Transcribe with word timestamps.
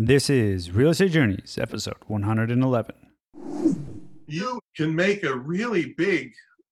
This 0.00 0.30
is 0.30 0.70
Real 0.70 0.90
Estate 0.90 1.10
Journeys, 1.10 1.58
episode 1.60 1.96
111. 2.06 2.94
You 4.28 4.60
can 4.76 4.94
make 4.94 5.24
a 5.24 5.36
really 5.36 5.92
big 5.98 6.30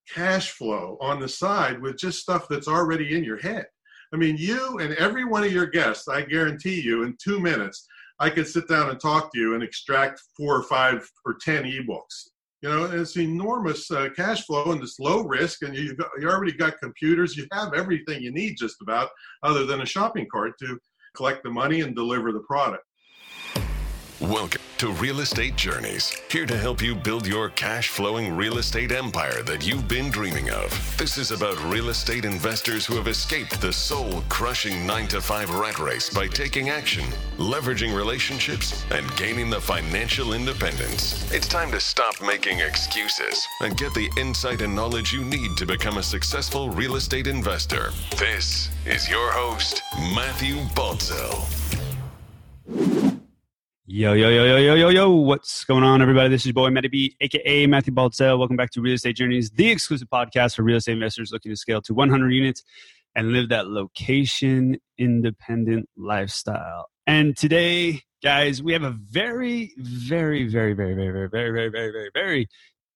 cash 0.09 0.53
flow 0.53 0.97
on 1.01 1.19
the 1.19 1.29
side 1.29 1.83
with 1.83 1.99
just 1.99 2.21
stuff 2.21 2.47
that's 2.49 2.69
already 2.69 3.17
in 3.17 3.25
your 3.25 3.39
head. 3.39 3.67
I 4.15 4.17
mean, 4.17 4.37
you 4.37 4.79
and 4.79 4.95
every 4.95 5.25
one 5.25 5.43
of 5.43 5.51
your 5.51 5.67
guests, 5.67 6.07
I 6.07 6.23
guarantee 6.23 6.81
you, 6.81 7.03
in 7.03 7.17
two 7.21 7.41
minutes, 7.41 7.89
I 8.21 8.31
could 8.31 8.47
sit 8.47 8.69
down 8.69 8.91
and 8.91 9.01
talk 9.01 9.33
to 9.33 9.41
you 9.41 9.55
and 9.55 9.63
extract 9.65 10.23
four 10.37 10.55
or 10.55 10.63
five 10.63 11.11
or 11.25 11.35
10 11.35 11.65
ebooks. 11.65 12.29
You 12.63 12.69
know, 12.69 12.85
it's 12.85 13.19
enormous 13.19 13.91
uh, 13.91 14.11
cash 14.15 14.47
flow 14.47 14.71
and 14.71 14.81
it's 14.81 15.01
low 15.01 15.25
risk, 15.25 15.63
and 15.63 15.75
you've 15.75 15.97
got, 15.97 16.11
you 16.21 16.31
already 16.31 16.53
got 16.53 16.79
computers. 16.79 17.37
You 17.37 17.49
have 17.51 17.75
everything 17.75 18.23
you 18.23 18.31
need 18.31 18.55
just 18.57 18.81
about, 18.83 19.11
other 19.43 19.67
than 19.67 19.81
a 19.81 19.87
shopping 19.87 20.29
cart 20.31 20.53
to 20.61 20.79
collect 21.17 21.43
the 21.43 21.51
money 21.51 21.81
and 21.81 21.97
deliver 21.97 22.31
the 22.31 22.45
product. 22.47 22.85
Welcome 24.21 24.63
to 24.79 24.93
Real 24.93 25.21
Estate 25.21 25.57
Journeys, 25.57 26.11
here 26.31 26.47
to 26.47 26.57
help 26.57 26.81
you 26.81 26.95
build 26.95 27.27
your 27.27 27.51
cash 27.51 27.91
flowing 27.91 28.35
real 28.35 28.57
estate 28.57 28.91
empire 28.91 29.43
that 29.43 29.67
you've 29.67 29.89
been 29.89 30.11
dreaming 30.11 30.49
of. 30.49 30.71
This 30.97 31.19
is 31.19 31.33
about 31.33 31.63
real 31.65 31.91
estate 31.91 32.25
investors 32.25 32.87
who 32.87 32.95
have 32.95 33.09
escaped 33.09 33.61
the 33.61 33.71
soul 33.71 34.23
crushing 34.31 34.87
9 34.87 35.09
to 35.09 35.21
5 35.21 35.51
rat 35.57 35.79
race 35.79 36.09
by 36.09 36.29
taking 36.29 36.71
action, 36.71 37.05
leveraging 37.37 37.95
relationships, 37.95 38.87
and 38.91 39.05
gaining 39.17 39.51
the 39.51 39.61
financial 39.61 40.33
independence. 40.33 41.31
It's 41.31 41.47
time 41.47 41.71
to 41.73 41.79
stop 41.79 42.15
making 42.23 42.61
excuses 42.61 43.47
and 43.61 43.77
get 43.77 43.93
the 43.93 44.09
insight 44.17 44.63
and 44.63 44.75
knowledge 44.75 45.13
you 45.13 45.27
need 45.27 45.59
to 45.59 45.67
become 45.67 45.99
a 45.99 46.03
successful 46.03 46.71
real 46.71 46.97
estate 46.97 47.27
investor. 47.27 47.91
This 48.17 48.71
is 48.87 49.11
your 49.11 49.31
host, 49.33 49.83
Matthew 50.15 50.57
Baltzell. 50.75 51.45
Yo, 53.89 54.15
yo, 54.15 54.29
yo, 54.31 54.45
yo, 54.45 54.57
yo, 54.57 54.75
yo, 54.75 54.89
yo. 54.89 55.11
What's 55.11 55.65
going 55.65 55.85
on, 55.85 56.03
everybody? 56.03 56.29
This 56.29 56.43
is 56.43 56.47
your 56.47 56.55
boy, 56.55 56.71
Matty 56.71 56.89
B, 56.89 57.17
aka 57.21 57.69
Matthew 57.69 57.95
Baltzell. 57.95 58.37
Welcome 58.37 58.57
back 58.57 58.73
to 58.73 58.81
Real 58.81 58.95
Estate 58.95 59.15
Journeys, 59.15 59.49
the 59.51 59.71
exclusive 59.71 60.09
podcast 60.09 60.57
for 60.57 60.65
real 60.65 60.79
estate 60.79 60.95
investors 60.95 61.31
looking 61.31 61.53
to 61.53 61.57
scale 61.57 61.81
to 61.83 61.95
100 61.95 62.31
units 62.31 62.65
and 63.15 63.31
live 63.31 63.49
that 63.51 63.69
location 63.69 64.79
independent 64.99 65.89
lifestyle. 65.97 66.87
And 67.07 67.37
today, 67.37 68.01
guys, 68.25 68.61
we 68.61 68.73
have 68.73 68.83
a 68.83 68.91
very, 68.91 69.73
very, 69.79 70.49
very, 70.49 70.73
very, 70.73 70.95
very, 70.95 71.13
very, 71.13 71.29
very, 71.29 71.53
very, 71.53 71.71
very, 71.71 71.93
very, 71.93 72.11
very 72.13 72.49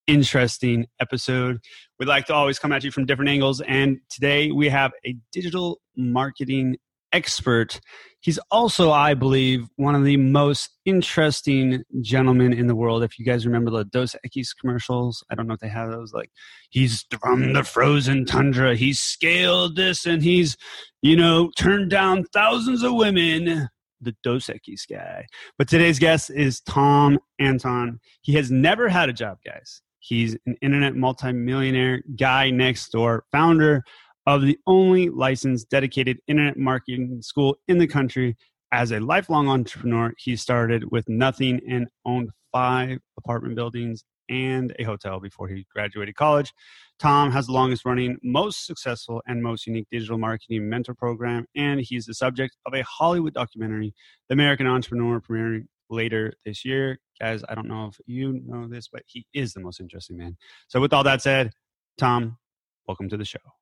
interesting 0.08 0.88
episode. 0.98 1.60
We 2.00 2.06
like 2.06 2.26
to 2.26 2.34
always 2.34 2.58
come 2.58 2.72
at 2.72 2.82
you 2.82 2.90
from 2.90 3.06
different 3.06 3.30
angles. 3.30 3.60
And 3.60 4.00
today 4.10 4.50
we 4.50 4.68
have 4.70 4.90
a 5.06 5.14
digital 5.30 5.80
marketing 5.96 6.78
expert. 7.12 7.80
He's 8.22 8.38
also, 8.50 8.90
I 8.90 9.14
believe, 9.14 9.66
one 9.76 9.94
of 9.94 10.04
the 10.04 10.18
most 10.18 10.70
interesting 10.84 11.82
gentlemen 12.02 12.52
in 12.52 12.66
the 12.66 12.74
world. 12.74 13.02
If 13.02 13.18
you 13.18 13.24
guys 13.24 13.46
remember 13.46 13.70
the 13.70 13.84
Dos 13.84 14.14
Equis 14.26 14.48
commercials, 14.60 15.24
I 15.30 15.34
don't 15.34 15.46
know 15.46 15.54
if 15.54 15.60
they 15.60 15.68
have 15.68 15.90
those. 15.90 16.12
Like, 16.12 16.30
he's 16.68 17.06
from 17.20 17.54
the 17.54 17.64
frozen 17.64 18.26
tundra. 18.26 18.76
He's 18.76 19.00
scaled 19.00 19.76
this 19.76 20.04
and 20.04 20.22
he's, 20.22 20.56
you 21.00 21.16
know, 21.16 21.50
turned 21.56 21.90
down 21.90 22.24
thousands 22.32 22.82
of 22.82 22.94
women. 22.94 23.68
The 24.02 24.16
Dos 24.22 24.46
Equis 24.46 24.88
guy. 24.88 25.26
But 25.58 25.68
today's 25.68 25.98
guest 25.98 26.30
is 26.30 26.62
Tom 26.62 27.18
Antion. 27.38 27.98
He 28.22 28.32
has 28.34 28.50
never 28.50 28.88
had 28.88 29.10
a 29.10 29.12
job, 29.12 29.38
guys. 29.44 29.82
He's 29.98 30.36
an 30.46 30.56
internet 30.62 30.96
multimillionaire 30.96 32.02
guy 32.18 32.48
next 32.48 32.92
door, 32.92 33.24
founder 33.30 33.84
of 34.26 34.42
the 34.42 34.58
only 34.66 35.08
licensed 35.08 35.70
dedicated 35.70 36.18
internet 36.26 36.56
marketing 36.56 37.22
school 37.22 37.56
in 37.68 37.78
the 37.78 37.86
country. 37.86 38.36
As 38.72 38.92
a 38.92 39.00
lifelong 39.00 39.48
entrepreneur, 39.48 40.12
he 40.18 40.36
started 40.36 40.90
with 40.90 41.08
nothing 41.08 41.60
and 41.68 41.88
owned 42.04 42.30
five 42.52 42.98
apartment 43.16 43.56
buildings 43.56 44.04
and 44.28 44.74
a 44.78 44.84
hotel 44.84 45.18
before 45.20 45.48
he 45.48 45.66
graduated 45.74 46.14
college. 46.14 46.52
Tom 46.98 47.32
has 47.32 47.46
the 47.46 47.52
longest 47.52 47.84
running, 47.84 48.16
most 48.22 48.64
successful, 48.64 49.20
and 49.26 49.42
most 49.42 49.66
unique 49.66 49.88
digital 49.90 50.18
marketing 50.18 50.68
mentor 50.68 50.94
program, 50.94 51.46
and 51.56 51.80
he's 51.80 52.06
the 52.06 52.14
subject 52.14 52.56
of 52.66 52.74
a 52.74 52.82
Hollywood 52.84 53.34
documentary, 53.34 53.92
The 54.28 54.34
American 54.34 54.66
Entrepreneur, 54.66 55.20
premiering 55.20 55.66
later 55.90 56.32
this 56.44 56.64
year. 56.64 56.98
Guys, 57.20 57.42
I 57.48 57.54
don't 57.54 57.68
know 57.68 57.86
if 57.86 57.98
you 58.06 58.40
know 58.46 58.68
this, 58.68 58.88
but 58.88 59.02
he 59.06 59.26
is 59.34 59.52
the 59.52 59.60
most 59.60 59.80
interesting 59.80 60.16
man. 60.16 60.36
So, 60.68 60.80
with 60.80 60.92
all 60.92 61.04
that 61.04 61.22
said, 61.22 61.50
Tom, 61.98 62.38
welcome 62.86 63.08
to 63.08 63.16
the 63.16 63.24
show. 63.24 63.59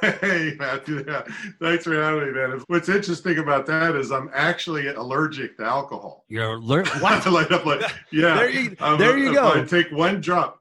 Hey, 0.00 0.54
Matthew. 0.58 1.04
Yeah. 1.06 1.22
Thanks 1.60 1.84
for 1.84 1.94
having 1.94 2.26
me, 2.26 2.32
man. 2.32 2.62
What's 2.66 2.88
interesting 2.88 3.38
about 3.38 3.66
that 3.66 3.96
is 3.96 4.12
I'm 4.12 4.30
actually 4.34 4.88
allergic 4.88 5.56
to 5.56 5.64
alcohol. 5.64 6.24
You're 6.28 6.54
alert. 6.54 6.88
I 7.02 7.28
light 7.30 7.50
up 7.50 7.64
like, 7.64 7.80
yeah. 8.12 8.34
there 8.34 8.50
you, 8.50 8.76
there 8.98 9.18
you 9.18 9.32
go. 9.32 9.52
I 9.52 9.64
take 9.64 9.90
one 9.90 10.20
drop, 10.20 10.60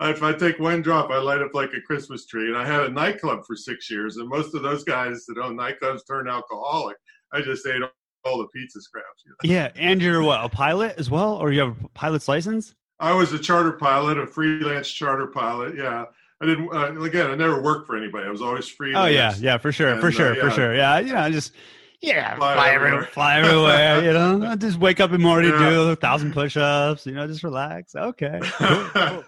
if 0.00 0.22
I 0.22 0.32
take 0.32 0.58
one 0.58 0.82
drop, 0.82 1.10
I 1.10 1.18
light 1.18 1.40
up 1.40 1.54
like 1.54 1.70
a 1.72 1.80
Christmas 1.80 2.26
tree. 2.26 2.48
And 2.48 2.56
I 2.56 2.66
had 2.66 2.82
a 2.82 2.88
nightclub 2.90 3.44
for 3.46 3.56
six 3.56 3.90
years, 3.90 4.16
and 4.16 4.28
most 4.28 4.54
of 4.54 4.62
those 4.62 4.84
guys 4.84 5.24
that 5.26 5.38
own 5.38 5.56
nightclubs 5.56 6.00
turn 6.06 6.28
alcoholic. 6.28 6.96
I 7.32 7.40
just 7.40 7.66
ate 7.66 7.82
all 8.24 8.38
the 8.38 8.48
pizza 8.48 8.80
scraps. 8.80 9.22
you 9.24 9.30
know. 9.32 9.54
Yeah, 9.54 9.70
and 9.76 10.00
you're 10.00 10.22
what 10.22 10.44
a 10.44 10.48
pilot 10.48 10.94
as 10.98 11.10
well, 11.10 11.34
or 11.36 11.52
you 11.52 11.60
have 11.60 11.76
a 11.84 11.88
pilot's 11.88 12.28
license? 12.28 12.74
I 13.00 13.12
was 13.12 13.32
a 13.32 13.38
charter 13.38 13.72
pilot, 13.72 14.18
a 14.18 14.26
freelance 14.26 14.88
charter 14.88 15.26
pilot. 15.26 15.76
Yeah. 15.76 16.04
I 16.42 16.46
didn't, 16.46 16.74
uh, 16.74 17.00
again, 17.02 17.30
I 17.30 17.34
never 17.36 17.62
worked 17.62 17.86
for 17.86 17.96
anybody. 17.96 18.26
I 18.26 18.30
was 18.30 18.42
always 18.42 18.68
free. 18.68 18.94
Oh 18.94 19.06
yeah, 19.06 19.34
yeah, 19.38 19.56
for 19.58 19.72
sure, 19.72 19.88
for 20.00 20.06
And, 20.08 20.14
uh, 20.14 20.18
sure, 20.18 20.34
for 20.36 20.50
sure. 20.50 20.74
Yeah, 20.74 20.98
you 20.98 21.12
know, 21.12 21.30
just 21.30 21.52
yeah, 22.00 22.36
fly, 22.36 22.54
Fly 22.54 22.68
everywhere, 22.70 22.86
everywhere. 22.88 23.06
fly 23.12 23.38
everywhere. 23.38 24.04
You 24.04 24.12
know, 24.12 24.46
I 24.50 24.56
just 24.66 24.78
wake 24.78 25.00
up 25.00 25.10
in 25.10 25.20
the 25.20 25.26
morning, 25.26 25.52
Yeah. 25.52 25.70
do 25.70 25.90
a 25.90 25.96
thousand 25.96 26.32
push-ups. 26.34 27.06
You 27.06 27.12
know, 27.12 27.26
just 27.26 27.42
relax. 27.42 27.94
Okay. 27.94 28.40
cool, 28.58 28.90
cool. 28.90 29.22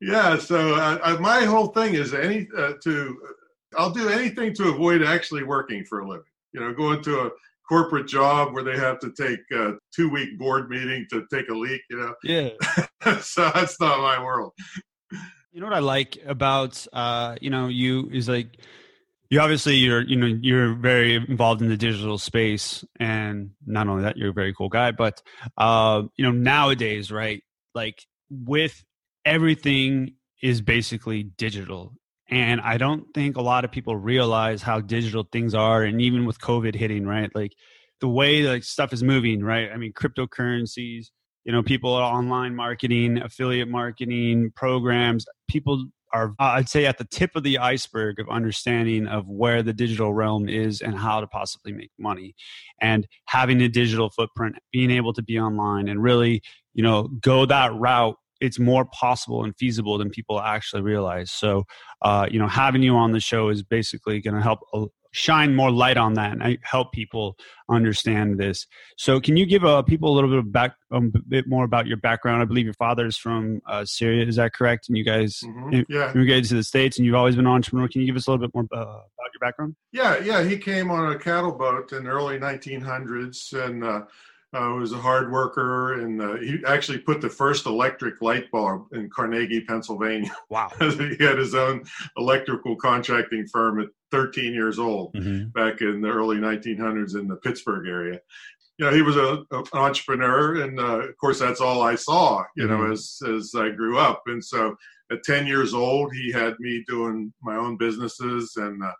yeah. 0.00 0.38
So 0.38 0.74
uh, 0.74 0.98
uh, 1.02 1.16
my 1.20 1.44
whole 1.44 1.68
thing 1.68 1.94
is 1.94 2.14
any 2.14 2.46
uh, 2.56 2.74
to 2.84 3.18
I'll 3.76 3.90
do 3.90 4.08
anything 4.08 4.54
to 4.54 4.68
avoid 4.68 5.02
actually 5.02 5.42
working 5.42 5.84
for 5.84 6.00
a 6.00 6.08
living. 6.08 6.24
You 6.52 6.60
know, 6.60 6.72
going 6.72 7.02
to 7.02 7.20
a 7.26 7.30
corporate 7.68 8.06
job 8.06 8.54
where 8.54 8.62
they 8.62 8.76
have 8.76 8.98
to 9.00 9.10
take 9.12 9.40
a 9.52 9.74
two 9.94 10.08
week 10.10 10.38
board 10.38 10.70
meeting 10.70 11.06
to 11.10 11.26
take 11.32 11.48
a 11.48 11.54
leak. 11.54 11.80
You 11.90 11.98
know. 11.98 12.14
Yeah. 12.22 12.50
so 13.20 13.50
that's 13.54 13.80
not 13.80 13.98
my 14.00 14.22
world. 14.22 14.52
You 15.58 15.62
know 15.62 15.70
what 15.70 15.76
I 15.76 15.80
like 15.80 16.18
about 16.24 16.86
uh, 16.92 17.34
you 17.40 17.50
know 17.50 17.66
you 17.66 18.08
is 18.12 18.28
like 18.28 18.60
you 19.28 19.40
obviously 19.40 19.74
you're 19.74 20.02
you 20.02 20.14
know 20.14 20.38
you're 20.40 20.72
very 20.76 21.16
involved 21.16 21.62
in 21.62 21.68
the 21.68 21.76
digital 21.76 22.16
space 22.16 22.84
and 23.00 23.50
not 23.66 23.88
only 23.88 24.04
that 24.04 24.16
you're 24.16 24.30
a 24.30 24.32
very 24.32 24.54
cool 24.54 24.68
guy 24.68 24.92
but 24.92 25.20
uh, 25.56 26.02
you 26.14 26.24
know 26.24 26.30
nowadays 26.30 27.10
right 27.10 27.42
like 27.74 28.06
with 28.30 28.84
everything 29.24 30.14
is 30.44 30.60
basically 30.60 31.24
digital. 31.24 31.92
And 32.30 32.60
I 32.60 32.76
don't 32.76 33.12
think 33.12 33.36
a 33.36 33.42
lot 33.42 33.64
of 33.64 33.72
people 33.72 33.96
realize 33.96 34.62
how 34.62 34.80
digital 34.80 35.24
things 35.24 35.56
are 35.56 35.82
and 35.82 36.00
even 36.00 36.24
with 36.24 36.38
COVID 36.40 36.76
hitting 36.76 37.04
right 37.04 37.34
like 37.34 37.56
the 38.00 38.08
way 38.08 38.42
like 38.42 38.62
stuff 38.62 38.92
is 38.92 39.02
moving 39.02 39.42
right? 39.42 39.70
I 39.74 39.76
mean 39.76 39.92
cryptocurrencies 39.92 41.08
you 41.48 41.52
know 41.52 41.62
people 41.62 41.90
online 41.90 42.54
marketing 42.54 43.16
affiliate 43.22 43.68
marketing 43.68 44.52
programs. 44.54 45.24
People 45.48 45.86
are 46.14 46.34
i'd 46.38 46.70
say 46.70 46.86
at 46.86 46.96
the 46.96 47.04
tip 47.04 47.30
of 47.34 47.42
the 47.42 47.58
iceberg 47.58 48.18
of 48.18 48.26
understanding 48.30 49.06
of 49.06 49.28
where 49.28 49.62
the 49.62 49.74
digital 49.74 50.14
realm 50.14 50.48
is 50.48 50.80
and 50.80 50.96
how 50.96 51.20
to 51.20 51.26
possibly 51.26 51.72
make 51.72 51.90
money. 51.98 52.34
And 52.82 53.06
having 53.26 53.62
a 53.62 53.68
digital 53.68 54.10
footprint 54.10 54.56
being 54.72 54.90
able 54.90 55.14
to 55.14 55.22
be 55.22 55.38
online 55.38 55.88
and 55.88 56.02
really 56.02 56.42
you 56.74 56.82
know 56.82 57.08
go 57.22 57.46
that 57.46 57.74
route 57.74 58.16
it's 58.42 58.58
more 58.58 58.84
possible 58.84 59.42
and 59.42 59.56
feasible 59.56 59.98
than 59.98 60.10
people 60.10 60.40
actually 60.40 60.82
realize. 60.82 61.30
So 61.30 61.64
uh, 62.02 62.28
you 62.30 62.38
know 62.38 62.46
having 62.46 62.82
you 62.82 62.94
on 62.94 63.12
the 63.12 63.20
show 63.20 63.48
is 63.48 63.62
basically 63.62 64.20
going 64.20 64.34
to 64.34 64.42
help 64.42 64.60
shine 65.18 65.54
more 65.54 65.70
light 65.70 65.96
on 65.96 66.14
that 66.14 66.32
and 66.32 66.42
uh, 66.42 66.50
help 66.62 66.92
people 66.92 67.36
understand 67.68 68.38
this 68.38 68.66
so, 68.96 69.20
can 69.20 69.36
you 69.36 69.46
give 69.46 69.64
uh, 69.64 69.82
people 69.82 70.12
a 70.12 70.14
little 70.14 70.28
bit 70.30 70.38
of 70.40 70.50
back, 70.52 70.74
um, 70.90 71.12
a 71.14 71.18
bit 71.20 71.46
more 71.46 71.64
about 71.64 71.86
your 71.86 71.98
background? 71.98 72.42
I 72.42 72.46
believe 72.46 72.64
your 72.64 72.74
father's 72.74 73.16
from 73.16 73.60
uh, 73.66 73.84
Syria. 73.84 74.26
Is 74.26 74.36
that 74.36 74.52
correct? 74.52 74.88
And 74.88 74.96
you 74.98 75.04
guys 75.04 75.40
Mhm. 75.44 75.84
Yeah. 75.88 76.12
immigrated 76.14 76.46
to 76.50 76.54
the 76.56 76.64
states, 76.64 76.96
and 76.98 77.06
you've 77.06 77.14
always 77.14 77.36
been 77.36 77.46
an 77.46 77.52
entrepreneur. 77.52 77.86
Can 77.88 78.00
you 78.00 78.06
give 78.08 78.16
us 78.16 78.26
a 78.26 78.30
little 78.30 78.44
bit 78.44 78.52
more 78.54 78.64
uh, 78.72 78.80
about 78.80 79.30
your 79.32 79.40
background? 79.40 79.76
Yeah, 79.92 80.18
yeah. 80.18 80.42
He 80.42 80.56
came 80.58 80.90
on 80.90 81.12
a 81.12 81.18
cattle 81.18 81.52
boat 81.52 81.92
in 81.92 82.04
the 82.04 82.10
early 82.10 82.38
1900s 82.40 83.52
and 83.52 83.84
uh, 84.54 84.74
was 84.78 84.92
a 84.92 84.98
hard 84.98 85.30
worker. 85.30 86.00
And 86.00 86.20
uh, 86.22 86.36
he 86.36 86.58
actually 86.66 86.98
put 86.98 87.20
the 87.20 87.28
first 87.28 87.66
electric 87.66 88.20
light 88.22 88.50
bulb 88.50 88.86
in 88.92 89.10
Carnegie, 89.10 89.60
Pennsylvania. 89.62 90.30
Wow. 90.50 90.70
he 90.80 91.16
had 91.20 91.38
his 91.38 91.54
own 91.54 91.84
electrical 92.16 92.74
contracting 92.76 93.46
firm 93.46 93.80
at 93.80 93.88
13 94.10 94.54
years 94.54 94.78
old 94.78 95.12
Mm-hmm. 95.14 95.48
back 95.50 95.80
in 95.82 96.00
the 96.00 96.08
early 96.08 96.36
1900s 96.36 97.14
in 97.18 97.28
the 97.28 97.36
Pittsburgh 97.36 97.86
area. 97.86 98.20
You 98.78 98.86
know, 98.86 98.92
he 98.94 99.02
was 99.02 99.16
a, 99.16 99.42
an 99.50 99.64
entrepreneur, 99.74 100.62
and 100.62 100.78
uh, 100.78 101.00
of 101.08 101.16
course, 101.18 101.40
that's 101.40 101.60
all 101.60 101.82
I 101.82 101.96
saw. 101.96 102.44
You 102.56 102.68
know, 102.68 102.78
Mhm. 102.78 102.92
as 102.92 103.18
as 103.28 103.52
I 103.56 103.70
grew 103.70 103.98
up, 103.98 104.22
and 104.26 104.42
so 104.42 104.76
at 105.10 105.24
10 105.24 105.46
years 105.48 105.74
old, 105.74 106.14
he 106.14 106.30
had 106.30 106.54
me 106.60 106.84
doing 106.86 107.32
my 107.42 107.56
own 107.56 107.76
businesses, 107.76 108.52
and 108.56 108.82
uh, 108.82 108.92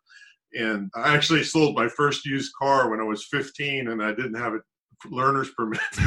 and 0.54 0.90
I 0.96 1.14
actually 1.14 1.44
sold 1.44 1.76
my 1.76 1.88
first 1.88 2.26
used 2.26 2.52
car 2.60 2.90
when 2.90 2.98
I 3.00 3.04
was 3.04 3.24
15, 3.26 3.88
and 3.88 4.02
I 4.02 4.10
didn't 4.12 4.34
have 4.34 4.54
it 4.54 4.62
learner's 5.10 5.50
permit. 5.50 5.80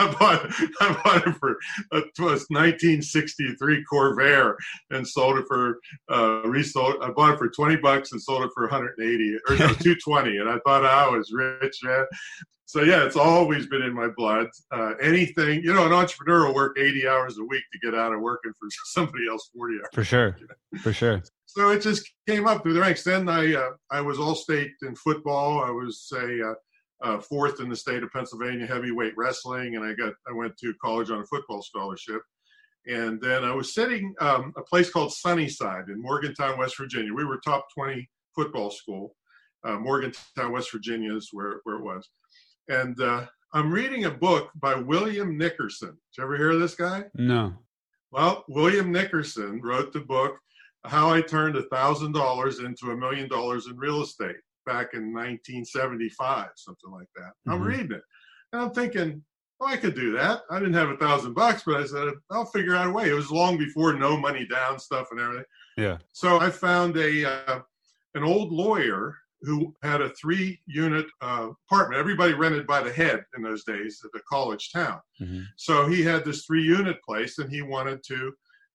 I 0.00 0.16
bought 0.18 0.50
I 0.80 1.00
bought 1.04 1.26
it 1.26 1.36
for 1.36 1.58
it 1.92 2.04
was 2.18 2.46
1963 2.48 3.84
Corvair 3.90 4.54
and 4.90 5.06
sold 5.06 5.38
it 5.38 5.46
for 5.46 5.78
uh, 6.10 6.42
resold. 6.44 6.96
I 7.02 7.10
bought 7.10 7.34
it 7.34 7.38
for 7.38 7.48
20 7.48 7.76
bucks 7.76 8.12
and 8.12 8.20
sold 8.20 8.42
it 8.42 8.50
for 8.54 8.64
180 8.64 9.36
or 9.48 9.56
no 9.56 9.72
220, 9.74 10.38
and 10.38 10.48
I 10.48 10.58
thought 10.66 10.84
I 10.84 11.08
was 11.08 11.32
rich, 11.32 11.78
man. 11.82 12.06
So 12.66 12.82
yeah, 12.82 13.04
it's 13.04 13.16
always 13.16 13.66
been 13.68 13.82
in 13.82 13.94
my 13.94 14.08
blood. 14.08 14.48
Uh, 14.72 14.94
anything, 15.00 15.62
you 15.62 15.72
know, 15.72 15.86
an 15.86 15.92
entrepreneur 15.92 16.46
will 16.46 16.54
work 16.54 16.76
80 16.78 17.06
hours 17.06 17.38
a 17.38 17.44
week 17.44 17.62
to 17.72 17.78
get 17.78 17.94
out 17.94 18.12
of 18.12 18.20
working 18.20 18.52
for 18.58 18.68
somebody 18.86 19.28
else 19.28 19.50
40 19.56 19.74
hours. 19.76 19.86
For 19.92 20.04
sure, 20.04 20.36
for 20.82 20.92
sure. 20.92 21.22
So 21.46 21.70
it 21.70 21.80
just 21.80 22.10
came 22.28 22.46
up 22.46 22.62
through 22.62 22.74
the 22.74 22.80
ranks. 22.80 23.04
Then 23.04 23.28
I 23.28 23.54
uh, 23.54 23.70
I 23.90 24.00
was 24.00 24.18
all 24.18 24.34
state 24.34 24.72
in 24.82 24.94
football. 24.96 25.62
I 25.62 25.70
was 25.70 26.12
a 26.12 26.50
uh, 26.50 26.54
uh, 27.02 27.18
fourth 27.18 27.60
in 27.60 27.68
the 27.68 27.76
state 27.76 28.02
of 28.02 28.10
Pennsylvania 28.12 28.66
heavyweight 28.66 29.14
wrestling, 29.16 29.76
and 29.76 29.84
I 29.84 29.92
got 29.94 30.14
I 30.28 30.32
went 30.32 30.56
to 30.58 30.74
college 30.82 31.10
on 31.10 31.20
a 31.20 31.26
football 31.26 31.62
scholarship. 31.62 32.22
And 32.86 33.20
then 33.20 33.44
I 33.44 33.52
was 33.52 33.74
sitting 33.74 34.14
um, 34.20 34.52
a 34.56 34.62
place 34.62 34.90
called 34.90 35.12
Sunnyside 35.12 35.88
in 35.88 36.00
Morgantown, 36.00 36.56
West 36.56 36.78
Virginia. 36.78 37.12
We 37.12 37.24
were 37.24 37.38
top 37.38 37.66
20 37.74 38.08
football 38.34 38.70
school. 38.70 39.16
Uh, 39.64 39.76
Morgantown, 39.78 40.52
West 40.52 40.70
Virginia 40.70 41.14
is 41.16 41.30
where, 41.32 41.60
where 41.64 41.76
it 41.76 41.82
was. 41.82 42.08
And 42.68 43.00
uh, 43.00 43.26
I'm 43.52 43.72
reading 43.72 44.04
a 44.04 44.10
book 44.10 44.50
by 44.54 44.76
William 44.76 45.36
Nickerson. 45.36 45.88
Did 45.88 46.18
you 46.18 46.24
ever 46.24 46.36
hear 46.36 46.52
of 46.52 46.60
this 46.60 46.76
guy? 46.76 47.04
No. 47.14 47.54
Well, 48.12 48.44
William 48.48 48.92
Nickerson 48.92 49.60
wrote 49.60 49.92
the 49.92 50.00
book 50.00 50.38
How 50.84 51.10
I 51.10 51.22
Turned 51.22 51.56
a 51.56 51.62
Thousand 51.62 52.12
Dollars 52.12 52.60
into 52.60 52.92
a 52.92 52.96
Million 52.96 53.28
Dollars 53.28 53.66
in 53.66 53.76
Real 53.76 54.02
Estate 54.02 54.36
back 54.66 54.94
in 54.94 55.12
1975, 55.12 56.48
something 56.56 56.90
like 56.90 57.08
that. 57.16 57.22
Mm-hmm. 57.22 57.50
I'm 57.52 57.62
reading 57.62 57.92
it, 57.92 58.02
and 58.52 58.62
I'm 58.62 58.70
thinking, 58.72 59.22
oh, 59.60 59.66
I 59.66 59.76
could 59.76 59.94
do 59.94 60.12
that. 60.12 60.42
I 60.50 60.58
didn't 60.58 60.74
have 60.74 60.90
a 60.90 60.96
thousand 60.96 61.34
bucks, 61.34 61.62
but 61.64 61.76
I 61.76 61.86
said 61.86 62.08
I'll 62.30 62.44
figure 62.46 62.74
out 62.74 62.88
a 62.88 62.90
way. 62.90 63.08
It 63.08 63.14
was 63.14 63.30
long 63.30 63.56
before 63.56 63.94
no 63.94 64.16
money 64.16 64.46
down 64.46 64.78
stuff 64.78 65.08
and 65.10 65.20
everything. 65.20 65.44
Yeah. 65.76 65.98
So 66.12 66.38
I 66.40 66.50
found 66.50 66.96
a 66.96 67.24
uh, 67.24 67.60
an 68.14 68.24
old 68.24 68.52
lawyer 68.52 69.14
who 69.42 69.74
had 69.82 70.00
a 70.00 70.10
three 70.10 70.60
unit 70.66 71.06
uh, 71.20 71.48
apartment. 71.70 72.00
Everybody 72.00 72.34
rented 72.34 72.66
by 72.66 72.82
the 72.82 72.92
head 72.92 73.22
in 73.36 73.42
those 73.42 73.64
days 73.64 74.00
at 74.04 74.10
the 74.12 74.20
college 74.28 74.70
town. 74.72 75.00
Mm-hmm. 75.20 75.42
So 75.56 75.86
he 75.86 76.02
had 76.02 76.24
this 76.24 76.44
three 76.44 76.62
unit 76.62 76.96
place 77.02 77.38
and 77.38 77.50
he 77.50 77.62
wanted 77.62 78.02
to 78.04 78.32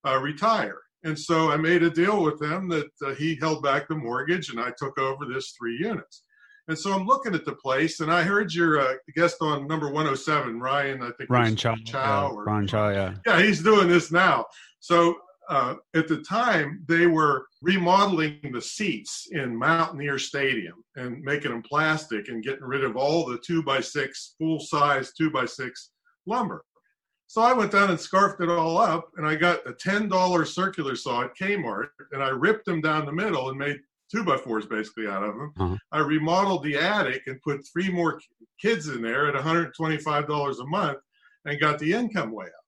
uh, 0.07 0.19
retire. 0.19 0.79
And 1.03 1.17
so 1.17 1.51
I 1.51 1.57
made 1.57 1.83
a 1.83 1.89
deal 1.89 2.23
with 2.23 2.41
him 2.41 2.69
that 2.69 2.89
uh, 3.03 3.13
he 3.15 3.35
held 3.35 3.63
back 3.63 3.87
the 3.87 3.95
mortgage 3.95 4.49
and 4.49 4.59
I 4.59 4.71
took 4.77 4.99
over 4.99 5.25
this 5.25 5.53
three 5.57 5.77
units. 5.77 6.23
And 6.67 6.77
so 6.77 6.93
I'm 6.93 7.05
looking 7.05 7.33
at 7.33 7.43
the 7.43 7.55
place, 7.55 7.99
and 7.99 8.13
I 8.13 8.21
heard 8.21 8.53
your 8.53 8.79
uh, 8.79 8.93
guest 9.15 9.37
on 9.41 9.67
number 9.67 9.87
107, 9.87 10.59
Ryan. 10.59 11.01
I 11.01 11.09
think 11.17 11.29
Ryan 11.29 11.55
Chow. 11.55 11.75
Chow 11.85 12.29
yeah, 12.29 12.35
or, 12.35 12.43
Ryan 12.45 12.67
Chow, 12.67 12.89
yeah. 12.89 13.13
Yeah, 13.25 13.41
he's 13.41 13.63
doing 13.63 13.89
this 13.89 14.11
now. 14.11 14.45
So 14.79 15.15
uh, 15.49 15.75
at 15.95 16.07
the 16.07 16.21
time, 16.21 16.83
they 16.87 17.07
were 17.07 17.47
remodeling 17.61 18.39
the 18.53 18.61
seats 18.61 19.27
in 19.31 19.53
Mountaineer 19.53 20.17
Stadium 20.17 20.83
and 20.95 21.21
making 21.21 21.51
them 21.51 21.63
plastic 21.63 22.29
and 22.29 22.43
getting 22.43 22.63
rid 22.63 22.83
of 22.83 22.95
all 22.95 23.25
the 23.25 23.39
two 23.39 23.63
by 23.63 23.81
six, 23.81 24.35
full 24.37 24.59
size 24.59 25.11
two 25.13 25.29
by 25.31 25.45
six 25.45 25.89
lumber. 26.25 26.63
So 27.31 27.41
I 27.41 27.53
went 27.53 27.71
down 27.71 27.89
and 27.89 27.97
scarfed 27.97 28.41
it 28.41 28.49
all 28.49 28.77
up, 28.77 29.09
and 29.15 29.25
I 29.25 29.35
got 29.35 29.65
a 29.65 29.71
$10 29.71 30.45
circular 30.45 30.97
saw 30.97 31.23
at 31.23 31.37
Kmart, 31.37 31.87
and 32.11 32.21
I 32.21 32.27
ripped 32.27 32.65
them 32.65 32.81
down 32.81 33.05
the 33.05 33.13
middle 33.13 33.47
and 33.47 33.57
made 33.57 33.79
two 34.11 34.25
by 34.25 34.35
fours 34.35 34.65
basically 34.65 35.07
out 35.07 35.23
of 35.23 35.35
them. 35.35 35.53
Uh-huh. 35.57 35.77
I 35.93 35.99
remodeled 35.99 36.61
the 36.63 36.75
attic 36.75 37.21
and 37.27 37.41
put 37.41 37.65
three 37.65 37.89
more 37.89 38.19
kids 38.61 38.89
in 38.89 39.01
there 39.01 39.29
at 39.29 39.41
$125 39.41 40.59
a 40.59 40.65
month 40.65 40.97
and 41.45 41.57
got 41.57 41.79
the 41.79 41.93
income 41.93 42.33
way 42.33 42.47
up. 42.47 42.65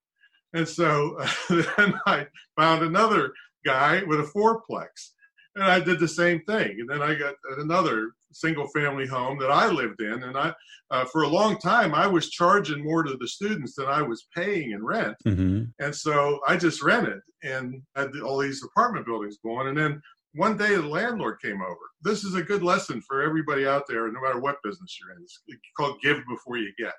And 0.54 0.66
so 0.66 1.18
then 1.50 2.00
I 2.06 2.28
found 2.56 2.84
another 2.84 3.34
guy 3.66 4.02
with 4.04 4.22
a 4.22 4.32
fourplex. 4.34 5.10
And 5.56 5.66
I 5.66 5.82
did 5.82 6.00
the 6.00 6.08
same 6.08 6.40
thing. 6.46 6.78
And 6.80 6.90
then 6.90 7.02
I 7.02 7.16
got 7.16 7.36
another 7.58 8.14
single 8.34 8.68
family 8.68 9.08
home 9.08 9.38
that 9.40 9.52
I 9.52 9.68
lived 9.68 10.02
in. 10.02 10.24
And 10.24 10.38
I, 10.38 10.54
uh, 10.92 11.06
for 11.06 11.24
a 11.24 11.28
long 11.28 11.58
time, 11.58 11.94
I 11.94 12.08
was 12.08 12.30
charging 12.30 12.84
more 12.84 13.04
to 13.04 13.18
the 13.18 13.28
students 13.28 13.76
than 13.76 13.88
I 13.88 14.02
was 14.02 14.28
paying 14.36 14.72
in 14.72 14.84
rent. 14.84 15.16
Mm-hmm. 15.26 15.64
And 15.80 15.96
so 15.96 16.40
I 16.48 16.58
just 16.58 16.84
rented 16.84 17.20
and 17.44 17.82
had 17.96 18.12
all 18.24 18.40
these 18.40 18.64
apartment 18.64 19.06
buildings 19.06 19.38
going. 19.44 19.68
And 19.68 19.78
then 19.78 20.02
one 20.34 20.58
day 20.58 20.76
the 20.76 20.82
landlord 20.82 21.42
came 21.42 21.62
over. 21.62 21.80
This 22.02 22.24
is 22.24 22.36
a 22.36 22.44
good 22.44 22.64
lesson 22.64 23.02
for 23.08 23.22
everybody 23.22 23.68
out 23.68 23.84
there, 23.88 24.12
no 24.12 24.22
matter 24.22 24.40
what 24.40 24.64
business 24.64 24.98
you're 25.00 25.16
in. 25.16 25.24
It's 25.24 25.42
called 25.78 26.02
give 26.02 26.22
before 26.28 26.58
you 26.58 26.72
get. 26.78 26.94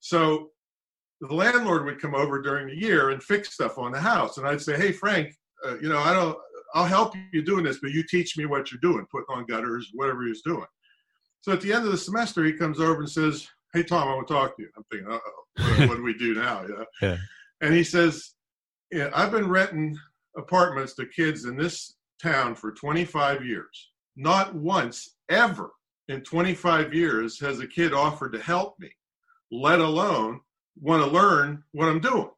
So 0.00 0.50
the 1.20 1.34
landlord 1.34 1.84
would 1.84 2.00
come 2.00 2.14
over 2.14 2.42
during 2.42 2.68
the 2.68 2.76
year 2.76 3.10
and 3.10 3.22
fix 3.22 3.52
stuff 3.52 3.78
on 3.78 3.92
the 3.92 4.00
house. 4.00 4.38
And 4.38 4.46
I'd 4.46 4.60
say, 4.60 4.76
hey, 4.76 4.92
Frank, 4.92 5.34
uh, 5.66 5.76
you 5.78 5.88
know, 5.88 5.98
I 5.98 6.12
don't, 6.12 6.38
I'll 6.74 6.84
help 6.84 7.14
you 7.32 7.42
doing 7.42 7.64
this, 7.64 7.78
but 7.80 7.92
you 7.92 8.02
teach 8.02 8.36
me 8.36 8.46
what 8.46 8.70
you're 8.70 8.80
doing, 8.80 9.06
putting 9.10 9.26
on 9.34 9.46
gutters, 9.46 9.90
whatever 9.94 10.26
he's 10.26 10.42
doing. 10.42 10.66
So 11.40 11.52
at 11.52 11.60
the 11.60 11.72
end 11.72 11.84
of 11.84 11.92
the 11.92 11.98
semester, 11.98 12.44
he 12.44 12.52
comes 12.52 12.80
over 12.80 13.00
and 13.00 13.10
says, 13.10 13.48
hey, 13.72 13.82
Tom, 13.82 14.08
I 14.08 14.14
want 14.14 14.26
to 14.26 14.34
talk 14.34 14.56
to 14.56 14.62
you. 14.62 14.68
I'm 14.76 14.84
thinking, 14.90 15.12
uh-oh, 15.12 15.78
what, 15.78 15.88
what 15.88 15.96
do 15.96 16.02
we 16.02 16.16
do 16.18 16.34
now? 16.34 16.64
Yeah. 16.68 16.84
yeah. 17.00 17.16
And 17.60 17.74
he 17.74 17.84
says, 17.84 18.32
yeah, 18.90 19.10
I've 19.14 19.30
been 19.30 19.48
renting 19.48 19.96
apartments 20.36 20.94
to 20.94 21.06
kids 21.06 21.44
in 21.44 21.56
this 21.56 21.96
town 22.22 22.54
for 22.54 22.72
25 22.72 23.44
years. 23.44 23.90
Not 24.16 24.54
once, 24.54 25.16
ever 25.28 25.70
in 26.08 26.22
25 26.22 26.94
years 26.94 27.40
has 27.40 27.60
a 27.60 27.66
kid 27.66 27.92
offered 27.92 28.32
to 28.32 28.40
help 28.40 28.78
me, 28.78 28.90
let 29.50 29.80
alone 29.80 30.40
want 30.80 31.04
to 31.04 31.10
learn 31.10 31.62
what 31.72 31.88
I'm 31.88 32.00
doing. 32.00 32.30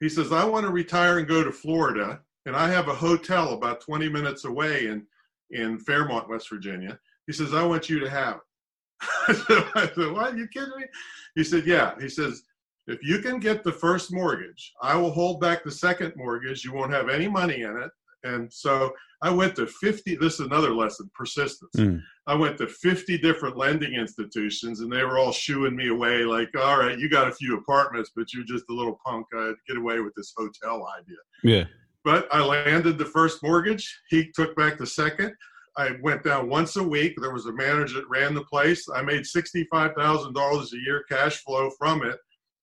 He 0.00 0.08
says, 0.08 0.32
I 0.32 0.44
want 0.44 0.64
to 0.66 0.72
retire 0.72 1.18
and 1.18 1.28
go 1.28 1.42
to 1.42 1.52
Florida, 1.52 2.20
and 2.48 2.56
I 2.56 2.66
have 2.70 2.88
a 2.88 2.94
hotel 2.94 3.52
about 3.52 3.82
20 3.82 4.08
minutes 4.08 4.46
away 4.46 4.86
in, 4.86 5.06
in 5.50 5.78
Fairmont, 5.78 6.30
West 6.30 6.48
Virginia. 6.48 6.98
He 7.26 7.32
says, 7.34 7.52
I 7.52 7.62
want 7.62 7.90
you 7.90 8.00
to 8.00 8.08
have 8.08 8.36
it. 8.36 9.36
I 9.74 9.90
said, 9.94 10.12
What? 10.12 10.32
Are 10.32 10.36
you 10.36 10.48
kidding 10.48 10.72
me? 10.78 10.86
He 11.34 11.44
said, 11.44 11.66
Yeah. 11.66 11.92
He 12.00 12.08
says, 12.08 12.42
If 12.86 13.00
you 13.02 13.18
can 13.18 13.38
get 13.38 13.64
the 13.64 13.72
first 13.72 14.10
mortgage, 14.10 14.72
I 14.80 14.96
will 14.96 15.10
hold 15.10 15.42
back 15.42 15.62
the 15.62 15.70
second 15.70 16.14
mortgage. 16.16 16.64
You 16.64 16.72
won't 16.72 16.90
have 16.90 17.10
any 17.10 17.28
money 17.28 17.60
in 17.60 17.76
it. 17.76 17.90
And 18.24 18.50
so 18.50 18.94
I 19.22 19.28
went 19.30 19.54
to 19.56 19.66
50, 19.66 20.16
this 20.16 20.34
is 20.34 20.40
another 20.40 20.74
lesson 20.74 21.10
persistence. 21.14 21.76
Mm. 21.76 22.02
I 22.26 22.34
went 22.34 22.56
to 22.58 22.66
50 22.66 23.18
different 23.18 23.58
lending 23.58 23.92
institutions 23.92 24.80
and 24.80 24.90
they 24.90 25.04
were 25.04 25.18
all 25.18 25.32
shooing 25.32 25.76
me 25.76 25.88
away 25.88 26.24
like, 26.24 26.48
all 26.58 26.78
right, 26.78 26.98
you 26.98 27.10
got 27.10 27.28
a 27.28 27.32
few 27.32 27.58
apartments, 27.58 28.10
but 28.16 28.32
you're 28.32 28.44
just 28.44 28.64
a 28.70 28.74
little 28.74 28.98
punk. 29.04 29.26
I'd 29.36 29.54
get 29.68 29.76
away 29.76 30.00
with 30.00 30.14
this 30.16 30.32
hotel 30.36 30.88
idea. 30.98 31.16
Yeah. 31.44 31.64
But 32.08 32.26
I 32.32 32.42
landed 32.42 32.96
the 32.96 33.04
first 33.04 33.42
mortgage. 33.42 34.00
He 34.08 34.32
took 34.34 34.56
back 34.56 34.78
the 34.78 34.86
second. 34.86 35.34
I 35.76 35.90
went 36.02 36.24
down 36.24 36.48
once 36.48 36.76
a 36.76 36.82
week. 36.82 37.12
There 37.20 37.34
was 37.34 37.44
a 37.44 37.52
manager 37.52 37.96
that 37.96 38.08
ran 38.08 38.32
the 38.34 38.44
place. 38.44 38.88
I 38.94 39.02
made 39.02 39.24
$65,000 39.24 40.72
a 40.72 40.76
year 40.86 41.04
cash 41.10 41.36
flow 41.44 41.68
from 41.78 42.02
it 42.06 42.16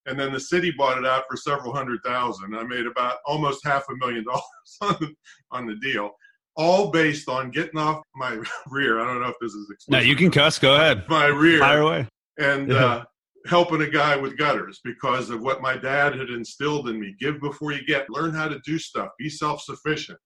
and 0.07 0.19
then 0.19 0.31
the 0.31 0.39
city 0.39 0.71
bought 0.71 0.97
it 0.97 1.05
out 1.05 1.25
for 1.29 1.37
several 1.37 1.73
hundred 1.73 1.99
thousand. 2.03 2.55
I 2.55 2.63
made 2.63 2.87
about 2.87 3.17
almost 3.27 3.63
half 3.63 3.83
a 3.89 3.95
million 3.97 4.23
dollars 4.23 4.43
on 4.81 4.97
the, 4.99 5.15
on 5.51 5.65
the 5.67 5.75
deal, 5.75 6.11
all 6.55 6.89
based 6.89 7.29
on 7.29 7.51
getting 7.51 7.79
off 7.79 8.01
my 8.15 8.41
rear. 8.69 8.99
I 8.99 9.05
don't 9.05 9.21
know 9.21 9.29
if 9.29 9.35
this 9.39 9.53
is 9.53 9.69
explicit. 9.69 10.03
No, 10.03 10.07
you 10.07 10.15
can 10.15 10.31
cuss. 10.31 10.57
Go 10.59 10.75
ahead. 10.75 11.07
My 11.07 11.27
rear. 11.27 11.59
Fire 11.59 11.81
away. 11.81 12.07
And 12.39 12.71
yeah. 12.71 12.85
uh, 12.85 13.03
helping 13.47 13.81
a 13.81 13.89
guy 13.89 14.15
with 14.15 14.37
gutters 14.37 14.79
because 14.83 15.29
of 15.29 15.41
what 15.41 15.61
my 15.61 15.77
dad 15.77 16.15
had 16.17 16.29
instilled 16.29 16.89
in 16.89 16.99
me. 16.99 17.15
Give 17.19 17.39
before 17.39 17.71
you 17.71 17.85
get. 17.85 18.09
Learn 18.09 18.33
how 18.33 18.47
to 18.47 18.59
do 18.65 18.79
stuff. 18.79 19.09
Be 19.19 19.29
self-sufficient. 19.29 20.17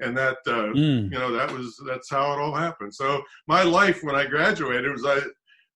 And 0.00 0.16
that, 0.16 0.38
uh, 0.46 0.72
mm. 0.74 1.04
you 1.04 1.18
know, 1.18 1.30
that 1.32 1.50
was 1.52 1.80
that's 1.86 2.10
how 2.10 2.32
it 2.32 2.40
all 2.40 2.54
happened. 2.54 2.92
So 2.92 3.22
my 3.46 3.62
life 3.62 4.00
when 4.02 4.16
I 4.16 4.26
graduated 4.26 4.90
was 4.90 5.04
I, 5.04 5.18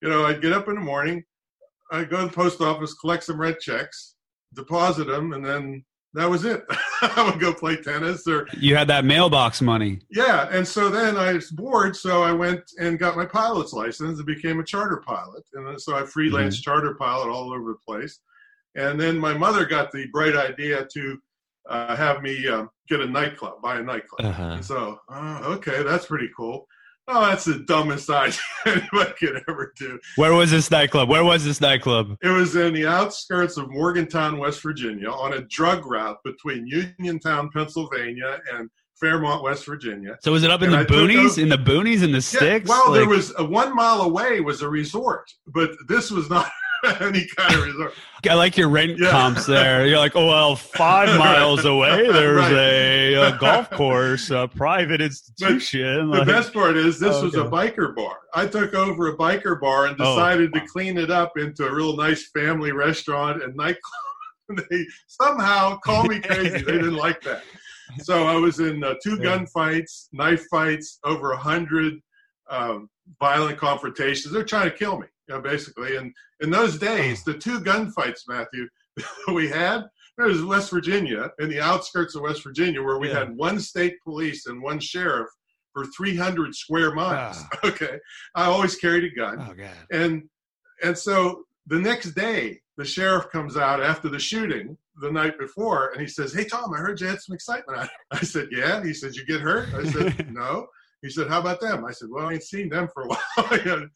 you 0.02 0.08
know, 0.08 0.26
I'd 0.26 0.42
get 0.42 0.52
up 0.52 0.68
in 0.68 0.74
the 0.74 0.80
morning, 0.80 1.22
i'd 1.92 2.10
go 2.10 2.18
to 2.20 2.26
the 2.26 2.32
post 2.32 2.60
office, 2.60 2.94
collect 2.94 3.24
some 3.24 3.40
rent 3.40 3.60
checks, 3.60 4.16
deposit 4.54 5.06
them, 5.06 5.32
and 5.32 5.44
then 5.44 5.84
that 6.14 6.28
was 6.28 6.44
it. 6.44 6.64
I 7.02 7.28
would 7.30 7.40
go 7.40 7.52
play 7.52 7.76
tennis 7.76 8.26
or. 8.26 8.46
You 8.56 8.76
had 8.76 8.88
that 8.88 9.04
mailbox 9.04 9.60
money. 9.60 10.00
Yeah, 10.10 10.48
and 10.50 10.66
so 10.66 10.88
then 10.88 11.16
I 11.16 11.34
was 11.34 11.50
bored, 11.50 11.94
so 11.96 12.22
I 12.22 12.32
went 12.32 12.62
and 12.78 12.98
got 12.98 13.16
my 13.16 13.26
pilot's 13.26 13.72
license 13.72 14.18
and 14.18 14.26
became 14.26 14.60
a 14.60 14.64
charter 14.64 15.02
pilot, 15.06 15.44
and 15.54 15.80
so 15.80 15.96
I 15.96 16.04
freelance 16.04 16.56
mm-hmm. 16.56 16.70
charter 16.70 16.94
pilot 16.94 17.28
all 17.28 17.52
over 17.52 17.72
the 17.72 17.78
place. 17.86 18.20
And 18.74 19.00
then 19.00 19.18
my 19.18 19.34
mother 19.34 19.64
got 19.64 19.90
the 19.90 20.06
bright 20.12 20.36
idea 20.36 20.86
to 20.92 21.18
uh, 21.68 21.96
have 21.96 22.22
me 22.22 22.46
uh, 22.48 22.66
get 22.88 23.00
a 23.00 23.06
nightclub, 23.06 23.60
buy 23.62 23.78
a 23.78 23.82
nightclub. 23.82 24.26
Uh-huh. 24.26 24.62
So, 24.62 24.98
uh, 25.08 25.40
okay, 25.44 25.82
that's 25.82 26.06
pretty 26.06 26.30
cool. 26.36 26.66
Oh, 27.10 27.26
that's 27.26 27.44
the 27.46 27.60
dumbest 27.60 28.10
idea 28.10 28.38
anybody 28.66 29.12
could 29.18 29.42
ever 29.48 29.72
do. 29.78 29.98
Where 30.16 30.34
was 30.34 30.50
this 30.50 30.70
nightclub? 30.70 31.08
Where 31.08 31.24
was 31.24 31.44
this 31.44 31.60
nightclub? 31.60 32.16
It 32.22 32.28
was 32.28 32.54
in 32.56 32.74
the 32.74 32.86
outskirts 32.86 33.56
of 33.56 33.70
Morgantown, 33.70 34.38
West 34.38 34.62
Virginia, 34.62 35.08
on 35.10 35.32
a 35.32 35.40
drug 35.42 35.86
route 35.86 36.18
between 36.24 36.66
Uniontown, 36.66 37.48
Pennsylvania, 37.50 38.40
and 38.54 38.68
Fairmont, 39.00 39.42
West 39.42 39.64
Virginia. 39.64 40.16
So 40.22 40.32
was 40.32 40.42
it 40.42 40.50
up 40.50 40.60
in 40.62 40.72
And 40.72 40.74
the 40.74 40.78
I 40.80 40.84
boonies, 40.98 41.30
over- 41.32 41.40
in 41.40 41.48
the 41.48 41.56
boonies, 41.56 42.02
in 42.02 42.10
the 42.10 42.16
Yeah, 42.18 42.20
sticks? 42.20 42.68
well, 42.68 42.92
there 42.92 43.08
was 43.08 43.32
a 43.38 43.44
one 43.44 43.74
mile 43.74 44.02
away 44.02 44.40
was 44.40 44.60
a 44.62 44.68
resort, 44.68 45.24
but 45.46 45.70
this 45.88 46.10
was 46.10 46.28
not 46.28 46.50
any 47.00 47.26
kind 47.36 47.54
of 47.54 47.64
resort. 47.66 47.94
I 48.28 48.34
like 48.34 48.56
your 48.56 48.68
rent 48.68 48.98
Yeah. 48.98 49.10
comps 49.10 49.46
there. 49.46 49.86
You're 49.86 49.98
like, 49.98 50.16
oh 50.16 50.26
well, 50.26 50.56
five 50.56 51.16
miles 51.18 51.64
away, 51.64 52.10
there's 52.10 52.36
Right. 52.36 52.52
a, 52.52 53.14
a 53.14 53.38
golf 53.40 53.70
course, 53.70 54.30
a 54.30 54.48
private 54.48 55.00
institution. 55.00 56.10
The 56.10 56.24
best 56.24 56.52
part 56.52 56.76
is 56.76 56.98
this 56.98 57.16
Oh, 57.16 57.24
was 57.24 57.34
a 57.34 57.44
biker 57.44 57.94
bar. 57.94 58.16
I 58.34 58.46
took 58.46 58.74
over 58.74 59.08
a 59.08 59.16
biker 59.16 59.60
bar 59.60 59.86
and 59.86 59.96
Oh, 60.00 60.14
decided 60.16 60.52
wow. 60.54 60.60
to 60.60 60.66
clean 60.66 60.98
it 60.98 61.10
up 61.10 61.38
into 61.38 61.66
a 61.66 61.74
real 61.74 61.96
nice 61.96 62.28
family 62.30 62.72
restaurant 62.72 63.42
and 63.42 63.54
nightclub. 63.56 64.66
they 64.70 64.86
somehow 65.06 65.78
call 65.78 66.04
me 66.04 66.20
crazy. 66.20 66.50
they 66.62 66.72
didn't 66.72 66.96
like 66.96 67.20
that. 67.22 67.42
So 68.00 68.26
I 68.26 68.34
was 68.36 68.60
in 68.60 68.82
uh, 68.84 68.94
two 69.02 69.18
Yeah. 69.20 69.38
gunfights, 69.38 70.08
knife 70.12 70.44
fights, 70.50 70.98
over 71.04 71.32
a 71.32 71.36
hundred 71.38 71.94
um, 72.50 72.88
violent 73.20 73.58
confrontations. 73.58 74.32
They're 74.32 74.44
trying 74.44 74.70
to 74.70 74.76
kill 74.76 74.98
me, 74.98 75.06
you 75.28 75.34
know, 75.34 75.40
basically. 75.40 75.96
And 75.96 76.12
in 76.40 76.50
those 76.50 76.78
days, 76.78 77.22
the 77.24 77.34
two 77.34 77.60
gunfights, 77.60 78.22
Matthew, 78.28 78.68
we 79.34 79.48
had 79.48 79.84
there 80.16 80.26
was 80.26 80.42
West 80.42 80.70
Virginia, 80.72 81.30
in 81.38 81.48
the 81.48 81.60
outskirts 81.60 82.16
of 82.16 82.22
West 82.22 82.42
Virginia, 82.42 82.82
where 82.82 82.98
we 82.98 83.08
Yeah. 83.08 83.20
had 83.20 83.36
one 83.36 83.60
state 83.60 83.94
police 84.02 84.46
and 84.46 84.60
one 84.60 84.80
sheriff 84.80 85.28
for 85.72 85.84
300 85.96 86.54
square 86.54 86.92
miles. 86.94 87.36
Ah. 87.40 87.48
Okay, 87.68 87.98
I 88.34 88.46
always 88.46 88.74
carried 88.76 89.04
a 89.04 89.14
gun, 89.14 89.38
oh 89.48 89.54
god. 89.54 89.70
and 89.92 90.24
and 90.82 90.96
so 90.98 91.44
the 91.66 91.78
next 91.78 92.12
day, 92.14 92.60
the 92.78 92.84
sheriff 92.84 93.28
comes 93.30 93.56
out 93.56 93.80
after 93.82 94.08
the 94.08 94.18
shooting 94.18 94.76
the 95.00 95.12
night 95.12 95.38
before, 95.38 95.90
and 95.92 96.00
he 96.00 96.08
says, 96.08 96.32
"Hey 96.34 96.44
Tom, 96.44 96.72
I 96.74 96.78
heard 96.78 97.00
you 97.00 97.06
had 97.06 97.20
some 97.20 97.34
excitement." 97.34 97.78
I, 97.78 97.88
I 98.16 98.20
said, 98.22 98.48
"Yeah." 98.50 98.82
He 98.82 98.92
said, 98.94 99.14
"You 99.14 99.24
get 99.26 99.40
hurt?" 99.40 99.72
I 99.74 99.84
said, 99.84 100.32
"No." 100.32 100.66
He 101.02 101.10
said, 101.10 101.28
"How 101.28 101.38
about 101.40 101.60
them?" 101.60 101.84
I 101.84 101.92
said, 101.92 102.08
"Well, 102.10 102.26
I 102.26 102.32
ain't 102.32 102.42
seen 102.42 102.68
them 102.70 102.88
for 102.92 103.04
a 103.04 103.06
while." 103.08 103.86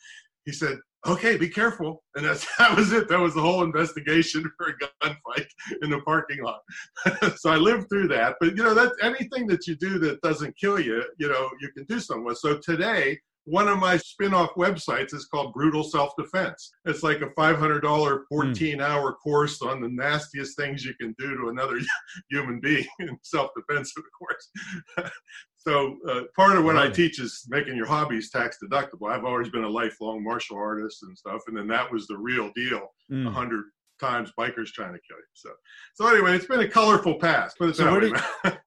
he 0.45 0.53
said, 0.53 0.79
"Okay, 1.07 1.37
be 1.37 1.49
careful." 1.49 2.03
And 2.15 2.25
that's 2.25 2.47
that 2.59 2.77
was 2.77 2.93
it. 2.93 3.09
That 3.09 3.21
was 3.21 3.35
the 3.35 3.41
whole 3.41 3.63
investigation 3.63 4.51
for 4.57 4.69
a 4.69 5.07
gunfight 5.07 5.47
in 5.83 5.91
the 5.91 6.01
parking 6.01 6.43
lot. 6.43 6.61
so 7.37 7.51
I 7.51 7.57
lived 7.57 7.89
through 7.89 8.09
that. 8.09 8.37
But 8.41 8.57
you 8.57 8.63
know, 8.63 8.75
that 8.75 8.93
anything 9.03 9.47
that 9.49 9.67
you 9.67 9.77
do 9.77 9.99
that 10.01 10.21
doesn't 10.23 10.57
kill 10.59 10.81
you, 10.81 11.03
you 11.19 11.29
know, 11.29 11.51
you 11.61 11.71
can 11.73 11.85
do 11.85 12.01
something 12.01 12.25
with. 12.25 12.39
So 12.39 12.59
today. 12.59 13.19
One 13.45 13.67
of 13.67 13.79
my 13.79 13.97
spin-off 13.97 14.55
websites 14.55 15.13
is 15.13 15.27
called 15.27 15.53
Brutal 15.53 15.83
Self-Defense. 15.83 16.73
It's 16.85 17.03
like 17.03 17.23
a 17.23 17.27
$500 17.31 17.81
14-hour 18.33 19.15
course 19.15 19.61
on 19.63 19.81
the 19.81 19.89
nastiest 19.89 20.57
things 20.57 20.85
you 20.85 20.95
can 21.01 21.13
do 21.19 21.37
to 21.37 21.49
another 21.49 21.79
human 22.31 22.61
being 22.61 22.87
in 23.01 23.19
self-defense, 23.23 23.93
of 23.97 24.05
course. 24.17 25.11
so 25.57 25.97
uh, 26.09 26.21
part 26.37 26.57
of 26.57 26.65
what 26.65 26.77
I 26.79 26.89
teach 26.89 27.19
is 27.21 27.45
making 27.49 27.77
your 27.77 27.87
hobbies 27.87 28.31
tax 28.31 28.59
deductible. 28.63 29.11
I've 29.11 29.25
always 29.25 29.49
been 29.49 29.65
a 29.65 29.69
lifelong 29.69 30.23
martial 30.23 30.57
artist 30.57 31.03
and 31.03 31.19
stuff, 31.19 31.41
and 31.49 31.57
then 31.57 31.67
that 31.69 31.91
was 31.91 32.07
the 32.07 32.17
real 32.19 32.51
deal. 32.55 32.89
A 33.11 33.15
Mm. 33.15 33.33
hundred 33.33 33.65
times 34.01 34.33
bikers 34.39 34.69
trying 34.69 34.93
to 34.95 35.01
kill 35.07 35.17
you. 35.19 35.25
So, 35.35 35.51
so 35.95 36.07
anyway, 36.09 36.35
it's 36.37 36.47
been 36.47 36.61
a 36.61 36.69
colorful 36.69 37.17
past. 37.19 37.59
Put 37.59 37.71
it 37.71 37.77
So 37.77 37.91
where 37.91 38.01
did- 38.01 38.13
man. 38.13 38.59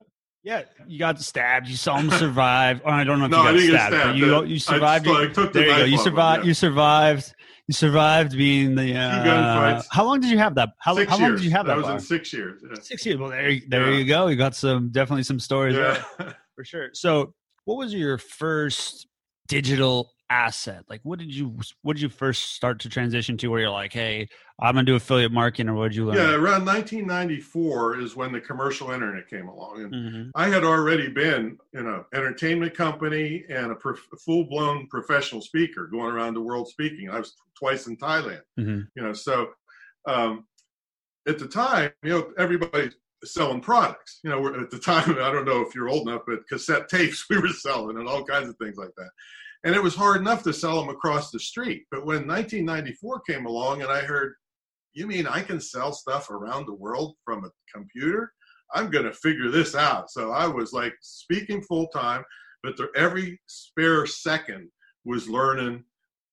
Yeah, 0.46 0.62
you 0.88 1.00
got 1.00 1.20
stabbed. 1.20 1.68
You 1.68 1.76
saw 1.76 1.98
him 1.98 2.12
survive. 2.12 2.80
Or 2.86 2.92
I 2.92 3.04
don't 3.04 3.18
know 3.20 3.26
if 3.26 3.32
No, 3.32 3.50
you 3.50 3.72
got 3.72 3.88
stabbed, 3.88 3.92
but 3.92 4.00
stabbed. 4.02 4.18
you 4.20 4.36
I- 4.36 4.44
you 4.46 4.60
survived. 4.60 5.06
just, 5.06 5.20
like, 5.20 5.34
the 5.34 5.60
there 5.60 5.64
you 5.68 5.76
go. 5.76 5.84
You 5.86 5.98
him, 5.98 6.04
survived. 6.04 6.44
yeah. 6.44 6.48
You 6.48 6.54
survived. 6.54 7.34
You 7.68 7.74
survived 7.74 8.38
being 8.38 8.76
the. 8.76 8.96
Uh. 8.96 9.82
How 9.90 10.06
long 10.06 10.20
did 10.22 10.30
you 10.30 10.38
have 10.38 10.54
that? 10.56 10.70
How, 10.78 10.94
six 10.96 11.10
how 11.10 11.18
long 11.18 11.30
years. 11.30 11.42
did 11.42 11.46
you 11.46 11.52
have 11.52 11.66
that? 11.66 11.72
That 11.72 11.78
was 11.78 11.86
bar? 11.88 11.96
in 11.96 12.00
six 12.00 12.32
years. 12.32 12.62
Yeah. 12.64 12.76
Six 12.80 13.06
years. 13.08 13.18
Well, 13.18 13.32
there, 13.32 13.50
you- 13.50 13.64
there 13.68 13.90
Yeah. 13.92 13.98
you 13.98 14.06
go. 14.06 14.28
You 14.28 14.36
got 14.36 14.56
some 14.56 14.90
definitely 14.92 15.24
some 15.24 15.40
stories 15.40 15.76
Yeah. 15.76 16.04
for 16.56 16.64
sure. 16.64 16.90
So, 16.94 17.34
what 17.64 17.80
was 17.80 17.92
your 17.92 18.20
first 18.20 19.08
digital 19.48 20.12
asset? 20.30 20.84
Like, 20.90 21.02
what 21.04 21.20
did 21.20 21.34
you 21.34 21.58
what 21.82 21.94
did 21.96 22.02
you 22.02 22.10
first 22.10 22.54
start 22.56 22.80
to 22.82 22.90
transition 22.90 23.38
to? 23.38 23.48
Where 23.48 23.60
you're 23.62 23.70
like, 23.70 23.94
hey, 23.94 24.28
I'm 24.60 24.76
gonna 24.76 24.86
do 24.86 24.96
affiliate 24.96 25.32
marketing, 25.32 25.70
or 25.70 25.76
what 25.76 25.90
did 25.90 25.96
you 25.96 26.06
learn? 26.06 26.18
Yeah, 26.18 26.34
around 26.36 26.66
1994 26.66 28.00
is 28.00 28.16
when 28.16 28.32
the 28.32 28.42
commercial 28.42 28.92
internet 28.92 29.28
came 29.30 29.48
along, 29.48 29.84
and 29.84 29.94
Mhm. 29.94 30.32
I 30.36 30.50
had 30.50 30.64
already 30.64 31.08
been 31.10 31.58
in 31.74 31.88
an 31.88 32.04
entertainment 32.14 32.74
company 32.74 33.46
and 33.50 33.72
a 33.72 33.76
prof- 33.76 34.08
full-blown 34.26 34.88
professional 34.88 35.42
speaker, 35.42 35.88
going 35.88 36.14
around 36.14 36.34
the 36.34 36.42
world 36.42 36.68
speaking. 36.70 37.10
I 37.10 37.20
was 37.20 37.36
twice 37.58 37.88
in 37.88 37.98
Thailand. 37.98 38.42
Mhm. 38.60 38.88
You 38.96 39.04
know, 39.04 39.14
so 39.14 39.54
um, 40.08 40.46
at 41.28 41.40
the 41.40 41.48
time, 41.48 41.92
you 42.04 42.12
know, 42.12 42.32
everybody 42.38 42.92
selling 43.24 43.60
products. 43.60 44.20
You 44.24 44.30
know, 44.30 44.40
we're- 44.40 44.62
at 44.62 44.70
the 44.70 44.78
time, 44.78 45.10
I 45.20 45.32
don't 45.32 45.46
know 45.46 45.62
if 45.62 45.74
you're 45.74 45.90
old 45.90 46.08
enough, 46.08 46.22
but 46.28 46.48
cassette 46.48 46.90
tapes 46.90 47.26
we 47.30 47.40
were 47.40 47.48
selling 47.50 47.98
and 47.98 48.08
all 48.08 48.24
kinds 48.24 48.48
of 48.50 48.56
things 48.58 48.78
like 48.78 48.92
that. 48.98 49.10
And 49.66 49.76
it 49.76 49.82
was 49.82 49.96
hard 49.96 50.22
enough 50.22 50.44
to 50.44 50.54
sell 50.54 50.80
them 50.80 50.90
across 50.90 51.32
the 51.32 51.40
street. 51.40 51.86
But 51.90 52.06
when 52.06 52.28
1994 52.28 53.22
came 53.22 53.48
along 53.48 53.82
and 53.82 53.92
I 53.92 54.02
heard, 54.02 54.36
you 54.94 55.08
mean 55.08 55.26
I 55.26 55.42
can 55.42 55.60
sell 55.60 55.92
stuff 55.92 56.30
around 56.30 56.68
the 56.68 56.76
world 56.76 57.16
from 57.26 57.44
a 57.44 57.50
computer? 57.74 58.32
I'm 58.74 58.92
going 58.92 59.06
to 59.06 59.12
figure 59.12 59.50
this 59.50 59.76
out. 59.76 60.12
So 60.12 60.32
I 60.32 60.46
was 60.46 60.72
like 60.72 60.94
speaking 61.02 61.64
full 61.64 61.88
time, 61.88 62.24
but 62.62 62.78
there, 62.78 62.90
every 62.96 63.40
spare 63.48 64.06
second 64.06 64.70
was 65.04 65.28
learning 65.28 65.84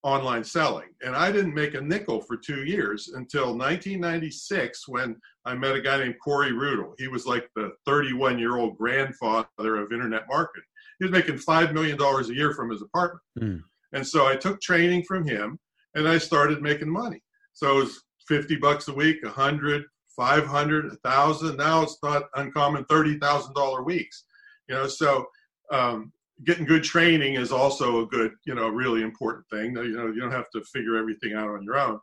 online 0.02 0.44
selling. 0.44 0.88
And 1.02 1.16
I 1.16 1.32
didn't 1.32 1.54
make 1.54 1.74
a 1.74 1.80
nickel 1.80 2.20
for 2.20 2.36
two 2.36 2.64
years 2.64 3.12
until 3.14 3.56
1996 3.56 4.88
when 4.88 5.16
I 5.46 5.54
met 5.54 5.76
a 5.76 5.80
guy 5.80 5.98
named 5.98 6.16
Corey 6.22 6.52
Rudl. 6.52 6.92
He 6.98 7.08
was 7.08 7.26
like 7.26 7.48
the 7.56 7.72
31 7.86 8.38
year 8.38 8.58
old 8.58 8.76
grandfather 8.76 9.46
of 9.60 9.92
internet 9.92 10.24
marketing. 10.28 10.64
He 11.02 11.08
was 11.08 11.18
making 11.18 11.38
$5 11.38 11.72
million 11.72 12.00
a 12.00 12.32
year 12.32 12.54
from 12.54 12.70
his 12.70 12.80
apartment. 12.80 13.22
Hmm. 13.36 13.56
And 13.92 14.06
so 14.06 14.28
I 14.28 14.36
took 14.36 14.60
training 14.60 15.02
from 15.02 15.26
him 15.26 15.58
and 15.96 16.06
I 16.06 16.16
started 16.18 16.62
making 16.62 16.88
money. 16.88 17.20
So 17.54 17.78
it 17.78 17.80
was 17.82 18.04
50 18.28 18.54
bucks 18.58 18.86
a 18.86 18.94
week, 18.94 19.16
100, 19.24 19.82
500, 20.16 20.84
1,000. 20.84 21.56
Now 21.56 21.82
it's 21.82 21.98
not 22.04 22.26
uncommon, 22.36 22.84
$30,000 22.84 23.84
weeks. 23.84 24.26
You 24.68 24.76
know, 24.76 24.86
so 24.86 25.26
um, 25.72 26.12
getting 26.44 26.66
good 26.66 26.84
training 26.84 27.34
is 27.34 27.50
also 27.50 28.02
a 28.02 28.06
good, 28.06 28.30
you 28.46 28.54
know, 28.54 28.68
really 28.68 29.02
important 29.02 29.44
thing. 29.50 29.74
You 29.74 29.96
know, 29.96 30.06
you 30.06 30.20
don't 30.20 30.30
have 30.30 30.50
to 30.54 30.62
figure 30.72 30.96
everything 30.96 31.32
out 31.32 31.48
on 31.48 31.64
your 31.64 31.78
own. 31.78 31.98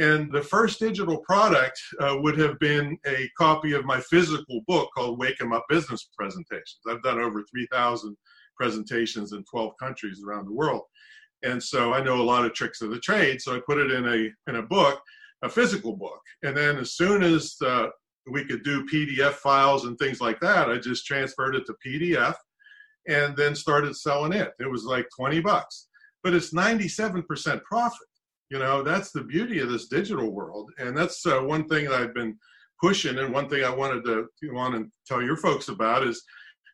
And 0.00 0.32
the 0.32 0.40
first 0.40 0.80
digital 0.80 1.18
product 1.18 1.78
uh, 2.00 2.16
would 2.20 2.38
have 2.38 2.58
been 2.58 2.98
a 3.06 3.28
copy 3.36 3.74
of 3.74 3.84
my 3.84 4.00
physical 4.00 4.62
book 4.66 4.88
called 4.96 5.18
Wake 5.18 5.38
'em 5.42 5.52
Up 5.52 5.66
Business 5.68 6.08
Presentations. 6.16 6.80
I've 6.88 7.02
done 7.02 7.20
over 7.20 7.44
3,000 7.44 8.16
presentations 8.56 9.34
in 9.34 9.44
12 9.44 9.74
countries 9.78 10.22
around 10.26 10.46
the 10.46 10.54
world. 10.54 10.84
And 11.42 11.62
so 11.62 11.92
I 11.92 12.02
know 12.02 12.20
a 12.20 12.22
lot 12.22 12.46
of 12.46 12.54
tricks 12.54 12.80
of 12.80 12.90
the 12.90 12.98
trade. 12.98 13.42
So 13.42 13.54
I 13.54 13.60
put 13.60 13.76
it 13.76 13.90
in 13.90 14.06
a, 14.06 14.50
in 14.50 14.56
a 14.56 14.62
book, 14.62 15.02
a 15.42 15.50
physical 15.50 15.94
book. 15.94 16.22
And 16.42 16.56
then 16.56 16.78
as 16.78 16.94
soon 16.94 17.22
as 17.22 17.56
uh, 17.62 17.88
we 18.30 18.46
could 18.46 18.64
do 18.64 18.86
PDF 18.86 19.34
files 19.34 19.84
and 19.84 19.98
things 19.98 20.20
like 20.22 20.40
that, 20.40 20.70
I 20.70 20.78
just 20.78 21.04
transferred 21.04 21.56
it 21.56 21.66
to 21.66 21.76
PDF 21.86 22.36
and 23.06 23.36
then 23.36 23.54
started 23.54 23.94
selling 23.96 24.32
it. 24.32 24.52
It 24.60 24.70
was 24.70 24.84
like 24.84 25.06
20 25.14 25.40
bucks, 25.40 25.88
but 26.22 26.32
it's 26.32 26.54
97% 26.54 27.62
profit. 27.64 28.08
You 28.50 28.58
know, 28.58 28.82
that's 28.82 29.12
the 29.12 29.22
beauty 29.22 29.60
of 29.60 29.70
this 29.70 29.86
digital 29.86 30.30
world. 30.30 30.70
And 30.78 30.96
that's 30.96 31.24
uh, 31.24 31.40
one 31.40 31.68
thing 31.68 31.84
that 31.86 32.00
I've 32.00 32.14
been 32.14 32.36
pushing. 32.82 33.18
And 33.18 33.32
one 33.32 33.48
thing 33.48 33.64
I 33.64 33.74
wanted 33.74 34.04
to 34.04 34.26
want 34.52 34.74
to 34.74 34.90
tell 35.06 35.22
your 35.22 35.36
folks 35.36 35.68
about 35.68 36.06
is, 36.06 36.22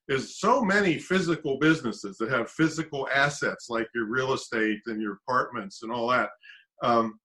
is 0.08 0.38
so 0.38 0.62
many 0.62 0.98
physical 0.98 1.58
businesses 1.58 2.16
that 2.18 2.30
have 2.30 2.50
physical 2.50 3.08
assets 3.12 3.66
like 3.68 3.88
your 3.94 4.06
real 4.06 4.32
estate 4.32 4.80
and 4.86 5.02
your 5.02 5.18
apartments 5.28 5.82
and 5.82 5.92
all 5.92 6.08
that 6.08 6.30
um, 6.82 7.18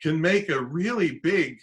can 0.00 0.20
make 0.20 0.48
a 0.48 0.62
really 0.62 1.20
big 1.22 1.58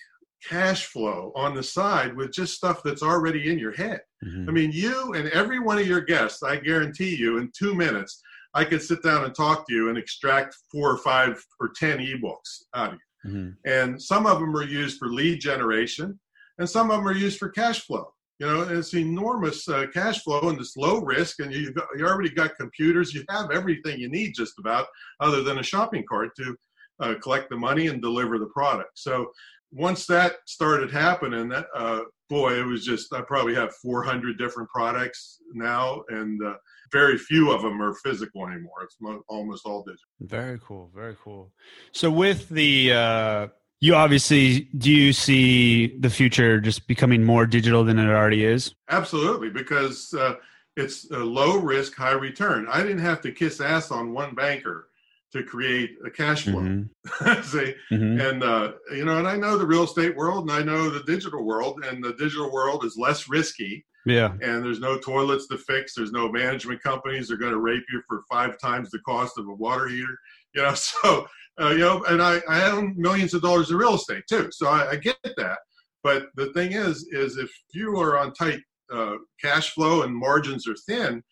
cash 0.47 0.85
flow 0.85 1.31
on 1.35 1.55
the 1.55 1.63
side 1.63 2.15
with 2.15 2.31
just 2.31 2.53
stuff 2.53 2.83
that's 2.83 3.01
already 3.01 3.49
in 3.49 3.57
your 3.57 3.71
head. 3.71 4.01
Mhm. 4.23 4.47
I 4.47 4.51
mean, 4.51 4.71
you 4.71 5.13
and 5.13 5.29
every 5.29 5.59
one 5.59 5.79
of 5.79 5.87
your 5.87 6.01
guests, 6.01 6.43
I 6.43 6.57
guarantee 6.57 7.15
you, 7.15 7.37
in 7.37 7.51
two 7.57 7.73
minutes, 7.73 8.21
I 8.53 8.65
could 8.65 8.81
sit 8.81 9.03
down 9.03 9.23
and 9.23 9.33
talk 9.35 9.67
to 9.67 9.73
you 9.73 9.89
and 9.89 9.97
extract 9.97 10.55
four 10.71 10.91
or 10.91 10.97
five 10.97 11.43
or 11.59 11.71
10 11.75 11.99
ebooks 11.99 12.63
out 12.75 12.93
of 12.93 12.99
you. 13.25 13.31
Mhm. 13.31 13.57
And 13.65 14.01
some 14.01 14.25
of 14.25 14.39
them 14.39 14.55
are 14.55 14.63
used 14.63 14.97
for 14.97 15.09
lead 15.09 15.41
generation, 15.41 16.19
and 16.57 16.69
some 16.69 16.91
of 16.91 16.97
them 16.97 17.07
are 17.07 17.15
used 17.15 17.39
for 17.39 17.49
cash 17.49 17.85
flow. 17.85 18.13
You 18.39 18.45
know, 18.45 18.61
it's 18.61 18.93
enormous 18.93 19.67
uh, 19.67 19.87
cash 19.91 20.21
flow 20.23 20.49
and 20.49 20.59
it's 20.59 20.77
low 20.77 21.01
risk, 21.01 21.39
and 21.39 21.51
you 21.51 21.73
got, 21.73 21.87
you 21.97 22.05
already 22.05 22.29
got 22.29 22.55
computers. 22.55 23.13
You 23.13 23.23
have 23.29 23.49
everything 23.51 23.99
you 23.99 24.09
need 24.09 24.33
just 24.35 24.59
about, 24.59 24.87
other 25.19 25.41
than 25.41 25.57
a 25.57 25.63
shopping 25.63 26.05
cart 26.07 26.29
to 26.37 26.55
uh, 26.99 27.15
collect 27.21 27.49
the 27.49 27.57
money 27.57 27.87
and 27.87 28.01
deliver 28.01 28.37
the 28.37 28.47
product. 28.47 28.91
So 28.93 29.31
once 29.71 30.05
that 30.05 30.35
started 30.45 30.91
happening, 30.91 31.49
that 31.49 31.65
uh, 31.75 32.01
boy, 32.29 32.59
it 32.59 32.65
was 32.65 32.85
just 32.85 33.11
I 33.13 33.21
probably 33.21 33.55
have 33.55 33.73
400 33.75 34.37
different 34.37 34.69
products 34.69 35.39
now, 35.53 36.03
and 36.09 36.41
uh, 36.43 36.55
very 36.91 37.17
few 37.17 37.51
of 37.51 37.61
them 37.61 37.81
are 37.81 37.93
physical 37.95 38.47
anymore. 38.47 38.83
It's 38.83 38.97
mo- 38.99 39.23
almost 39.27 39.65
all 39.65 39.83
digital. 39.83 40.09
Very 40.21 40.59
cool. 40.63 40.91
Very 40.95 41.15
cool. 41.23 41.51
So 41.91 42.09
with 42.11 42.49
the 42.49 42.93
uh 42.93 43.47
you 43.79 43.93
obviously 43.93 44.61
do 44.77 44.91
you 44.91 45.13
see 45.13 45.97
the 45.99 46.09
future 46.09 46.59
just 46.59 46.87
becoming 46.87 47.23
more 47.23 47.45
digital 47.45 47.83
than 47.83 47.99
it 47.99 48.09
already 48.09 48.43
is? 48.43 48.73
Absolutely, 48.89 49.49
because 49.51 50.13
uh, 50.13 50.35
it's 50.75 51.09
a 51.11 51.17
low 51.19 51.57
risk, 51.59 51.95
high 51.95 52.11
return. 52.13 52.67
I 52.71 52.81
didn't 52.81 52.99
have 52.99 53.21
to 53.21 53.31
kiss 53.31 53.61
ass 53.61 53.91
on 53.91 54.13
one 54.13 54.33
banker 54.33 54.89
to 55.33 55.43
create 55.43 55.91
a 56.05 56.09
cash 56.09 56.45
flow. 56.45 56.61
Mhm. 56.61 56.89
See, 57.43 57.75
Mhm. 57.91 58.29
and 58.29 58.43
uh, 58.43 58.71
you 58.95 59.05
know, 59.05 59.17
and 59.19 59.27
I 59.27 59.35
know 59.37 59.57
the 59.57 59.65
real 59.67 59.83
estate 59.83 60.15
world, 60.15 60.49
and 60.49 60.51
I 60.51 60.63
know 60.63 60.89
the 60.89 61.03
digital 61.03 61.43
world, 61.45 61.83
and 61.85 62.03
the 62.03 62.13
digital 62.13 62.51
world 62.51 62.83
is 62.85 62.95
less 62.97 63.27
risky, 63.29 63.85
Yeah. 64.07 64.31
and 64.41 64.63
there's 64.63 64.79
no 64.79 64.97
toilets 64.97 65.47
to 65.47 65.57
fix. 65.57 65.93
There's 65.93 66.11
no 66.11 66.31
management 66.31 66.81
companies 66.81 67.27
that 67.27 67.35
are 67.35 67.37
going 67.37 67.51
to 67.51 67.59
rape 67.59 67.83
you 67.91 68.01
for 68.07 68.23
five 68.31 68.57
times 68.59 68.89
the 68.89 68.99
cost 68.99 69.37
of 69.37 69.47
a 69.47 69.53
water 69.53 69.87
heater. 69.87 70.17
You 70.55 70.63
know, 70.63 70.73
so 70.75 71.27
uh, 71.61 71.69
you 71.69 71.79
know, 71.79 72.03
and 72.05 72.21
I, 72.21 72.41
I 72.47 72.69
own 72.69 72.93
millions 72.97 73.33
of 73.33 73.41
dollars 73.41 73.71
in 73.71 73.77
real 73.77 73.95
estate 73.95 74.23
too, 74.29 74.49
so 74.51 74.67
I, 74.67 74.91
I 74.91 74.95
get 74.95 75.17
that. 75.23 75.59
But 76.03 76.27
the 76.35 76.53
thing 76.53 76.71
is, 76.73 77.07
is 77.11 77.37
if 77.37 77.51
you 77.73 77.97
are 77.99 78.17
on 78.17 78.33
tight 78.33 78.61
uh, 78.93 79.15
cash 79.43 79.71
flow 79.71 80.03
and 80.03 80.15
margins 80.15 80.67
are 80.67 80.75
thin, 80.87 81.23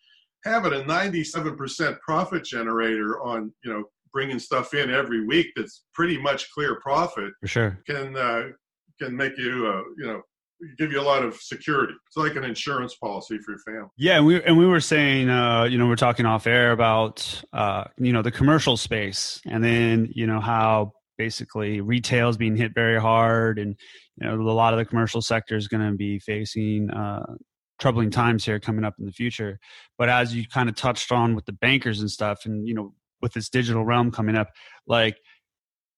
having 0.44 0.72
a 0.72 0.84
97% 0.84 1.98
profit 2.00 2.44
generator 2.44 3.20
on 3.22 3.52
you 3.64 3.72
know 3.72 3.84
bringing 4.12 4.38
stuff 4.38 4.72
in 4.74 4.90
every 4.90 5.26
week 5.26 5.48
that's 5.56 5.84
pretty 5.92 6.16
much 6.18 6.50
clear 6.52 6.80
profit 6.80 7.32
For 7.40 7.48
sure. 7.48 7.78
can 7.86 8.16
uh, 8.16 8.44
can 9.00 9.16
make 9.16 9.36
you 9.36 9.66
uh, 9.66 9.82
you 9.98 10.06
know 10.06 10.22
give 10.78 10.92
you 10.92 11.00
a 11.00 11.02
lot 11.02 11.22
of 11.22 11.36
security. 11.36 11.94
It's 12.06 12.16
like 12.16 12.36
an 12.36 12.44
insurance 12.44 12.94
policy 12.94 13.38
for 13.38 13.52
your 13.52 13.60
family. 13.60 13.88
Yeah, 13.96 14.16
and 14.16 14.26
we 14.26 14.42
and 14.42 14.58
we 14.58 14.66
were 14.66 14.80
saying, 14.80 15.28
uh, 15.28 15.64
you 15.64 15.78
know, 15.78 15.86
we're 15.86 15.96
talking 15.96 16.26
off 16.26 16.46
air 16.46 16.72
about, 16.72 17.42
uh, 17.52 17.84
you 17.98 18.12
know, 18.12 18.22
the 18.22 18.30
commercial 18.30 18.76
space, 18.76 19.40
and 19.46 19.62
then 19.62 20.10
you 20.14 20.26
know 20.26 20.40
how 20.40 20.92
basically 21.18 21.80
retail 21.80 22.28
is 22.28 22.36
being 22.36 22.56
hit 22.56 22.74
very 22.74 23.00
hard, 23.00 23.58
and 23.58 23.76
you 24.20 24.26
know 24.26 24.34
a 24.34 24.52
lot 24.52 24.72
of 24.72 24.78
the 24.78 24.84
commercial 24.84 25.22
sector 25.22 25.56
is 25.56 25.68
going 25.68 25.90
to 25.90 25.96
be 25.96 26.18
facing 26.18 26.90
uh, 26.90 27.34
troubling 27.78 28.10
times 28.10 28.44
here 28.44 28.58
coming 28.58 28.84
up 28.84 28.94
in 28.98 29.06
the 29.06 29.12
future. 29.12 29.58
But 29.98 30.08
as 30.08 30.34
you 30.34 30.46
kind 30.48 30.68
of 30.68 30.74
touched 30.74 31.12
on 31.12 31.34
with 31.34 31.46
the 31.46 31.52
bankers 31.52 32.00
and 32.00 32.10
stuff, 32.10 32.46
and 32.46 32.66
you 32.66 32.74
know, 32.74 32.94
with 33.20 33.32
this 33.32 33.48
digital 33.48 33.84
realm 33.84 34.10
coming 34.10 34.36
up, 34.36 34.48
like 34.86 35.16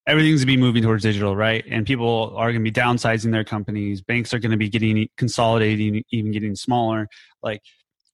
everything's 0.08 0.40
going 0.40 0.54
to 0.54 0.56
be 0.56 0.56
moving 0.56 0.82
towards 0.82 1.02
digital, 1.02 1.36
right? 1.36 1.62
And 1.70 1.86
people 1.86 2.32
are 2.34 2.50
going 2.50 2.64
to 2.64 2.70
be 2.70 2.72
downsizing 2.72 3.30
their 3.30 3.44
companies. 3.44 4.00
Banks 4.00 4.32
are 4.32 4.38
going 4.38 4.50
to 4.50 4.56
be 4.56 4.70
getting 4.70 5.06
consolidating, 5.18 6.02
even 6.10 6.32
getting 6.32 6.56
smaller. 6.56 7.08
Like 7.42 7.60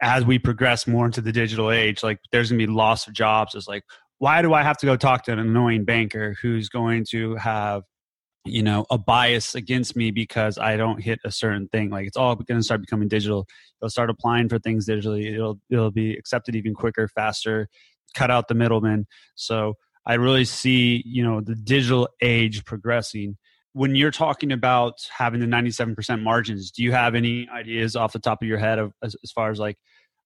as 0.03 0.25
we 0.25 0.41
progress 0.41 0.89
more 0.89 1.07
into 1.07 1.21
the 1.21 1.31
digital 1.31 1.71
age, 1.71 2.03
like 2.03 2.19
there's 2.33 2.51
going 2.51 2.59
to 2.59 2.67
be 2.67 2.73
loss 2.73 3.07
of 3.07 3.15
jobs. 3.15 3.55
It's 3.55 3.69
like, 3.69 3.85
why 4.19 4.43
do 4.43 4.53
I 4.53 4.63
have 4.63 4.77
to 4.79 4.87
go 4.87 4.97
talk 4.97 5.23
to 5.25 5.33
an 5.33 5.39
annoying 5.39 5.85
banker 5.85 6.37
who's 6.43 6.69
going 6.69 7.07
to 7.11 7.37
have, 7.37 7.85
you 8.45 8.65
know, 8.65 8.87
a 8.91 8.99
bias 8.99 9.55
against 9.55 9.95
me 9.95 10.11
because 10.11 10.59
I 10.59 10.77
don't 10.77 11.01
hit 11.01 11.21
a 11.25 11.31
certain 11.31 11.69
thing? 11.69 11.91
Like 11.91 12.09
it's 12.09 12.17
all 12.17 12.35
going 12.35 12.59
to 12.59 12.65
start 12.65 12.81
becoming 12.81 13.07
digital. 13.07 13.47
They'll 13.81 13.89
start 13.89 14.11
applying 14.11 14.49
for 14.49 14.59
things 14.59 14.89
digitally. 14.89 15.33
It'll 15.33 15.61
it'll 15.71 15.93
be 15.93 16.15
accepted 16.15 16.57
even 16.57 16.75
quicker, 16.75 17.07
faster. 17.07 17.69
Cut 18.15 18.33
out 18.33 18.49
the 18.49 18.55
middleman. 18.55 19.07
So 19.37 19.75
I 20.07 20.15
really 20.15 20.45
see, 20.45 21.03
you 21.07 21.23
know, 21.25 21.41
the 21.41 21.55
digital 21.55 22.09
age 22.21 22.65
progressing. 22.65 23.37
When 23.73 23.95
you're 23.97 24.11
talking 24.11 24.53
about 24.53 24.95
having 25.17 25.41
the 25.41 25.47
97% 25.47 26.23
margins, 26.23 26.71
do 26.71 26.83
you 26.83 26.93
have 26.93 27.15
any 27.15 27.49
ideas 27.49 27.97
off 27.97 28.13
the 28.13 28.19
top 28.21 28.43
of 28.43 28.49
your 28.49 28.59
head 28.59 28.79
of 28.79 28.93
as, 29.03 29.17
as 29.25 29.33
far 29.33 29.51
as 29.51 29.59
like 29.59 29.77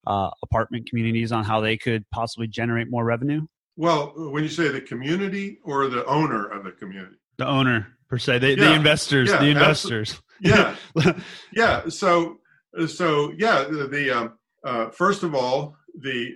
uh, 0.07 0.31
apartment 0.43 0.89
communities 0.89 1.33
on 1.33 1.45
how 1.45 1.61
they 1.61 1.77
could 1.77 2.05
possibly 2.11 2.47
generate 2.47 2.91
more 2.91 3.05
revenue? 3.05 3.47
Well, 3.77 4.13
when 4.17 4.43
you 4.43 4.49
say 4.49 4.69
the 4.69 4.81
community 4.81 5.59
or 5.65 5.89
the 5.89 6.05
owner 6.07 6.47
of 6.47 6.65
the 6.65 6.73
community, 6.73 7.17
The 7.39 7.47
owner 7.47 7.87
per 8.09 8.19
se, 8.19 8.41
the, 8.41 8.55
the 8.57 8.75
investors, 8.75 9.31
yeah, 9.31 9.39
the 9.39 9.47
investors. 9.47 10.21
yeah, 10.41 10.77
yeah. 11.55 11.89
So, 11.89 12.39
so 12.89 13.33
yeah, 13.39 13.65
the, 13.65 13.87
the 13.87 14.11
um, 14.11 14.39
uh, 14.65 14.91
first 14.91 15.23
of 15.23 15.35
all, 15.35 15.77
the 15.95 16.33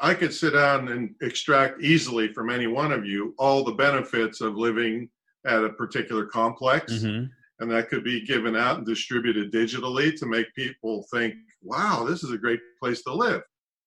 I 0.00 0.14
could 0.14 0.32
sit 0.32 0.52
down 0.54 0.88
and 0.88 1.14
extract 1.20 1.82
easily 1.82 2.32
from 2.32 2.50
any 2.50 2.66
one 2.66 2.92
of 2.92 3.04
you 3.04 3.34
all 3.38 3.62
the 3.64 3.72
benefits 3.72 4.40
of 4.40 4.56
living 4.56 5.10
at 5.46 5.64
a 5.64 5.70
particular 5.70 6.26
complex. 6.26 6.92
Mhm. 6.92 7.30
and 7.62 7.70
that 7.70 7.90
could 7.90 8.02
be 8.02 8.24
given 8.24 8.56
out 8.56 8.78
and 8.78 8.86
distributed 8.86 9.52
digitally 9.52 10.18
to 10.18 10.24
make 10.24 10.46
people 10.54 11.06
think, 11.12 11.34
wow, 11.60 12.06
this 12.08 12.24
is 12.24 12.30
a 12.32 12.38
great 12.38 12.58
place 12.82 13.02
to 13.02 13.12
live. 13.12 13.42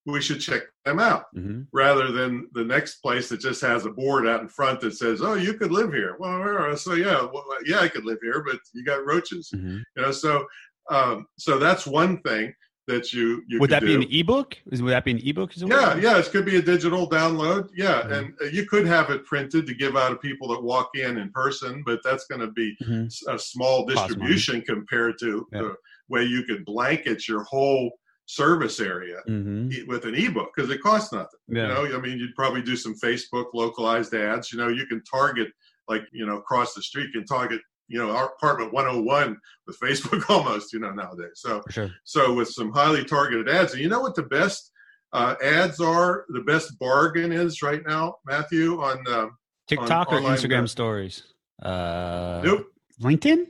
We 0.05 0.21
should 0.21 0.39
check 0.41 0.61
them 0.85 0.99
out 0.99 1.25
Mhm. 1.35 1.65
rather 1.73 2.11
than 2.11 2.49
the 2.53 2.63
next 2.63 2.97
place 3.01 3.29
that 3.29 3.39
just 3.39 3.61
has 3.61 3.87
a 3.87 3.89
board 3.89 4.27
out 4.27 4.41
in 4.41 4.47
front 4.47 4.79
that 4.81 4.91
says, 4.95 5.23
oh, 5.23 5.33
you 5.33 5.55
could 5.55 5.71
live 5.71 5.91
here. 5.91 6.15
Well, 6.19 6.77
so 6.77 6.93
yeah, 6.93 7.23
well, 7.23 7.43
yeah, 7.65 7.79
I 7.79 7.87
could 7.87 8.05
live 8.05 8.19
here, 8.21 8.43
but 8.45 8.59
you 8.73 8.83
got 8.85 9.03
roaches. 9.07 9.49
Mhm. 9.55 9.81
You 9.95 10.01
know, 10.03 10.11
so 10.11 10.45
um, 10.91 11.25
so 11.39 11.57
that's 11.57 11.87
one 11.87 12.21
thing 12.21 12.53
that 12.87 13.13
you 13.13 13.43
you 13.47 13.59
Would 13.59 13.69
that 13.69 13.81
be 13.81 13.87
do. 13.95 14.01
an 14.01 14.07
ebook? 14.11 14.57
Is 14.71 14.81
would 14.81 14.91
that 14.91 15.05
be 15.05 15.11
an 15.11 15.21
ebook? 15.25 15.51
Yeah, 15.55 15.95
yeah, 15.97 16.17
it 16.17 16.25
could 16.31 16.45
be 16.45 16.57
a 16.57 16.61
digital 16.61 17.09
download. 17.09 17.69
Yeah, 17.75 18.01
Mhm. 18.03 18.11
and 18.17 18.33
uh, 18.41 18.45
you 18.45 18.65
could 18.65 18.85
have 18.85 19.09
it 19.09 19.25
printed 19.25 19.65
to 19.67 19.73
give 19.73 19.95
out 19.95 20.09
to 20.09 20.15
people 20.17 20.47
that 20.49 20.61
walk 20.61 20.89
in 20.95 21.17
in 21.17 21.31
person, 21.31 21.83
but 21.85 22.01
that's 22.03 22.25
going 22.25 22.41
to 22.41 22.51
be 22.51 22.75
Mhm. 22.83 23.05
s- 23.05 23.23
a 23.27 23.39
small 23.39 23.85
distribution 23.85 24.61
compared 24.61 25.17
to 25.19 25.47
Yeah. 25.53 25.61
the 25.61 25.75
way 26.09 26.23
you 26.23 26.43
could 26.43 26.65
blanket 26.65 27.27
your 27.27 27.43
whole 27.43 27.97
service 28.25 28.79
area 28.79 29.21
Mhm. 29.27 29.71
e- 29.73 29.83
with 29.83 30.05
an 30.05 30.15
ebook 30.15 30.51
because 30.55 30.69
it 30.69 30.81
costs 30.81 31.11
nothing. 31.13 31.39
Yeah. 31.47 31.67
You 31.83 31.89
know, 31.89 31.97
I 31.97 32.01
mean, 32.01 32.17
you'd 32.19 32.35
probably 32.35 32.61
do 32.61 32.75
some 32.75 32.95
Facebook 32.95 33.47
localized 33.53 34.13
ads. 34.13 34.51
You 34.51 34.57
know, 34.57 34.67
you 34.69 34.85
can 34.87 35.01
target 35.03 35.51
like 35.89 36.05
you 36.13 36.25
know 36.25 36.37
across 36.37 36.73
the 36.73 36.81
street, 36.81 37.07
you 37.13 37.19
can 37.21 37.25
target 37.25 37.61
you 37.93 37.99
know 37.99 38.09
our 38.15 38.25
apartment 38.33 38.73
101 38.73 39.37
with 39.67 39.79
Facebook 39.79 40.27
almost. 40.29 40.73
You 40.73 40.79
know 40.79 40.91
nowadays. 40.91 41.35
So 41.35 41.61
sure. 41.69 41.91
so 42.03 42.33
with 42.33 42.49
some 42.49 42.71
highly 42.71 43.03
targeted 43.05 43.47
ads, 43.47 43.73
and 43.73 43.81
you 43.81 43.87
know 43.87 44.01
what 44.01 44.15
the 44.15 44.23
best 44.23 44.71
uh, 45.13 45.35
ads 45.43 45.79
are? 45.79 46.25
The 46.29 46.41
best 46.41 46.79
bargain 46.79 47.31
is 47.31 47.61
right 47.61 47.83
now, 47.85 48.15
Matthew, 48.25 48.81
on 48.81 48.97
um, 49.07 49.37
TikTok 49.67 50.11
or 50.11 50.19
Instagram 50.21 50.67
stories? 50.67 51.21
Uh, 51.61 52.41
nope, 52.43 52.65
LinkedIn? 52.99 53.45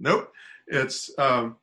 nope. 0.00 0.32
It's 0.66 1.10
um, 1.18 1.56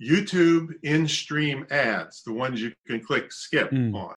YouTube 0.00 0.68
in-stream 0.82 1.66
ads, 1.70 2.22
the 2.24 2.32
ones 2.32 2.60
you 2.62 2.72
can 2.86 3.00
click 3.04 3.32
skip 3.32 3.70
Mm. 3.70 3.94
on. 3.94 4.14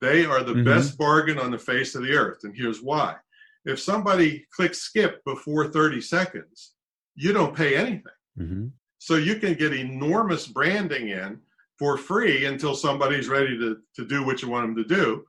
They 0.00 0.24
are 0.24 0.42
the 0.42 0.54
Mhm. 0.54 0.64
best 0.64 0.96
bargain 0.96 1.38
on 1.38 1.50
the 1.50 1.58
face 1.58 1.94
of 1.94 2.02
the 2.02 2.12
earth, 2.14 2.44
and 2.44 2.56
here's 2.56 2.80
why. 2.82 3.16
If 3.64 3.80
somebody 3.80 4.46
clicks 4.54 4.78
skip 4.78 5.22
before 5.24 5.68
30 5.68 6.00
seconds, 6.00 6.72
you 7.14 7.32
don't 7.32 7.54
pay 7.54 7.76
anything. 7.76 8.02
hmm 8.36 8.66
So 8.98 9.16
you 9.16 9.36
can 9.36 9.54
get 9.54 9.72
enormous 9.74 10.46
branding 10.46 11.08
in 11.08 11.40
for 11.78 11.96
free 11.96 12.44
until 12.46 12.74
somebody's 12.74 13.28
ready 13.28 13.58
to, 13.58 13.78
to 13.96 14.06
do 14.06 14.24
what 14.24 14.42
you 14.42 14.48
want 14.50 14.66
them 14.66 14.76
to 14.76 14.94
do. 14.94 15.24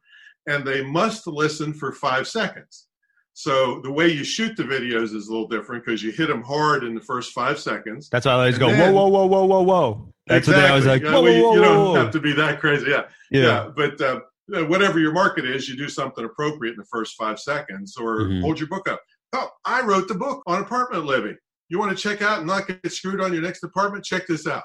And 0.48 0.66
they 0.66 0.84
must 0.84 1.28
listen 1.28 1.74
for 1.74 1.92
five 1.94 2.28
seconds. 2.28 2.88
So 3.34 3.80
the 3.84 3.92
way 3.92 4.10
you 4.10 4.24
shoot 4.24 4.58
the 4.58 4.64
videos 4.64 5.16
is 5.16 5.28
a 5.28 5.32
little 5.32 5.48
different 5.48 5.86
because 5.86 6.04
you 6.04 6.12
hit 6.12 6.28
them 6.28 6.42
hard 6.44 6.84
in 6.84 6.94
the 6.96 7.02
first 7.02 7.32
five 7.32 7.60
seconds. 7.60 8.10
That's 8.10 8.26
why 8.26 8.34
I 8.34 8.36
always 8.36 8.56
And 8.56 8.60
go, 8.60 8.68
then- 8.72 8.94
whoa, 8.94 9.08
whoa, 9.08 9.26
whoa, 9.26 9.26
whoa, 9.26 9.46
whoa, 9.46 9.62
whoa. 9.62 10.14
That's 10.28 10.48
what 10.48 10.56
they 10.58 10.68
always 10.68 10.86
like, 10.86 11.04
whoa, 11.04 11.22
well, 11.22 11.24
whoa, 11.24 11.30
you, 11.32 11.44
whoa, 11.44 11.54
you 11.56 11.62
don't 11.62 11.86
whoa. 11.86 11.96
have 11.96 12.12
to 12.12 12.20
be 12.20 12.34
that 12.34 12.60
crazy. 12.60 12.90
Yeah. 12.90 13.04
Yeah. 13.32 13.42
Yeah. 13.44 13.70
But 13.76 14.00
uh, 14.02 14.20
whatever 14.52 15.00
your 15.00 15.14
market 15.14 15.46
is, 15.46 15.68
you 15.70 15.78
do 15.78 15.88
something 15.90 16.26
appropriate 16.26 16.72
in 16.74 16.78
the 16.78 16.86
first 16.86 17.16
five 17.18 17.40
seconds 17.40 17.96
or 17.98 18.22
Mhm. 18.22 18.42
hold 18.42 18.60
your 18.60 18.68
book 18.70 18.88
up. 18.90 19.02
Oh, 19.34 19.50
I 19.66 19.82
wrote 19.82 20.08
the 20.08 20.16
book 20.16 20.44
on 20.46 20.62
apartment 20.62 21.06
living. 21.06 21.38
You 21.70 21.80
want 21.80 21.96
to 21.98 22.02
check 22.02 22.22
out 22.22 22.40
and 22.40 22.48
not 22.48 22.68
get 22.68 22.92
screwed 22.92 23.22
on 23.22 23.32
your 23.34 23.42
next 23.42 23.64
apartment? 23.64 24.04
Check 24.04 24.28
this 24.28 24.46
out. 24.46 24.64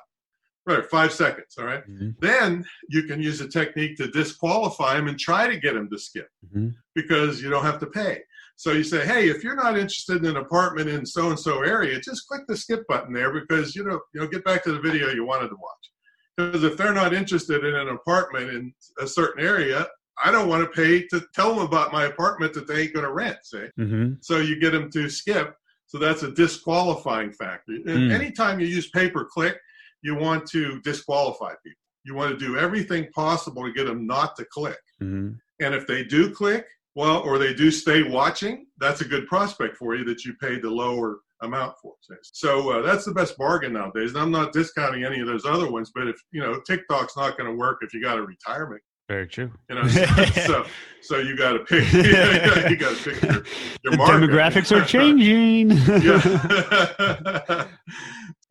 Right, 0.66 0.85
five 0.85 1.12
seconds. 1.12 1.55
All 1.59 1.64
right. 1.64 1.88
Mhm. 1.88 2.16
Then 2.18 2.64
you 2.88 3.05
can 3.05 3.22
use 3.22 3.40
a 3.40 3.46
technique 3.49 3.96
to 3.99 4.09
disqualify 4.09 4.96
them 4.96 5.07
and 5.07 5.16
try 5.18 5.46
to 5.46 5.57
get 5.57 5.75
them 5.75 5.88
to 5.90 5.99
skip 5.99 6.29
Mhm. 6.53 6.75
because 6.96 7.40
you 7.40 7.49
don't 7.49 7.62
have 7.64 7.79
to 7.79 7.87
pay. 7.87 8.25
So 8.57 8.72
you 8.72 8.83
say, 8.83 9.07
hey, 9.07 9.29
if 9.29 9.44
you're 9.44 9.55
not 9.55 9.79
interested 9.79 10.16
in 10.25 10.31
an 10.31 10.37
apartment 10.38 10.88
in 10.88 11.07
so 11.07 11.29
and 11.29 11.38
so 11.38 11.62
area, 11.62 12.01
just 12.01 12.27
click 12.27 12.42
the 12.49 12.57
skip 12.57 12.85
button 12.88 13.12
there 13.12 13.31
because 13.33 13.77
you 13.77 13.85
know, 13.85 14.01
you 14.12 14.20
know, 14.20 14.27
get 14.27 14.42
back 14.44 14.64
to 14.64 14.72
the 14.72 14.81
video 14.81 15.11
you 15.11 15.25
wanted 15.25 15.51
to 15.51 15.57
watch. 15.57 15.92
Because 16.37 16.64
if 16.64 16.77
they're 16.77 16.92
not 16.92 17.14
interested 17.14 17.64
in 17.64 17.75
an 17.75 17.88
apartment 17.88 18.51
in 18.51 18.75
a 19.01 19.07
certain 19.07 19.44
area, 19.44 19.87
I 20.22 20.31
don't 20.31 20.49
want 20.49 20.62
to 20.64 20.70
pay 20.70 21.07
to 21.09 21.22
tell 21.35 21.55
them 21.55 21.64
about 21.64 21.92
my 21.92 22.05
apartment 22.05 22.55
that 22.55 22.66
they 22.66 22.83
ain't 22.83 22.94
going 22.94 23.07
to 23.07 23.12
rent. 23.12 23.38
See, 23.44 23.66
Mhm. 23.79 24.18
so 24.22 24.38
you 24.38 24.59
get 24.59 24.70
them 24.72 24.90
to 24.92 25.09
skip. 25.09 25.55
So 25.87 25.99
that's 25.99 26.22
a 26.22 26.33
disqualifying 26.33 27.33
factor. 27.33 27.72
Mm. 27.72 28.11
Anytime 28.11 28.59
you 28.59 28.66
use 28.66 28.90
pay 28.90 29.09
per 29.09 29.25
click, 29.25 29.59
you 30.03 30.14
want 30.14 30.46
to 30.51 30.81
disqualify 30.81 31.55
people. 31.64 31.79
You 32.05 32.14
want 32.14 32.38
to 32.38 32.44
do 32.44 32.57
everything 32.57 33.09
possible 33.12 33.64
to 33.64 33.72
get 33.72 33.85
them 33.87 34.07
not 34.07 34.37
to 34.37 34.44
click. 34.46 34.81
Mhm. 35.03 35.38
And 35.61 35.75
if 35.75 35.87
they 35.87 36.03
do 36.05 36.31
click, 36.31 36.66
well, 36.94 37.18
or 37.18 37.38
they 37.38 37.55
do 37.55 37.70
stay 37.70 38.03
watching, 38.03 38.66
that's 38.79 39.01
a 39.01 39.05
good 39.09 39.27
prospect 39.27 39.77
for 39.77 39.94
you 39.94 40.05
that 40.05 40.25
you 40.25 40.35
paid 40.35 40.62
the 40.62 40.70
lower 40.70 41.20
amount 41.42 41.75
for. 41.83 41.94
So 42.22 42.70
uh, 42.70 42.83
that's 42.83 43.05
the 43.05 43.12
best 43.12 43.37
bargain 43.37 43.72
nowadays. 43.75 44.11
And 44.12 44.18
I'm 44.20 44.31
not 44.31 44.53
discounting 44.53 45.05
any 45.05 45.20
of 45.20 45.27
those 45.27 45.44
other 45.44 45.70
ones, 45.70 45.90
but 45.94 46.09
if 46.09 46.16
you 46.33 46.40
know 46.40 46.61
TikTok's 46.66 47.16
not 47.16 47.37
going 47.37 47.51
to 47.51 47.57
work 47.57 47.79
if 47.83 47.92
you 47.94 48.03
got 48.03 48.18
a 48.18 48.22
retirement, 48.22 48.81
Very 49.09 49.27
true. 49.27 49.51
you 49.68 49.77
know, 49.77 49.87
so 49.88 50.05
so, 50.46 50.64
so 51.03 51.18
you 51.18 51.37
got 51.37 51.53
to 51.53 51.59
pick. 51.61 51.92
you 52.70 52.77
got 52.77 52.96
to 52.96 53.03
pick 53.03 53.22
your, 53.22 53.42
your 53.85 53.92
demographics 54.09 54.70
are 54.75 54.85
changing. 54.85 55.70
yeah. 56.03 57.66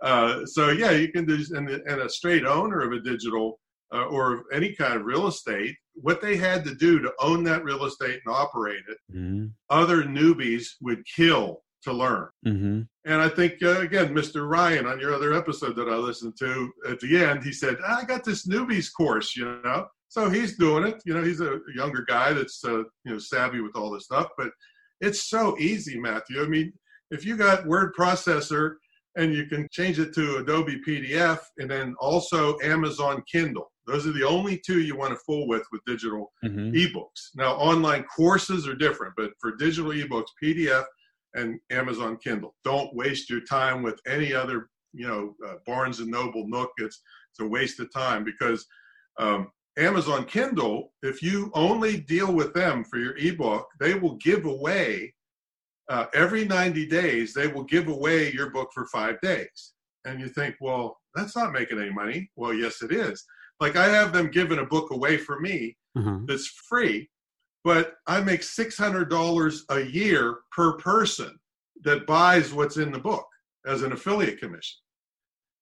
uh, 0.01 0.45
so 0.45 0.69
yeah, 0.69 0.91
you 0.91 1.11
can 1.11 1.25
do, 1.25 1.37
and, 1.51 1.69
and 1.69 2.01
a 2.01 2.09
straight 2.09 2.45
owner 2.45 2.81
of 2.81 2.91
a 2.91 2.99
digital 2.99 3.59
uh, 3.93 4.05
or 4.05 4.43
any 4.51 4.73
kind 4.73 4.93
of 4.99 5.05
real 5.05 5.27
estate, 5.27 5.75
what 5.93 6.21
they 6.21 6.35
had 6.35 6.63
to 6.65 6.73
do 6.75 6.99
to 6.99 7.11
own 7.21 7.43
that 7.43 7.63
real 7.63 7.85
estate 7.85 8.19
and 8.25 8.33
operate 8.35 8.81
it, 8.89 8.97
Mm-hmm. 9.15 9.45
other 9.69 10.03
newbies 10.03 10.65
would 10.81 11.03
kill 11.15 11.61
to 11.85 11.93
learn. 11.93 12.27
Mm-hmm. 12.45 12.81
And 13.05 13.21
I 13.21 13.29
think, 13.29 13.63
uh, 13.63 13.79
again, 13.79 14.13
Mr. 14.13 14.47
Ryan, 14.47 14.85
on 14.85 14.99
your 14.99 15.13
other 15.13 15.33
episode 15.33 15.75
that 15.77 15.87
I 15.87 15.95
listened 15.95 16.33
to 16.39 16.71
at 16.89 16.99
the 16.99 17.23
end, 17.23 17.43
he 17.43 17.51
said, 17.51 17.77
I 17.87 18.03
got 18.03 18.23
this 18.23 18.47
newbies 18.47 18.89
course, 18.95 19.35
you 19.35 19.45
know. 19.63 19.87
So 20.09 20.29
he's 20.29 20.57
doing 20.57 20.85
it. 20.85 21.01
You 21.05 21.13
know, 21.13 21.23
he's 21.23 21.41
a 21.41 21.59
younger 21.75 22.03
guy 22.07 22.33
that's, 22.33 22.63
uh, 22.63 22.79
you 23.03 23.11
know, 23.11 23.17
savvy 23.17 23.61
with 23.61 23.75
all 23.75 23.91
this 23.91 24.05
stuff. 24.05 24.27
But 24.37 24.49
it's 25.01 25.29
so 25.29 25.57
easy, 25.57 25.99
Matthew. 25.99 26.43
I 26.43 26.47
mean, 26.47 26.73
if 27.11 27.25
you 27.25 27.37
got 27.37 27.65
word 27.65 27.93
processor 27.97 28.75
and 29.17 29.33
you 29.33 29.45
can 29.45 29.67
change 29.71 29.99
it 29.99 30.13
to 30.15 30.37
Adobe 30.37 30.81
PDF 30.87 31.39
and 31.57 31.69
then 31.69 31.95
also 31.99 32.57
Amazon 32.63 33.23
Kindle, 33.31 33.71
those 33.87 34.07
are 34.07 34.13
the 34.13 34.23
only 34.27 34.59
two 34.65 34.81
you 34.81 34.95
want 34.97 35.11
to 35.11 35.19
fool 35.25 35.47
with 35.47 35.63
with 35.71 35.81
digital 35.85 36.31
Mm-hmm. 36.43 36.71
ebooks. 36.73 37.29
Now, 37.35 37.53
online 37.55 38.03
courses 38.03 38.67
are 38.67 38.75
different, 38.75 39.13
but 39.17 39.31
for 39.39 39.55
digital 39.55 39.91
ebooks, 39.91 40.27
PDF 40.41 40.85
and 41.35 41.59
Amazon 41.71 42.17
Kindle. 42.17 42.55
Don't 42.63 42.95
waste 42.95 43.29
your 43.29 43.41
time 43.41 43.83
with 43.83 43.99
any 44.07 44.33
other, 44.33 44.69
you 44.93 45.07
know, 45.07 45.35
uh, 45.47 45.55
Barnes 45.65 45.99
and 45.99 46.09
Noble 46.09 46.47
Nook. 46.47 46.71
It's 46.77 47.01
it's 47.31 47.39
a 47.41 47.47
waste 47.47 47.79
of 47.81 47.91
time 47.93 48.23
because 48.23 48.65
um, 49.19 49.49
Amazon 49.77 50.23
Kindle, 50.25 50.93
if 51.03 51.21
you 51.21 51.51
only 51.53 51.97
deal 51.99 52.31
with 52.33 52.53
them 52.53 52.83
for 52.85 52.97
your 52.97 53.15
ebook, 53.17 53.67
they 53.79 53.93
will 53.93 54.15
give 54.15 54.45
away 54.45 55.13
uh, 55.89 56.05
every 56.13 56.45
90 56.45 56.85
days. 56.87 57.33
They 57.33 57.47
will 57.47 57.65
give 57.65 57.87
away 57.89 58.31
your 58.31 58.49
book 58.51 58.69
for 58.73 58.85
five 58.87 59.19
days, 59.21 59.73
and 60.05 60.19
you 60.19 60.27
think, 60.29 60.55
well, 60.61 60.97
that's 61.13 61.35
not 61.35 61.51
making 61.53 61.79
any 61.79 61.91
money. 61.91 62.29
Well, 62.37 62.53
yes, 62.53 62.81
it 62.81 62.91
is. 62.91 63.23
Like 63.59 63.75
I 63.75 63.85
have 63.87 64.11
them 64.13 64.31
giving 64.31 64.59
a 64.59 64.65
book 64.65 64.91
away 64.91 65.17
for 65.17 65.39
me 65.39 65.75
Uh-huh. 65.97 66.19
that's 66.27 66.47
free, 66.69 67.09
but 67.65 67.95
I 68.07 68.21
make 68.21 68.43
six 68.43 68.77
hundred 68.77 69.09
dollars 69.09 69.65
a 69.69 69.81
year 69.81 70.37
per 70.55 70.77
person 70.77 71.37
that 71.83 72.05
buys 72.07 72.53
what's 72.53 72.77
in 72.77 72.91
the 72.91 72.99
book 72.99 73.27
as 73.65 73.81
an 73.81 73.91
affiliate 73.91 74.39
commission. 74.39 74.77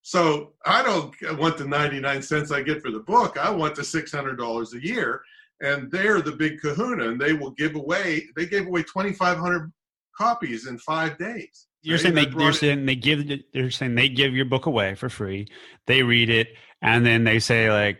So 0.03 0.53
I 0.65 0.83
don't 0.83 1.15
want 1.39 1.57
the 1.57 1.65
ninety 1.65 1.99
nine 2.01 2.21
cents 2.21 2.51
I 2.51 2.61
get 2.61 2.81
for 2.81 2.91
the 2.91 2.99
book. 2.99 3.37
I 3.37 3.49
want 3.49 3.75
the 3.75 3.83
six 3.85 4.11
hundred 4.11 4.35
dollars 4.37 4.73
a 4.73 4.83
year, 4.85 5.21
and 5.61 5.89
they're 5.89 6.21
the 6.21 6.33
big 6.33 6.59
Kahuna, 6.61 7.07
and 7.09 7.19
they 7.19 7.33
will 7.33 7.51
give 7.51 7.75
away. 7.75 8.25
They 8.35 8.45
gave 8.45 8.67
away 8.67 8.83
twenty 8.83 9.13
five 9.13 9.37
hundred 9.37 9.71
copies 10.15 10.67
in 10.67 10.77
five 10.77 11.17
days. 11.17 11.67
You're 11.81 11.95
Right? 11.95 12.01
saying 12.03 12.15
they, 12.15 12.25
they're 12.25 12.53
saying 12.53 12.85
they 12.85 12.95
give 12.95 13.29
they're 13.53 13.71
saying 13.71 13.95
they 13.95 14.09
give 14.09 14.35
your 14.35 14.45
book 14.45 14.65
away 14.65 14.95
for 14.95 15.07
free. 15.09 15.47
They 15.87 16.03
read 16.03 16.29
it 16.29 16.49
and 16.81 17.05
then 17.05 17.23
they 17.23 17.39
say 17.39 17.71
like 17.71 17.99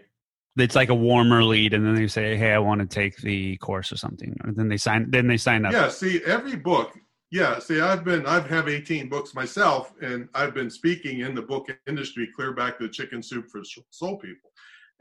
it's 0.58 0.76
like 0.76 0.90
a 0.90 0.96
warmer 0.96 1.44
lead, 1.44 1.74
and 1.74 1.86
then 1.86 1.96
they 1.96 2.08
say, 2.08 2.36
"Hey, 2.36 2.54
I 2.54 2.60
want 2.60 2.82
to 2.82 2.88
take 2.88 3.18
the 3.18 3.58
course 3.58 3.92
or 3.92 3.98
something." 3.98 4.36
And 4.44 4.56
then 4.56 4.68
they 4.68 4.78
sign. 4.78 5.10
Then 5.10 5.28
they 5.28 5.38
sign 5.38 5.66
up. 5.66 5.74
Yeah, 5.74 5.90
see, 5.90 6.22
every 6.26 6.56
book. 6.56 6.98
Yeah, 7.32 7.58
see, 7.58 7.82
I've 7.82 8.04
been, 8.04 8.28
I've 8.28 8.48
have 8.48 8.70
18 8.70 9.10
books 9.10 9.34
myself, 9.34 9.92
and 10.02 10.30
I've 10.36 10.54
been 10.54 10.70
speaking 10.70 11.22
in 11.22 11.34
the 11.34 11.42
book 11.42 11.68
industry 11.88 12.30
clear 12.36 12.54
back 12.54 12.78
to 12.78 12.84
the 12.84 12.94
Chicken 12.94 13.24
Soup 13.24 13.50
for 13.50 13.64
Soul 13.90 14.18
People. 14.18 14.52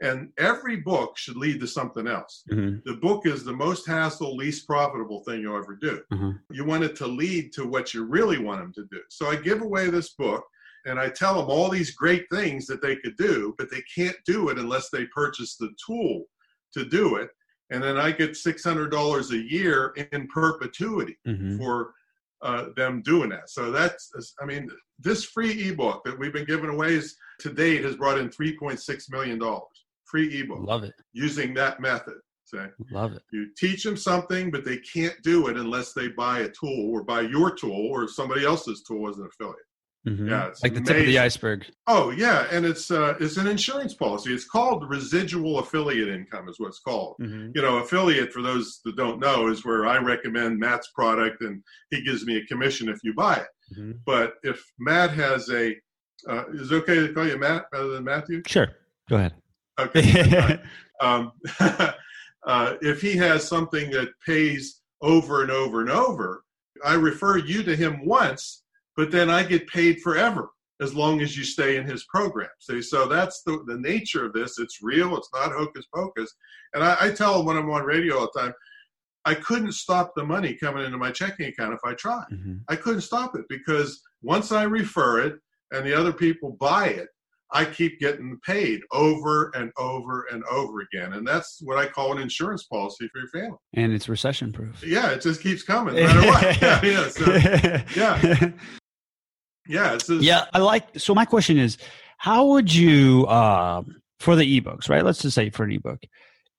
And 0.01 0.29
every 0.39 0.77
book 0.77 1.15
should 1.15 1.37
lead 1.37 1.59
to 1.61 1.67
something 1.67 2.07
else. 2.07 2.43
Mhm. 2.51 2.83
The 2.85 2.95
book 2.95 3.27
is 3.27 3.43
the 3.43 3.53
most 3.53 3.85
hassle, 3.85 4.35
least 4.35 4.65
profitable 4.65 5.23
thing 5.23 5.41
you'll 5.41 5.57
ever 5.57 5.75
do. 5.75 6.01
Mhm. 6.11 6.39
You 6.49 6.65
want 6.65 6.83
it 6.83 6.95
to 6.97 7.07
lead 7.07 7.53
to 7.53 7.67
what 7.67 7.93
you 7.93 8.03
really 8.03 8.39
want 8.39 8.61
them 8.61 8.73
to 8.73 8.85
do. 8.91 9.01
So 9.09 9.27
I 9.27 9.35
give 9.35 9.61
away 9.61 9.91
this 9.91 10.09
book, 10.15 10.43
and 10.85 10.99
I 10.99 11.09
tell 11.09 11.35
them 11.35 11.49
all 11.49 11.69
these 11.69 11.91
great 11.95 12.25
things 12.31 12.65
that 12.67 12.81
they 12.81 12.95
could 12.97 13.15
do, 13.17 13.55
but 13.57 13.69
they 13.71 13.83
can't 13.95 14.17
do 14.25 14.49
it 14.49 14.57
unless 14.57 14.89
they 14.89 15.05
purchase 15.07 15.55
the 15.57 15.69
tool 15.85 16.25
to 16.73 16.85
do 16.85 17.15
it. 17.15 17.29
And 17.69 17.81
then 17.81 17.97
I 17.97 18.11
get 18.11 18.31
$600 18.31 19.31
a 19.31 19.37
year 19.53 19.93
in 20.11 20.27
perpetuity 20.27 21.17
Mhm. 21.27 21.57
for 21.57 21.93
uh, 22.41 22.65
them 22.75 23.01
doing 23.03 23.29
that. 23.29 23.49
So 23.49 23.71
that's, 23.71 24.11
I 24.41 24.45
mean, 24.45 24.69
this 24.99 25.23
free 25.23 25.69
ebook 25.69 26.03
that 26.03 26.19
we've 26.19 26.33
been 26.33 26.43
giving 26.45 26.69
away 26.69 26.93
is, 26.95 27.15
to 27.39 27.49
date 27.53 27.85
has 27.85 27.95
brought 27.95 28.17
in 28.17 28.27
$3.6 28.29 29.09
million. 29.11 29.39
Free 30.03 30.41
ebook 30.41 30.67
Love 30.67 30.83
it. 30.83 30.93
using 31.13 31.53
that 31.53 31.79
method. 31.79 32.15
So 32.43 32.69
Love 32.91 33.13
it. 33.13 33.23
you 33.31 33.47
teach 33.57 33.83
them 33.85 33.95
something, 33.95 34.51
but 34.51 34.65
they 34.65 34.75
can't 34.79 35.15
do 35.23 35.47
it 35.47 35.55
unless 35.55 35.93
they 35.93 36.09
buy 36.09 36.39
a 36.39 36.49
tool 36.49 36.91
or 36.91 37.01
buy 37.01 37.21
your 37.21 37.49
tool 37.55 37.87
or 37.87 38.09
somebody 38.09 38.43
else's 38.45 38.83
tool 38.83 39.09
as 39.09 39.17
an 39.19 39.25
affiliate. 39.27 39.65
Mhm. 40.07 40.29
Yeah, 40.29 40.47
it's 40.47 40.61
like 40.61 40.73
the 40.73 40.81
tip 40.81 40.97
of 40.97 41.05
the 41.05 41.17
iceberg. 41.19 41.65
Oh 41.87 42.09
yeah, 42.09 42.45
and 42.51 42.65
it's 42.65 42.91
uh, 42.91 43.15
it's 43.21 43.37
an 43.37 43.47
insurance 43.47 43.93
policy. 43.93 44.33
It's 44.33 44.45
called 44.45 44.89
residual 44.89 45.59
affiliate 45.59 46.09
income, 46.09 46.49
is 46.49 46.59
what 46.59 46.67
it's 46.67 46.79
called. 46.79 47.15
Mhm. 47.21 47.51
You 47.55 47.61
know, 47.61 47.77
affiliate 47.77 48.33
for 48.33 48.41
those 48.41 48.81
that 48.83 48.97
don't 48.97 49.19
know 49.19 49.47
is 49.47 49.63
where 49.63 49.85
I 49.85 49.99
recommend 49.99 50.59
Matt's 50.59 50.89
product 50.93 51.41
and 51.41 51.63
he 51.89 52.01
gives 52.03 52.25
me 52.25 52.35
a 52.37 52.45
commission 52.47 52.89
if 52.89 52.99
you 53.03 53.13
buy 53.13 53.35
it. 53.35 53.47
Mhm. 53.77 53.99
But 54.05 54.33
if 54.43 54.61
Matt 54.77 55.11
has 55.11 55.49
a, 55.49 55.73
uh, 56.27 56.43
is 56.51 56.69
it 56.71 56.75
okay 56.75 56.95
to 57.07 57.13
call 57.13 57.25
you 57.27 57.37
Matt 57.37 57.67
rather 57.71 57.89
than 57.91 58.03
Matthew? 58.03 58.41
Sure. 58.45 58.67
Go 59.09 59.15
ahead. 59.15 59.35
Okay. 59.79 60.59
um, 61.01 61.31
uh, 62.45 62.75
if 62.81 63.01
he 63.01 63.15
has 63.15 63.47
something 63.47 63.89
that 63.91 64.09
pays 64.25 64.81
over 65.01 65.41
and 65.43 65.51
over 65.51 65.79
and 65.79 65.89
over, 65.89 66.43
I 66.83 66.95
refer 66.95 67.37
you 67.37 67.63
to 67.63 67.75
him 67.75 68.05
once, 68.05 68.62
but 68.95 69.11
then 69.11 69.29
I 69.29 69.43
get 69.43 69.67
paid 69.67 70.01
forever 70.01 70.49
as 70.81 70.93
long 70.93 71.21
as 71.21 71.37
you 71.37 71.43
stay 71.43 71.77
in 71.77 71.85
his 71.85 72.03
program. 72.05 72.49
See, 72.59 72.81
so 72.81 73.07
that's 73.07 73.41
the, 73.43 73.63
the 73.67 73.77
nature 73.77 74.25
of 74.25 74.33
this. 74.33 74.59
It's 74.59 74.79
real. 74.81 75.15
It's 75.17 75.29
not 75.33 75.51
hocus 75.51 75.85
pocus. 75.93 76.33
And 76.73 76.83
I, 76.83 76.97
I 76.99 77.11
tell 77.11 77.45
when 77.45 77.57
I'm 77.57 77.69
on 77.69 77.83
radio 77.83 78.17
all 78.19 78.29
the 78.33 78.39
time, 78.41 78.53
I 79.25 79.35
couldn't 79.35 79.71
stop 79.73 80.13
the 80.15 80.25
money 80.25 80.53
coming 80.55 80.83
into 80.83 80.97
my 80.97 81.11
checking 81.11 81.45
account 81.47 81.73
if 81.73 81.79
I 81.85 81.93
tried. 81.93 82.25
Mhm. 82.33 82.59
I 82.67 82.75
couldn't 82.75 83.01
stop 83.01 83.35
it 83.35 83.45
because 83.47 84.01
once 84.21 84.51
I 84.51 84.63
refer 84.63 85.21
it 85.21 85.35
and 85.71 85.85
the 85.85 85.93
other 85.93 86.11
people 86.11 86.57
buy 86.59 86.87
it, 86.87 87.07
I 87.55 87.63
keep 87.65 87.99
getting 87.99 88.37
paid 88.45 88.81
over 88.91 89.51
and 89.55 89.71
over 89.77 90.25
and 90.31 90.43
over 90.51 90.81
again. 90.81 91.13
And 91.13 91.25
that's 91.25 91.59
what 91.61 91.77
I 91.77 91.85
call 91.85 92.11
an 92.11 92.17
insurance 92.21 92.63
policy 92.63 93.07
for 93.13 93.19
your 93.19 93.27
family. 93.29 93.57
And 93.75 93.93
it's 93.93 94.09
recession 94.09 94.51
proof. 94.51 94.83
Yeah, 94.83 95.11
it 95.11 95.21
just 95.21 95.41
keeps 95.41 95.61
coming 95.63 95.95
no 95.95 96.01
matter 96.03 96.27
what. 96.27 96.61
Yeah, 96.61 96.81
yeah. 96.83 97.07
So, 97.09 97.33
yeah. 97.95 98.51
Yeah, 99.67 99.97
yeah 100.19 100.45
i 100.53 100.59
like 100.59 100.87
so 100.97 101.13
my 101.15 101.25
question 101.25 101.57
is 101.57 101.77
how 102.17 102.45
would 102.47 102.73
you 102.73 103.27
um 103.27 104.01
for 104.19 104.35
the 104.35 104.61
ebooks 104.61 104.89
right? 104.89 105.03
Let's 105.03 105.21
just 105.21 105.35
say 105.35 105.49
for 105.49 105.63
an 105.63 105.71
ebook 105.71 106.01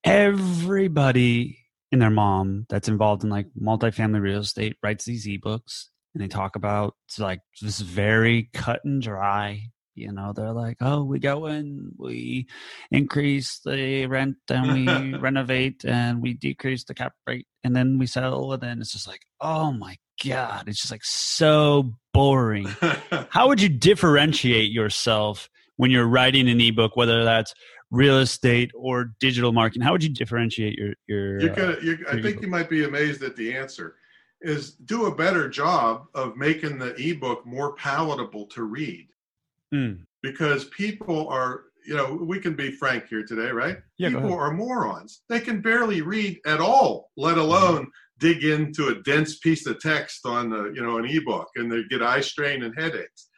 everybody 0.04 1.58
and 1.90 2.02
their 2.02 2.10
mom 2.10 2.66
that's 2.68 2.88
involved 2.88 3.24
in 3.24 3.30
like 3.30 3.46
multifamily 3.60 4.20
real 4.20 4.40
estate 4.40 4.76
writes 4.82 5.04
these 5.04 5.26
ebooks 5.26 5.86
and 6.14 6.22
they 6.22 6.28
talk 6.28 6.56
about 6.56 6.94
like 7.18 7.40
this 7.62 7.80
very 7.80 8.50
cut 8.52 8.80
and 8.84 9.00
dry 9.00 9.62
you 9.94 10.12
know 10.12 10.32
they're 10.34 10.52
like 10.52 10.76
oh 10.80 11.02
we 11.04 11.18
go 11.18 11.46
in 11.46 11.90
we 11.96 12.46
increase 12.90 13.60
the 13.64 14.06
rent 14.06 14.36
and 14.48 14.72
we 14.72 15.18
renovate 15.18 15.84
and 15.84 16.20
we 16.20 16.34
decrease 16.34 16.84
the 16.84 16.94
cap 16.94 17.12
rate 17.26 17.46
and 17.62 17.74
then 17.74 17.98
we 17.98 18.06
sell 18.06 18.52
and 18.52 18.62
then 18.62 18.80
it's 18.80 18.92
just 18.92 19.08
like 19.08 19.22
oh 19.40 19.72
my 19.72 19.96
god 20.24 20.68
it's 20.68 20.80
just 20.80 20.92
like 20.92 21.04
so 21.04 21.92
boring 22.12 22.68
how 23.30 23.48
would 23.48 23.60
you 23.60 23.68
differentiate 23.90 24.70
yourself 24.70 25.48
when 25.76 25.90
you're 25.90 26.06
writing 26.06 26.48
an 26.48 26.60
ebook 26.60 26.96
whether 26.96 27.24
that's 27.24 27.54
real 27.90 28.18
estate 28.18 28.70
or 28.74 29.12
digital 29.20 29.52
marketing 29.52 29.82
how 29.82 29.92
would 29.92 30.02
you 30.02 30.10
differentiate 30.10 30.76
your 30.76 30.94
your 31.06 31.40
you're 31.40 31.52
uh, 31.52 31.54
gonna, 31.54 31.76
you're, 31.82 31.98
I 32.08 32.12
think 32.12 32.26
ebook. 32.26 32.42
you 32.42 32.48
might 32.48 32.70
be 32.70 32.84
amazed 32.84 33.22
at 33.22 33.36
the 33.36 33.54
answer. 33.54 33.96
Is 34.40 34.72
do 34.74 35.06
a 35.06 35.14
better 35.14 35.48
job 35.48 36.06
of 36.14 36.36
making 36.36 36.78
the 36.78 36.94
ebook 36.96 37.46
more 37.46 37.74
palatable 37.76 38.46
to 38.48 38.64
read. 38.64 39.08
Mm, 39.74 39.98
because 40.22 40.66
people 40.66 41.28
are 41.28 41.64
you 41.86 41.94
know 41.94 42.18
we 42.22 42.40
can 42.40 42.54
be 42.54 42.70
frank 42.70 43.08
here 43.08 43.24
today 43.24 43.50
right? 43.50 43.78
Yeah, 43.98 44.10
people 44.10 44.34
are 44.34 44.52
morons. 44.52 45.22
They 45.28 45.40
can 45.40 45.60
barely 45.60 46.00
read 46.00 46.38
at 46.46 46.60
all 46.60 47.10
let 47.16 47.38
alone 47.38 47.90
dig 48.18 48.44
into 48.44 48.88
a 48.88 49.02
dense 49.02 49.38
piece 49.38 49.66
of 49.66 49.80
text 49.80 50.24
on 50.24 50.50
the 50.50 50.72
you 50.74 50.82
know 50.82 50.98
an 50.98 51.06
ebook 51.06 51.48
and 51.56 51.70
they 51.70 51.82
get 51.90 52.02
eye 52.02 52.20
strain 52.20 52.62
and 52.62 52.74
headaches. 52.78 53.28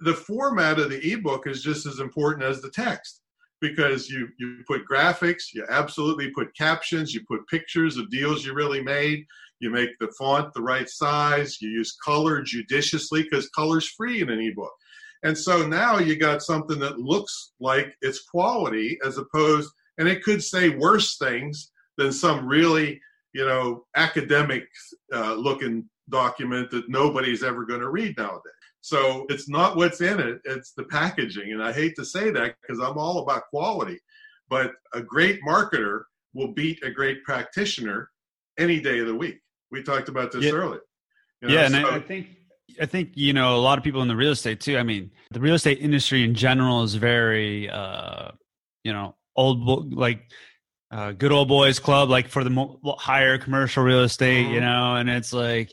The 0.00 0.14
format 0.14 0.78
of 0.78 0.90
the 0.90 1.12
ebook 1.12 1.46
is 1.46 1.62
just 1.62 1.84
as 1.84 1.98
important 1.98 2.44
as 2.44 2.62
the 2.62 2.70
text 2.70 3.22
because 3.60 4.08
you 4.08 4.28
you 4.38 4.62
put 4.66 4.86
graphics 4.90 5.52
you 5.52 5.64
absolutely 5.68 6.30
put 6.30 6.54
captions 6.56 7.12
you 7.12 7.20
put 7.28 7.46
pictures 7.48 7.96
of 7.96 8.10
deals 8.10 8.44
you 8.44 8.54
really 8.54 8.82
made 8.82 9.24
you 9.60 9.70
make 9.70 9.90
the 9.98 10.12
font 10.18 10.52
the 10.54 10.62
right 10.62 10.88
size 10.88 11.60
you 11.60 11.70
use 11.70 11.96
color 12.04 12.42
judiciously 12.42 13.22
because 13.22 13.48
color's 13.50 13.88
free 13.88 14.20
in 14.20 14.30
an 14.30 14.40
ebook 14.40 14.72
and 15.22 15.36
so 15.36 15.66
now 15.66 15.98
you 15.98 16.16
got 16.16 16.42
something 16.42 16.78
that 16.80 16.98
looks 16.98 17.52
like 17.60 17.94
it's 18.02 18.22
quality 18.24 18.98
as 19.04 19.18
opposed, 19.18 19.70
and 19.98 20.08
it 20.08 20.22
could 20.22 20.42
say 20.42 20.70
worse 20.70 21.16
things 21.18 21.70
than 21.96 22.12
some 22.12 22.46
really, 22.46 23.00
you 23.32 23.44
know, 23.46 23.84
academic 23.96 24.64
uh, 25.12 25.34
looking 25.34 25.88
document 26.10 26.70
that 26.70 26.88
nobody's 26.88 27.42
ever 27.42 27.64
going 27.66 27.80
to 27.80 27.90
read 27.90 28.16
nowadays. 28.16 28.52
So 28.80 29.26
it's 29.28 29.48
not 29.48 29.76
what's 29.76 30.00
in 30.00 30.20
it, 30.20 30.40
it's 30.44 30.72
the 30.72 30.84
packaging. 30.84 31.52
And 31.52 31.62
I 31.62 31.72
hate 31.72 31.94
to 31.96 32.04
say 32.04 32.30
that 32.30 32.54
because 32.62 32.80
I'm 32.80 32.96
all 32.96 33.18
about 33.18 33.42
quality. 33.50 33.98
but 34.50 34.72
a 34.94 35.02
great 35.02 35.38
marketer 35.42 36.04
will 36.32 36.52
beat 36.54 36.82
a 36.82 36.90
great 36.90 37.22
practitioner 37.24 38.08
any 38.56 38.80
day 38.80 38.98
of 39.00 39.06
the 39.06 39.14
week. 39.14 39.38
We 39.70 39.82
talked 39.82 40.08
about 40.08 40.32
this 40.32 40.44
Yeah. 40.44 40.52
earlier. 40.52 40.80
You 41.42 41.48
know, 41.48 41.54
yeah, 41.54 41.66
and 41.66 41.74
so- 41.74 41.90
I, 41.90 41.96
I 41.96 42.00
think 42.00 42.28
I 42.80 42.86
think 42.86 43.10
you 43.14 43.32
know 43.32 43.56
a 43.56 43.60
lot 43.60 43.78
of 43.78 43.84
people 43.84 44.02
in 44.02 44.08
the 44.08 44.16
real 44.16 44.32
estate 44.32 44.60
too. 44.60 44.78
I 44.78 44.82
mean, 44.82 45.10
the 45.30 45.40
real 45.40 45.54
estate 45.54 45.78
industry 45.80 46.22
in 46.24 46.34
general 46.34 46.82
is 46.82 46.94
very, 46.94 47.68
uh, 47.68 48.30
you 48.84 48.92
know, 48.92 49.16
old 49.36 49.94
like 49.94 50.30
uh, 50.90 51.12
good 51.12 51.32
old 51.32 51.48
boys 51.48 51.78
club, 51.78 52.08
like 52.08 52.28
for 52.28 52.44
the 52.44 52.50
mo- 52.50 52.80
higher 52.98 53.36
commercial 53.38 53.82
real 53.82 54.00
estate, 54.02 54.48
you 54.48 54.58
Mhm. 54.58 54.62
know, 54.62 54.96
and 54.96 55.10
it's 55.10 55.32
like, 55.34 55.72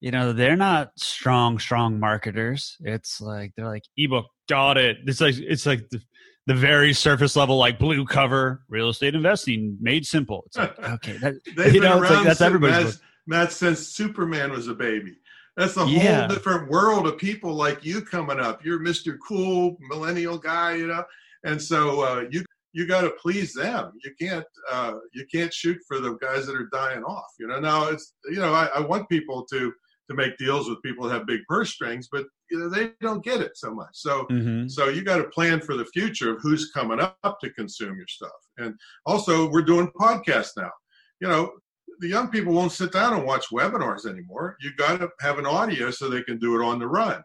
you 0.00 0.10
know, 0.10 0.32
they're 0.32 0.56
not 0.56 0.90
strong, 0.96 1.58
strong 1.58 2.00
marketers. 2.00 2.76
It's 2.80 3.20
like 3.20 3.52
they're 3.56 3.68
like 3.68 3.84
ebook, 3.96 4.26
got 4.48 4.76
it. 4.76 4.98
It's 5.06 5.20
like 5.20 5.36
it's 5.38 5.66
like 5.66 5.88
the, 5.90 6.00
the 6.46 6.54
very 6.54 6.92
surface 6.92 7.36
level, 7.36 7.56
like 7.56 7.78
blue 7.78 8.04
cover 8.04 8.62
real 8.68 8.88
estate 8.88 9.14
investing 9.14 9.76
made 9.80 10.06
simple. 10.06 10.44
It's 10.46 10.56
like 10.56 10.78
okay, 10.94 11.18
that, 11.18 11.34
you 11.72 11.80
know, 11.80 12.00
it's 12.02 12.10
like 12.10 12.24
that's 12.24 12.40
everybody's 12.40 12.84
Matt, 12.84 13.00
Matt, 13.26 13.52
since 13.52 13.80
Superman 13.88 14.50
was 14.52 14.66
a 14.68 14.74
baby. 14.74 15.18
That's 15.58 15.76
a 15.76 15.84
Yeah. 15.86 16.20
whole 16.20 16.28
different 16.28 16.70
world 16.70 17.06
of 17.08 17.18
people 17.18 17.52
like 17.52 17.84
you 17.84 18.00
coming 18.00 18.38
up. 18.38 18.64
You're 18.64 18.78
Mr. 18.78 19.18
Cool 19.26 19.76
millennial 19.80 20.38
guy, 20.38 20.76
you 20.76 20.86
know, 20.86 21.04
and 21.44 21.60
so 21.60 22.00
uh, 22.02 22.24
you 22.30 22.44
you 22.74 22.86
got 22.86 23.00
to 23.00 23.10
please 23.10 23.54
them. 23.54 23.92
You 24.04 24.12
can't 24.20 24.46
uh, 24.70 24.94
you 25.12 25.26
can't 25.32 25.52
shoot 25.52 25.78
for 25.88 25.98
the 25.98 26.12
guys 26.18 26.46
that 26.46 26.54
are 26.54 26.68
dying 26.72 27.02
off. 27.02 27.26
You 27.40 27.48
know, 27.48 27.58
now 27.58 27.88
it's 27.88 28.14
you 28.30 28.36
know 28.38 28.54
I, 28.54 28.66
I 28.66 28.80
want 28.80 29.08
people 29.08 29.44
to 29.52 29.72
to 30.08 30.14
make 30.14 30.38
deals 30.38 30.68
with 30.70 30.80
people 30.82 31.06
that 31.06 31.14
have 31.14 31.26
big 31.26 31.40
purse 31.48 31.70
strings, 31.70 32.08
but 32.10 32.24
you 32.50 32.58
know 32.60 32.68
they 32.68 32.92
don't 33.00 33.24
get 33.24 33.40
it 33.40 33.56
so 33.56 33.74
much. 33.74 33.94
So 33.94 34.26
Mhm. 34.30 34.70
so 34.70 34.88
you 34.88 35.02
got 35.02 35.16
to 35.18 35.24
plan 35.24 35.60
for 35.60 35.76
the 35.76 35.86
future 35.86 36.30
of 36.34 36.40
who's 36.40 36.70
coming 36.70 37.00
up 37.00 37.40
to 37.40 37.50
consume 37.50 37.96
your 37.96 38.06
stuff. 38.06 38.40
And 38.58 38.74
also, 39.06 39.50
we're 39.50 39.62
doing 39.72 39.90
podcasts 40.00 40.52
now. 40.56 40.70
You 41.20 41.28
know, 41.28 41.52
the 42.00 42.08
young 42.08 42.28
people 42.30 42.52
won't 42.52 42.72
sit 42.72 42.92
down 42.92 43.14
and 43.14 43.24
watch 43.24 43.46
webinars 43.52 44.06
anymore. 44.06 44.56
You 44.60 44.70
got 44.76 45.00
to 45.00 45.10
have 45.20 45.38
an 45.38 45.46
audio 45.46 45.90
so 45.90 46.08
they 46.08 46.22
can 46.22 46.38
do 46.38 46.60
it 46.60 46.64
on 46.64 46.78
the 46.78 46.86
run, 46.86 47.22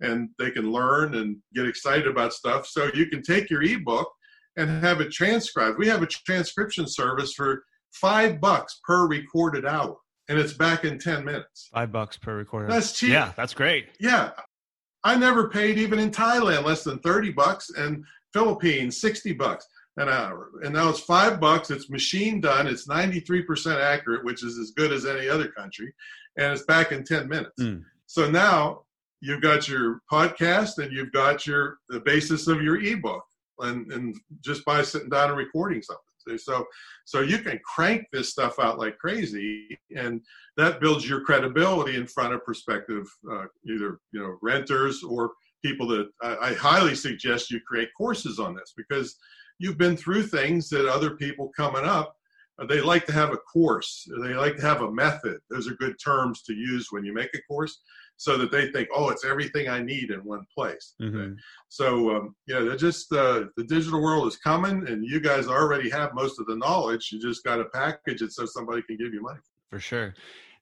and 0.00 0.30
they 0.38 0.50
can 0.50 0.70
learn 0.70 1.14
and 1.14 1.36
get 1.54 1.66
excited 1.66 2.06
about 2.06 2.32
stuff. 2.32 2.66
So 2.66 2.90
you 2.94 3.06
can 3.06 3.22
take 3.22 3.50
your 3.50 3.62
ebook 3.62 4.10
and 4.56 4.82
have 4.84 5.00
it 5.00 5.12
transcribed. 5.12 5.78
We 5.78 5.88
have 5.88 6.02
a 6.02 6.06
transcription 6.06 6.86
service 6.86 7.34
for 7.34 7.64
five 7.92 8.40
bucks 8.40 8.80
per 8.86 9.06
recorded 9.06 9.66
hour, 9.66 9.96
and 10.28 10.38
it's 10.38 10.54
back 10.54 10.84
in 10.84 10.98
ten 10.98 11.24
minutes. 11.24 11.68
Five 11.72 11.92
bucks 11.92 12.16
per 12.16 12.36
recorder. 12.36 12.68
That's 12.68 12.92
cheap. 12.92 13.10
Yeah, 13.10 13.32
that's 13.36 13.54
great. 13.54 13.88
Yeah, 14.00 14.30
I 15.02 15.16
never 15.16 15.48
paid 15.48 15.78
even 15.78 15.98
in 15.98 16.10
Thailand 16.10 16.64
less 16.64 16.84
than 16.84 16.98
thirty 17.00 17.32
bucks, 17.32 17.70
and 17.76 18.04
Philippines 18.32 19.00
sixty 19.00 19.32
bucks 19.32 19.66
an 19.96 20.08
hour. 20.08 20.50
And 20.62 20.74
now 20.74 20.88
it's 20.88 21.00
five 21.00 21.40
bucks. 21.40 21.70
It's 21.70 21.90
machine 21.90 22.40
done. 22.40 22.66
It's 22.66 22.88
ninety 22.88 23.20
three 23.20 23.42
percent 23.42 23.80
accurate, 23.80 24.24
which 24.24 24.44
is 24.44 24.58
as 24.58 24.72
good 24.72 24.92
as 24.92 25.06
any 25.06 25.28
other 25.28 25.48
country, 25.48 25.92
and 26.36 26.52
it's 26.52 26.64
back 26.64 26.92
in 26.92 27.04
ten 27.04 27.28
minutes. 27.28 27.60
Mm. 27.60 27.82
So 28.06 28.30
now 28.30 28.82
you've 29.20 29.42
got 29.42 29.68
your 29.68 30.02
podcast 30.10 30.78
and 30.78 30.92
you've 30.92 31.12
got 31.12 31.46
your 31.46 31.78
the 31.88 32.00
basis 32.00 32.48
of 32.48 32.62
your 32.62 32.82
ebook, 32.82 33.24
and 33.60 33.90
and 33.92 34.16
just 34.40 34.64
by 34.64 34.82
sitting 34.82 35.10
down 35.10 35.30
and 35.30 35.38
recording 35.38 35.82
something. 35.82 36.38
So 36.38 36.66
so 37.04 37.20
you 37.20 37.38
can 37.38 37.60
crank 37.64 38.06
this 38.12 38.30
stuff 38.30 38.58
out 38.58 38.78
like 38.78 38.98
crazy, 38.98 39.78
and 39.94 40.20
that 40.56 40.80
builds 40.80 41.08
your 41.08 41.20
credibility 41.20 41.96
in 41.96 42.06
front 42.06 42.34
of 42.34 42.44
prospective 42.44 43.06
uh, 43.30 43.44
either 43.66 44.00
you 44.12 44.20
know 44.20 44.38
renters 44.42 45.02
or 45.04 45.32
people 45.62 45.86
that 45.88 46.08
I, 46.22 46.36
I 46.36 46.54
highly 46.54 46.94
suggest 46.94 47.50
you 47.50 47.60
create 47.66 47.88
courses 47.96 48.38
on 48.38 48.54
this 48.54 48.72
because 48.76 49.16
you've 49.58 49.78
been 49.78 49.96
through 49.96 50.24
things 50.24 50.68
that 50.68 50.86
other 50.86 51.10
people 51.16 51.50
coming 51.56 51.84
up 51.84 52.16
uh, 52.58 52.66
they 52.66 52.80
like 52.80 53.04
to 53.06 53.12
have 53.12 53.32
a 53.32 53.36
course. 53.36 54.08
They 54.22 54.34
like 54.34 54.56
to 54.56 54.62
have 54.62 54.82
a 54.82 54.90
method. 54.90 55.38
Those 55.50 55.68
are 55.68 55.74
good 55.74 55.96
terms 56.02 56.42
to 56.42 56.54
use 56.54 56.88
when 56.90 57.04
you 57.04 57.12
make 57.12 57.30
a 57.34 57.42
course 57.42 57.80
so 58.16 58.38
that 58.38 58.52
they 58.52 58.70
think 58.70 58.88
oh 58.94 59.08
it's 59.08 59.24
everything 59.24 59.68
i 59.68 59.80
need 59.80 60.10
in 60.10 60.20
one 60.20 60.46
place. 60.56 60.94
Mhm. 61.02 61.36
so 61.68 62.16
um, 62.16 62.36
yeah 62.46 62.60
they're 62.60 62.76
just 62.76 63.12
uh, 63.12 63.46
the 63.56 63.64
digital 63.64 64.00
world 64.00 64.28
is 64.28 64.36
coming 64.36 64.86
and 64.86 65.04
you 65.04 65.18
guys 65.18 65.48
already 65.48 65.90
have 65.90 66.14
most 66.14 66.38
of 66.38 66.46
the 66.46 66.56
knowledge. 66.56 67.10
You 67.10 67.20
just 67.20 67.42
got 67.42 67.56
to 67.56 67.64
package 67.66 68.22
it 68.22 68.32
so 68.32 68.46
somebody 68.46 68.82
can 68.82 68.96
give 68.96 69.12
you 69.12 69.20
money. 69.20 69.40
For 69.70 69.80
sure. 69.80 70.14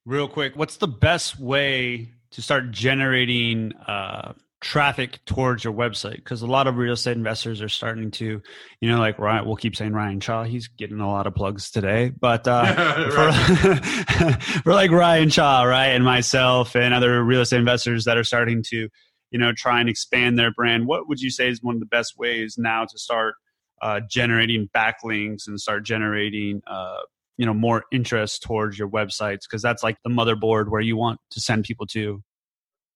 Real 0.07 0.28
quick, 0.28 0.57
what's 0.57 0.78
the 0.78 0.88
best 0.88 1.38
way 1.38 2.11
to 2.31 2.40
start 2.40 2.70
generating 2.70 3.74
uh, 3.87 4.33
traffic 4.62 5.20
towards 5.27 5.64
your 5.64 5.72
website? 5.72 6.16
Because 6.16 6.40
a 6.42 6.46
lot 6.46 6.66
of 6.66 6.77
real 6.77 6.94
estate 6.94 7.16
investors 7.16 7.61
are 7.61 7.68
starting 7.68 8.11
to, 8.12 8.40
you 8.81 8.88
know, 8.88 8.98
like 8.98 9.18
Ryan, 9.18 9.44
we'll 9.44 9.57
keep 9.57 9.77
saying 9.77 9.92
Ryan 9.92 10.20
Shaw, 10.20 10.44
he's 10.44 10.68
getting 10.68 11.01
a 11.01 11.09
lot 11.09 11.27
of 11.27 11.35
plugs 11.35 11.70
today. 11.70 12.11
But 12.18 12.48
uh, 12.48 13.11
for, 13.11 14.33
for 14.62 14.72
like 14.72 14.90
Ryan 14.90 15.29
Shaw, 15.29 15.64
right, 15.64 15.88
and 15.88 16.05
myself 16.05 16.75
and 16.75 16.94
other 16.94 17.22
real 17.22 17.42
estate 17.42 17.59
investors 17.59 18.05
that 18.05 18.16
are 18.16 18.25
starting 18.25 18.62
to, 18.68 18.88
you 19.31 19.38
know, 19.38 19.53
try 19.53 19.81
and 19.81 19.88
expand 19.88 20.38
their 20.38 20.53
brand, 20.53 20.87
what 20.87 21.09
would 21.09 21.20
you 21.20 21.31
say 21.31 21.48
is 21.48 21.62
one 21.62 21.75
of 21.75 21.81
the 21.81 21.87
best 21.87 22.16
ways 22.16 22.57
now 22.57 22.85
to 22.85 22.98
start 22.98 23.35
uh, 23.83 24.01
generating 24.09 24.68
backlinks 24.75 25.46
and 25.46 25.61
start 25.61 25.85
generating, 25.85 26.62
uh, 26.66 27.01
you 27.37 27.46
know, 27.46 27.55
more 27.55 27.85
interest 27.92 28.42
towards 28.42 28.79
your 28.79 28.88
websites? 28.88 29.40
Because 29.42 29.62
that's 29.62 29.83
like 29.83 29.96
the 30.05 30.11
motherboard 30.11 30.68
where 30.68 30.81
you 30.81 30.96
want 30.96 31.20
to 31.31 31.40
send 31.40 31.64
people 31.64 31.87
to. 31.88 32.22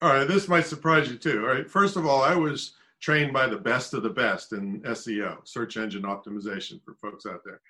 All 0.02 0.12
right, 0.12 0.28
this 0.28 0.46
might 0.46 0.66
surprise 0.66 1.11
you 1.11 1.16
too. 1.16 1.40
All 1.40 1.54
right, 1.54 1.70
first 1.70 1.96
of 1.96 2.04
all, 2.04 2.22
I 2.22 2.35
was 2.35 2.74
trained 3.00 3.32
by 3.32 3.46
the 3.46 3.56
best 3.56 3.94
of 3.94 4.02
the 4.02 4.11
best 4.11 4.52
in 4.52 4.82
SEO, 4.82 5.38
search 5.44 5.78
engine 5.78 6.02
optimization, 6.02 6.82
for 6.85 6.94
folks 6.94 7.24
out 7.24 7.40
there. 7.44 7.61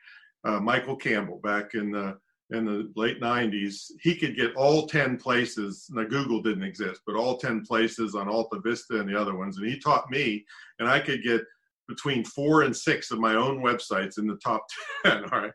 Uh, 0.45 0.59
Michael 0.59 0.97
Campbell, 0.97 1.39
back 1.43 1.75
in 1.75 1.93
the 1.93 2.19
in 2.51 2.65
the 2.65 2.93
late 2.97 3.21
'90s, 3.21 3.93
he 4.01 4.17
could 4.17 4.37
get 4.37 4.57
all 4.57 4.89
ten 4.89 5.17
places. 5.17 5.87
Now 5.91 6.03
Google 6.03 6.43
didn't 6.43 6.65
exist, 6.65 7.03
but 7.07 7.15
all 7.15 7.39
ten 7.39 7.65
places 7.65 8.17
on 8.17 8.27
AltaVista 8.27 9.01
and 9.01 9.09
the 9.09 9.21
other 9.21 9.37
ones, 9.37 9.59
and 9.59 9.67
he 9.67 9.79
taught 9.79 10.11
me, 10.11 10.45
and 10.81 10.89
I 10.89 10.99
could 10.99 11.23
get 11.23 11.43
between 11.87 12.25
four 12.25 12.63
and 12.63 12.77
six 12.77 13.13
of 13.13 13.21
my 13.21 13.37
own 13.37 13.63
websites 13.63 14.19
in 14.19 14.27
the 14.27 14.39
top 14.45 14.67
ten. 15.05 15.23
All 15.33 15.43
right, 15.43 15.53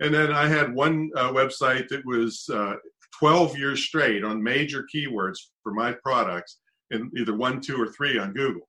and 0.00 0.14
then 0.14 0.32
I 0.32 0.48
had 0.48 0.74
one 0.74 1.10
uh, 1.16 1.32
website 1.32 1.88
that 1.88 2.04
was 2.06 2.48
uh, 2.50 2.76
12 3.18 3.58
years 3.58 3.84
straight 3.84 4.24
on 4.24 4.42
major 4.42 4.84
keywords 4.94 5.36
for 5.62 5.72
my 5.72 5.94
products 6.04 6.58
in 6.90 7.10
either 7.16 7.34
one, 7.36 7.60
two, 7.60 7.80
or 7.80 7.88
three 7.88 8.18
on 8.18 8.32
Google. 8.32 8.68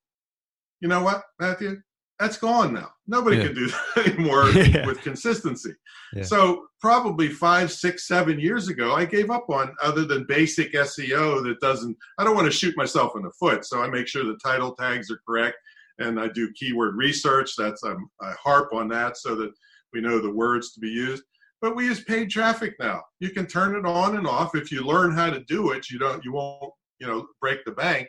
You 0.81 0.88
know 0.88 1.03
what, 1.03 1.23
Matthew? 1.39 1.81
That's 2.19 2.38
gone 2.38 2.73
now. 2.73 2.91
Nobody 3.08 3.38
Yeah. 3.38 3.47
can 3.47 3.55
do 3.55 3.67
that 3.95 4.08
anymore 4.08 4.49
Yeah. 4.51 4.86
with 4.86 5.01
consistency. 5.01 5.73
Yeah. 6.13 6.23
So 6.23 6.67
probably 6.79 7.27
five, 7.27 7.71
six, 7.71 8.08
seven 8.08 8.39
years 8.39 8.69
ago, 8.69 8.93
I 8.93 9.03
gave 9.05 9.29
up 9.31 9.49
on 9.49 9.75
other 9.81 10.05
than 10.05 10.25
basic 10.27 10.73
SEO 10.73 11.43
that 11.43 11.60
doesn't. 11.60 11.97
I 12.17 12.23
don't 12.23 12.36
want 12.36 12.45
to 12.49 12.58
shoot 12.58 12.77
myself 12.77 13.13
in 13.15 13.23
the 13.23 13.31
foot, 13.39 13.65
so 13.65 13.81
I 13.81 13.89
make 13.89 14.08
sure 14.08 14.23
the 14.23 14.39
title 14.43 14.73
tags 14.75 15.12
are 15.12 15.19
correct, 15.27 15.58
and 15.99 16.19
I 16.19 16.29
do 16.29 16.53
keyword 16.58 16.95
research. 16.95 17.51
That's 17.58 17.84
um, 17.84 18.10
I 18.21 18.34
harp 18.41 18.73
on 18.73 18.88
that 18.89 19.17
so 19.17 19.36
that 19.36 19.51
we 19.91 19.99
know 20.01 20.19
the 20.19 20.31
words 20.31 20.71
to 20.73 20.79
be 20.79 20.89
used 20.89 21.23
but 21.61 21.75
we 21.75 21.85
use 21.85 22.03
paid 22.03 22.29
traffic 22.29 22.75
now. 22.79 23.01
You 23.19 23.29
can 23.29 23.45
turn 23.47 23.75
it 23.75 23.85
on 23.85 24.17
and 24.17 24.27
off. 24.27 24.55
If 24.55 24.71
you 24.71 24.85
learn 24.85 25.11
how 25.11 25.29
to 25.29 25.43
do 25.45 25.71
it, 25.71 25.89
you 25.89 25.99
don't, 25.99 26.23
you 26.23 26.33
won't, 26.33 26.73
you 26.99 27.07
know, 27.07 27.27
break 27.41 27.63
the 27.65 27.71
bank. 27.71 28.07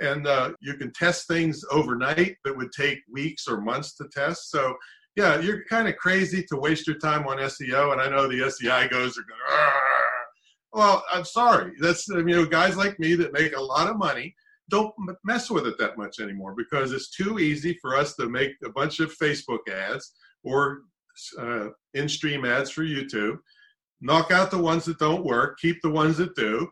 And 0.00 0.26
uh, 0.26 0.52
you 0.60 0.74
can 0.74 0.92
test 0.92 1.28
things 1.28 1.62
overnight 1.70 2.36
that 2.44 2.56
would 2.56 2.72
take 2.72 2.98
weeks 3.10 3.46
or 3.46 3.60
months 3.60 3.94
to 3.96 4.08
test. 4.12 4.50
So, 4.50 4.74
yeah, 5.16 5.38
you're 5.40 5.64
kind 5.66 5.88
of 5.88 5.96
crazy 5.96 6.42
to 6.44 6.56
waste 6.56 6.86
your 6.86 6.98
time 6.98 7.26
on 7.26 7.38
SEO. 7.38 7.92
And 7.92 8.00
I 8.00 8.08
know 8.08 8.26
the 8.26 8.40
SEO 8.40 8.90
guys 8.90 9.18
are 9.18 9.22
going, 9.22 9.72
well, 10.72 11.04
I'm 11.12 11.24
sorry. 11.24 11.72
That's 11.80 12.08
you 12.08 12.24
know, 12.24 12.46
guys 12.46 12.76
like 12.76 12.98
me 12.98 13.14
that 13.16 13.32
make 13.32 13.56
a 13.56 13.60
lot 13.60 13.88
of 13.88 13.98
money 13.98 14.34
don't 14.70 14.94
mess 15.22 15.50
with 15.50 15.66
it 15.66 15.76
that 15.78 15.98
much 15.98 16.18
anymore 16.18 16.54
because 16.56 16.92
it's 16.92 17.10
too 17.10 17.38
easy 17.38 17.76
for 17.82 17.94
us 17.94 18.14
to 18.14 18.28
make 18.28 18.52
a 18.64 18.70
bunch 18.70 19.00
of 19.00 19.14
Facebook 19.18 19.68
ads 19.70 20.14
or 20.44 20.82
uh, 21.38 21.68
in-stream 21.94 22.44
ads 22.44 22.70
for 22.70 22.82
YouTube. 22.82 23.38
Knock 24.00 24.30
out 24.32 24.50
the 24.50 24.58
ones 24.58 24.84
that 24.86 24.98
don't 24.98 25.24
work, 25.24 25.58
keep 25.60 25.80
the 25.82 25.90
ones 25.90 26.16
that 26.18 26.34
do, 26.34 26.68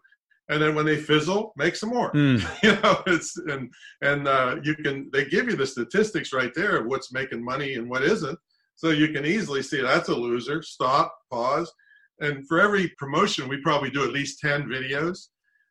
and 0.49 0.61
then 0.61 0.75
when 0.75 0.85
they 0.85 0.97
fizzle, 0.97 1.53
make 1.57 1.77
some 1.77 1.91
more. 1.91 2.13
Mm. 2.13 2.41
You 2.65 2.73
know, 2.83 3.03
it's 3.07 3.37
and 3.37 3.73
and 4.03 4.27
uh, 4.27 4.57
you 4.65 4.75
can 4.75 5.09
they 5.13 5.25
give 5.27 5.47
you 5.49 5.55
the 5.57 5.67
statistics 5.67 6.33
right 6.33 6.53
there 6.55 6.77
of 6.79 6.87
what's 6.87 7.13
making 7.13 7.45
money 7.45 7.75
and 7.75 7.89
what 7.89 8.03
isn't, 8.03 8.39
so 8.75 8.91
you 8.91 9.09
can 9.13 9.25
easily 9.25 9.63
see 9.63 9.81
that's 9.81 10.09
a 10.09 10.15
loser. 10.15 10.61
Stop, 10.63 11.17
pause, 11.31 11.73
and 12.21 12.47
for 12.49 12.61
every 12.61 12.89
promotion, 12.99 13.49
we 13.49 13.63
probably 13.63 13.91
do 13.91 14.03
at 14.03 14.11
least 14.13 14.41
ten 14.41 14.65
videos, 14.65 15.29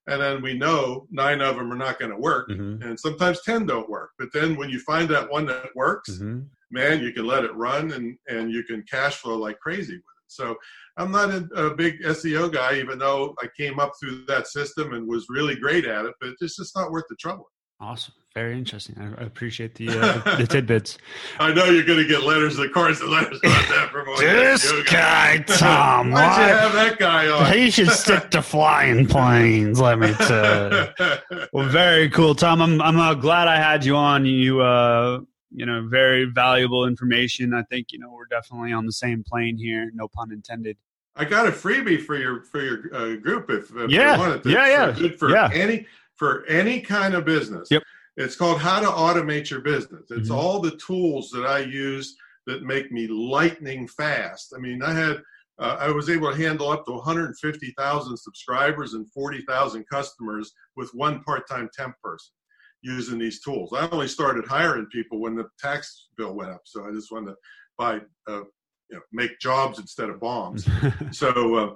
and 0.08 0.22
then 0.22 0.42
we 0.42 0.54
know 0.54 1.08
nine 1.12 1.42
of 1.42 1.58
them 1.58 1.74
are 1.74 1.76
not 1.76 2.00
going 2.00 2.12
to 2.12 2.18
work, 2.18 2.48
Mhm. 2.50 2.82
and 2.86 2.98
sometimes 2.98 3.42
ten 3.44 3.66
don't 3.66 3.90
work. 3.90 4.12
But 4.18 4.30
then 4.32 4.56
when 4.56 4.70
you 4.70 4.80
find 4.80 5.10
that 5.10 5.30
one 5.30 5.46
that 5.48 5.76
works, 5.76 6.12
Mhm. 6.12 6.48
Man, 6.72 7.02
you 7.02 7.12
can 7.12 7.26
let 7.26 7.44
it 7.44 7.56
run 7.56 7.92
and 7.92 8.18
and 8.28 8.52
you 8.52 8.64
can 8.64 8.84
cash 8.84 9.16
flow 9.18 9.38
like 9.38 9.60
crazy 9.60 9.94
with 9.94 10.00
it. 10.00 10.32
So 10.32 10.56
I'm 10.98 11.12
not 11.12 11.30
a, 11.30 11.48
a 11.56 11.76
big 11.76 12.02
SEO 12.02 12.52
guy, 12.52 12.78
even 12.78 13.00
though 13.00 13.36
I 13.42 13.48
came 13.58 13.80
up 13.80 13.94
through 14.00 14.26
that 14.28 14.48
system 14.48 14.94
and 14.94 15.08
was 15.08 15.26
really 15.30 15.56
great 15.56 15.86
at 15.86 16.06
it. 16.06 16.14
But 16.20 16.36
it's 16.42 16.58
just 16.58 16.76
not 16.76 16.92
worth 16.92 17.06
the 17.10 17.16
trouble. 17.16 17.50
Awesome. 17.82 18.14
Very 18.36 18.58
interesting. 18.58 18.96
I, 19.00 19.24
appreciate 19.24 19.74
the 19.74 19.90
uh, 19.90 20.36
the 20.38 20.46
tidbits. 20.46 21.00
I 21.40 21.52
know 21.52 21.66
you're 21.66 21.84
going 21.84 21.98
to 21.98 22.08
get 22.08 22.24
letters, 22.24 22.60
of 22.60 22.72
course, 22.72 23.02
and 23.02 23.10
letters 23.10 23.40
about 23.40 23.68
that 23.70 23.90
from 23.92 24.06
This 24.20 24.72
guy, 24.84 25.40
Tom. 25.48 26.12
Why'd 26.12 26.38
you 26.38 26.56
have 26.56 26.74
that 26.74 27.00
guy 27.00 27.28
on? 27.28 27.52
He 27.52 27.72
should 27.72 27.90
stick 27.90 28.30
to 28.32 28.44
flying 28.44 29.08
planes. 29.08 29.82
Let 29.82 29.98
me 29.98 30.14
tell 30.14 30.72
you. 30.72 31.48
Well, 31.54 31.70
very 31.70 32.10
cool, 32.10 32.36
Tom. 32.36 32.62
I'm 32.62 32.82
I'm 32.82 33.00
uh, 33.00 33.16
glad 33.16 33.48
I 33.48 33.56
had 33.56 33.84
you 33.84 33.96
on. 33.96 34.26
You 34.26 34.62
uh, 34.62 35.22
you 35.52 35.66
know, 35.66 35.88
very 35.88 36.26
valuable 36.26 36.86
information. 36.86 37.54
I 37.54 37.64
think 37.64 37.88
you 37.92 38.00
know 38.00 38.12
we're 38.12 38.26
definitely 38.26 38.72
on 38.74 38.86
the 38.86 38.92
same 38.92 39.24
plane 39.24 39.58
here. 39.58 39.90
No 39.94 40.08
pun 40.08 40.32
intended. 40.32 40.78
I 41.16 41.26
got 41.26 41.48
a 41.48 41.52
freebie 41.52 42.02
for 42.04 42.16
your 42.18 42.44
for 42.44 42.62
your 42.62 42.96
uh, 42.96 43.16
group 43.16 43.50
if, 43.50 43.72
if 43.76 43.90
Yeah. 43.90 44.14
you 44.16 44.20
want 44.20 44.46
it. 44.46 44.50
Yeah, 44.50 44.68
yeah. 44.68 44.92
Good 44.92 45.18
for 45.20 45.30
Yeah. 45.30 45.50
any 45.54 45.86
for 46.16 46.46
any 46.48 46.82
kind 46.82 47.14
of 47.14 47.26
business. 47.26 47.70
Yep. 47.72 47.84
It's 48.18 48.36
called 48.36 48.60
How 48.60 48.80
to 48.82 48.88
Automate 48.88 49.50
Your 49.50 49.62
Business. 49.62 50.12
It's 50.12 50.30
Mhm. 50.30 50.36
all 50.36 50.60
the 50.60 50.72
tools 50.78 51.30
that 51.32 51.46
I 51.46 51.60
use 51.60 52.18
that 52.48 52.64
make 52.64 52.92
me 52.92 53.08
lightning 53.08 53.88
fast. 53.88 54.54
I 54.56 54.60
mean, 54.60 54.82
I 54.84 54.94
had 54.94 55.22
uh, 55.60 55.76
I 55.80 55.90
was 55.92 56.10
able 56.10 56.32
to 56.32 56.38
handle 56.38 56.70
up 56.70 56.86
to 56.86 56.94
150,000 56.94 58.16
subscribers 58.18 58.94
and 58.94 59.10
40,000 59.12 59.84
customers 59.92 60.54
with 60.78 60.90
one 60.94 61.22
part-time 61.24 61.70
temp 61.74 61.96
person 62.02 62.32
using 62.82 63.18
these 63.20 63.42
tools. 63.42 63.74
I 63.74 63.88
only 63.90 64.08
started 64.08 64.46
hiring 64.46 64.86
people 64.88 65.20
when 65.20 65.36
the 65.36 65.46
tax 65.60 66.08
bill 66.18 66.34
went 66.36 66.52
up, 66.52 66.62
so 66.66 66.88
I 66.88 66.92
just 66.92 67.12
wanted 67.12 67.32
to 67.32 67.36
buy, 67.78 67.96
uh, 68.28 68.42
you 68.90 68.96
know, 68.96 69.02
make 69.12 69.40
jobs 69.40 69.80
instead 69.80 70.10
of 70.10 70.20
bombs. 70.20 70.68
so, 71.12 71.56
uh, 71.56 71.76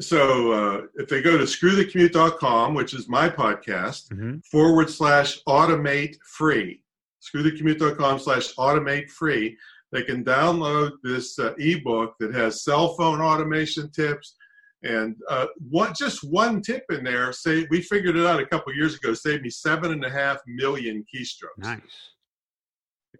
so 0.00 0.52
uh, 0.52 0.82
if 0.96 1.08
they 1.08 1.20
go 1.22 1.36
to 1.36 1.44
screwthecommute.com, 1.44 2.74
which 2.74 2.94
is 2.94 3.08
my 3.08 3.28
podcast, 3.28 4.08
Mhm. 4.12 4.44
forward 4.46 4.88
slash 4.90 5.40
automate 5.48 6.16
free, 6.24 6.82
screwthecommute.com 7.22 8.18
slash 8.18 8.54
automate 8.54 9.10
free, 9.10 9.56
they 9.90 10.02
can 10.02 10.22
download 10.24 10.92
this 11.02 11.38
uh, 11.38 11.54
ebook 11.58 12.14
that 12.20 12.34
has 12.34 12.62
cell 12.62 12.94
phone 12.96 13.20
automation 13.20 13.90
tips. 13.90 14.36
And 14.84 15.16
uh, 15.28 15.46
what 15.70 15.96
just 15.96 16.22
one 16.22 16.62
tip 16.62 16.84
in 16.90 17.02
there, 17.02 17.32
say 17.32 17.66
we 17.70 17.82
figured 17.82 18.16
it 18.16 18.26
out 18.26 18.40
a 18.40 18.46
couple 18.46 18.72
years 18.74 18.94
ago, 18.94 19.12
saved 19.12 19.42
me 19.42 19.50
seven 19.50 19.90
and 19.92 20.04
a 20.04 20.10
half 20.10 20.38
million 20.46 21.04
keystrokes. 21.12 21.58
Nice. 21.58 21.80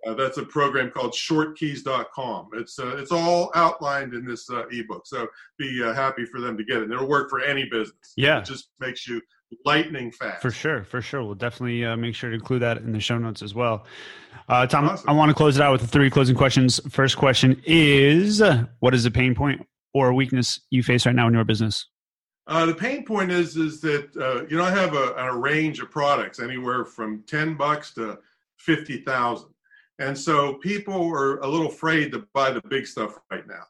Uh, 0.07 0.15
that's 0.15 0.39
a 0.39 0.45
program 0.45 0.91
called 0.91 1.13
shortkeys.com. 1.13 2.51
It's 2.55 2.79
uh, 2.79 2.97
it's 2.99 3.11
all 3.11 3.51
outlined 3.57 4.15
in 4.15 4.25
this 4.25 4.49
uh, 4.49 4.69
ebook. 4.71 5.07
So 5.07 5.27
be 5.59 5.83
uh, 5.83 5.93
happy 5.93 6.25
for 6.25 6.41
them 6.41 6.57
to 6.57 6.65
get 6.65 6.77
it. 6.77 6.85
And 6.85 6.93
it'll 6.93 7.09
work 7.09 7.29
for 7.29 7.41
any 7.41 7.65
business. 7.69 8.13
Yeah. 8.17 8.39
It 8.39 8.45
just 8.45 8.71
makes 8.79 9.09
you 9.09 9.21
lightning 9.65 10.13
fast. 10.13 10.43
For 10.43 10.53
sure, 10.53 10.85
for 10.85 11.03
sure. 11.03 11.25
We'll 11.25 11.35
definitely 11.35 11.85
uh, 11.85 11.97
make 11.97 12.15
sure 12.15 12.31
to 12.31 12.37
include 12.37 12.63
that 12.63 12.77
in 12.77 12.93
the 12.93 13.01
show 13.01 13.19
notes 13.19 13.43
as 13.43 13.55
well. 13.55 13.87
Uh, 14.49 14.67
Tom, 14.67 14.89
Awesome. 14.89 15.09
I 15.09 15.13
want 15.13 15.31
to 15.31 15.35
close 15.35 15.57
it 15.57 15.63
out 15.63 15.73
with 15.73 15.81
the 15.81 15.89
three 15.89 16.11
closing 16.11 16.37
questions. 16.37 16.81
First 16.91 17.17
question 17.17 17.61
is 17.65 18.41
What 18.79 18.95
is 18.95 19.03
the 19.03 19.11
pain 19.11 19.35
point 19.35 19.67
or 19.95 20.13
weakness 20.13 20.61
you 20.71 20.83
face 20.83 21.07
right 21.07 21.15
now 21.15 21.29
in 21.29 21.35
your 21.35 21.45
business? 21.45 21.87
Uh, 22.49 22.65
the 22.65 22.75
pain 22.75 23.05
point 23.05 23.31
is 23.31 23.57
is 23.57 23.81
that 23.83 24.09
uh, 24.17 24.47
you 24.49 24.57
know 24.57 24.65
I 24.65 24.71
have 24.71 24.95
a, 24.95 25.13
a 25.13 25.37
range 25.37 25.81
of 25.81 25.91
products 25.91 26.41
anywhere 26.41 26.87
from 26.87 27.23
ten 27.27 27.55
bucks 27.57 27.93
to 27.95 28.19
fifty 28.57 29.03
thousand, 29.03 29.51
and 29.99 30.17
so 30.17 30.55
people 30.55 31.13
are 31.13 31.39
a 31.41 31.47
little 31.47 31.69
afraid 31.69 32.11
to 32.13 32.27
buy 32.33 32.51
the 32.51 32.63
big 32.71 32.87
stuff 32.87 33.19
right 33.31 33.47
now. 33.47 33.65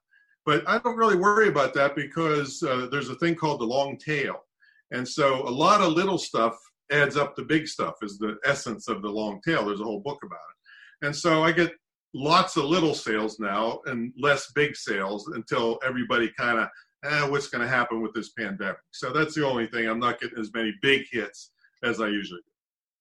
But 0.46 0.66
I 0.68 0.78
don't 0.78 0.96
really 0.96 1.16
worry 1.16 1.48
about 1.48 1.74
that 1.74 1.96
because 1.96 2.62
uh, 2.62 2.86
there's 2.90 3.10
a 3.10 3.16
thing 3.16 3.34
called 3.34 3.60
the 3.60 3.66
long 3.66 3.98
tail, 3.98 4.44
and 4.92 5.06
so 5.06 5.42
a 5.42 5.50
lot 5.50 5.80
of 5.80 5.94
little 5.94 6.18
stuff 6.18 6.56
adds 6.92 7.16
up 7.16 7.34
to 7.34 7.42
big 7.42 7.66
stuff. 7.66 7.94
Is 8.00 8.16
the 8.16 8.36
essence 8.44 8.86
of 8.86 9.02
the 9.02 9.10
long 9.10 9.40
tail. 9.44 9.66
There's 9.66 9.80
a 9.80 9.84
whole 9.84 10.00
book 10.00 10.20
about 10.22 10.38
it, 10.38 11.06
and 11.06 11.16
so 11.16 11.42
I 11.42 11.50
get 11.50 11.72
lots 12.18 12.56
of 12.56 12.64
little 12.64 12.94
sales 12.94 13.38
now 13.38 13.80
and 13.86 14.12
less 14.18 14.50
big 14.52 14.76
sales 14.76 15.28
until 15.28 15.78
everybody 15.86 16.30
kind 16.38 16.58
of 16.58 16.68
eh, 17.04 17.28
what's 17.28 17.48
going 17.48 17.62
to 17.62 17.68
happen 17.68 18.02
with 18.02 18.12
this 18.12 18.30
pandemic. 18.30 18.78
So 18.90 19.12
that's 19.12 19.34
the 19.34 19.46
only 19.46 19.66
thing. 19.66 19.88
I'm 19.88 20.00
not 20.00 20.20
getting 20.20 20.38
as 20.38 20.52
many 20.52 20.74
big 20.82 21.04
hits 21.10 21.50
as 21.82 22.00
I 22.00 22.08
usually 22.08 22.40
do. 22.40 22.52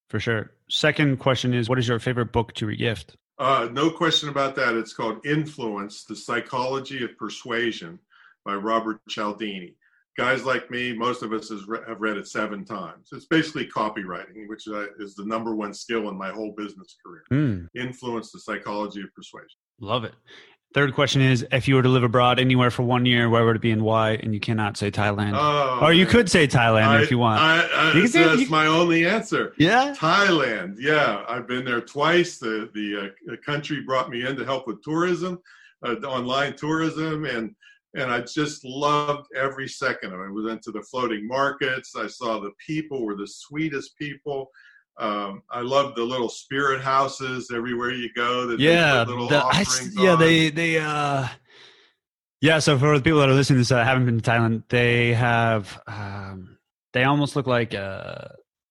For 0.09 0.19
sure. 0.19 0.51
Second 0.69 1.19
question 1.19 1.53
is 1.53 1.67
What 1.67 1.79
is 1.79 1.87
your 1.87 1.99
favorite 1.99 2.31
book 2.31 2.53
to 2.53 2.67
regift? 2.67 3.15
Uh, 3.39 3.67
no 3.71 3.89
question 3.91 4.29
about 4.29 4.55
that. 4.55 4.75
It's 4.75 4.93
called 4.93 5.25
Influence 5.25 6.05
The 6.05 6.15
Psychology 6.15 7.03
of 7.03 7.17
Persuasion 7.17 7.99
by 8.45 8.55
Robert 8.55 8.99
Cialdini. 9.09 9.75
Guys 10.17 10.43
like 10.43 10.71
me, 10.71 10.93
most 10.93 11.21
of 11.21 11.31
us 11.31 11.49
has 11.49 11.67
re- 11.67 11.79
have 11.87 12.01
read 12.01 12.17
it 12.17 12.27
seven 12.27 12.65
times. 12.65 13.09
It's 13.11 13.25
basically 13.27 13.67
copywriting, 13.67 14.47
which 14.47 14.65
is 14.99 15.13
the 15.13 15.25
number 15.25 15.55
one 15.55 15.75
skill 15.75 16.09
in 16.09 16.17
my 16.17 16.29
whole 16.31 16.53
business 16.57 16.95
career. 17.05 17.23
Hmm, 17.29 17.65
Influence 17.79 18.31
The 18.31 18.39
Psychology 18.39 19.01
of 19.01 19.13
Persuasion. 19.15 19.49
love 19.79 20.03
it. 20.05 20.13
Third 20.73 20.93
question 20.95 21.21
is 21.21 21.45
If 21.51 21.67
you 21.67 21.75
were 21.75 21.83
to 21.83 21.89
live 21.89 22.01
abroad 22.03 22.39
anywhere 22.39 22.71
for 22.71 22.81
one 22.81 23.05
year, 23.05 23.29
where 23.29 23.45
would 23.45 23.55
it 23.57 23.61
be 23.61 23.69
and 23.71 23.83
why? 23.83 24.11
And 24.13 24.33
you 24.33 24.39
cannot 24.39 24.75
say 24.75 24.89
Thailand. 24.89 25.33
Oh, 25.35 25.79
or 25.85 25.93
you 25.93 26.07
could 26.07 26.29
say 26.31 26.47
Thailand 26.47 26.87
I- 26.87 27.01
if 27.03 27.11
you 27.11 27.19
want. 27.19 27.39
I, 27.39 27.67
I, 27.67 27.93
You 27.93 28.07
say- 28.07 28.23
that's 28.23 28.41
you- 28.41 28.49
my 28.49 28.65
only 28.65 29.05
answer. 29.05 29.53
yeah. 29.59 29.93
Thailand, 29.95 30.77
yeah, 30.79 31.23
I've 31.29 31.47
been 31.47 31.63
there 31.63 31.79
twice. 31.81 32.39
The 32.39 32.71
the 32.73 33.13
uh, 33.31 33.35
country 33.45 33.81
brought 33.81 34.09
me 34.09 34.25
in 34.25 34.35
to 34.35 34.43
help 34.45 34.65
with 34.65 34.81
tourism, 34.81 35.37
uh, 35.85 35.93
online 36.07 36.55
tourism, 36.55 37.25
and 37.25 37.55
and 37.97 38.11
I 38.11 38.21
just 38.21 38.63
loved 38.63 39.27
every 39.35 39.67
second 39.67 40.13
of 40.13 40.19
it. 40.21 40.31
We 40.31 40.43
went 40.43 40.61
to 40.63 40.71
the 40.71 40.81
floating 40.83 41.27
markets. 41.27 41.95
I 41.95 42.07
saw 42.07 42.39
the 42.39 42.51
people 42.65 43.05
were 43.05 43.15
the 43.15 43.27
sweetest 43.27 43.97
people. 43.97 44.51
Um, 44.99 45.43
I 45.51 45.61
loved 45.61 45.95
the 45.97 46.03
little 46.03 46.29
spirit 46.29 46.81
houses 46.81 47.51
everywhere 47.53 47.91
you 47.91 48.09
go. 48.15 48.47
That 48.47 48.59
yeah 48.59 49.03
the- 49.03 49.43
I 49.45 49.65
yeah 49.93 50.11
on. 50.11 50.19
they 50.19 50.49
they 50.49 50.79
uh 50.79 51.27
yeah 52.41 52.59
so 52.59 52.77
for 52.77 52.97
the 52.97 53.03
people 53.03 53.19
that 53.19 53.29
are 53.29 53.33
listening 53.33 53.57
to 53.57 53.61
this 53.61 53.69
that 53.69 53.85
haven't 53.85 54.05
been 54.05 54.19
to 54.19 54.29
thailand 54.29 54.63
they 54.69 55.13
have 55.13 55.81
um 55.87 56.57
they 56.93 57.03
almost 57.03 57.35
look 57.35 57.47
like 57.47 57.73
uh 57.73 58.25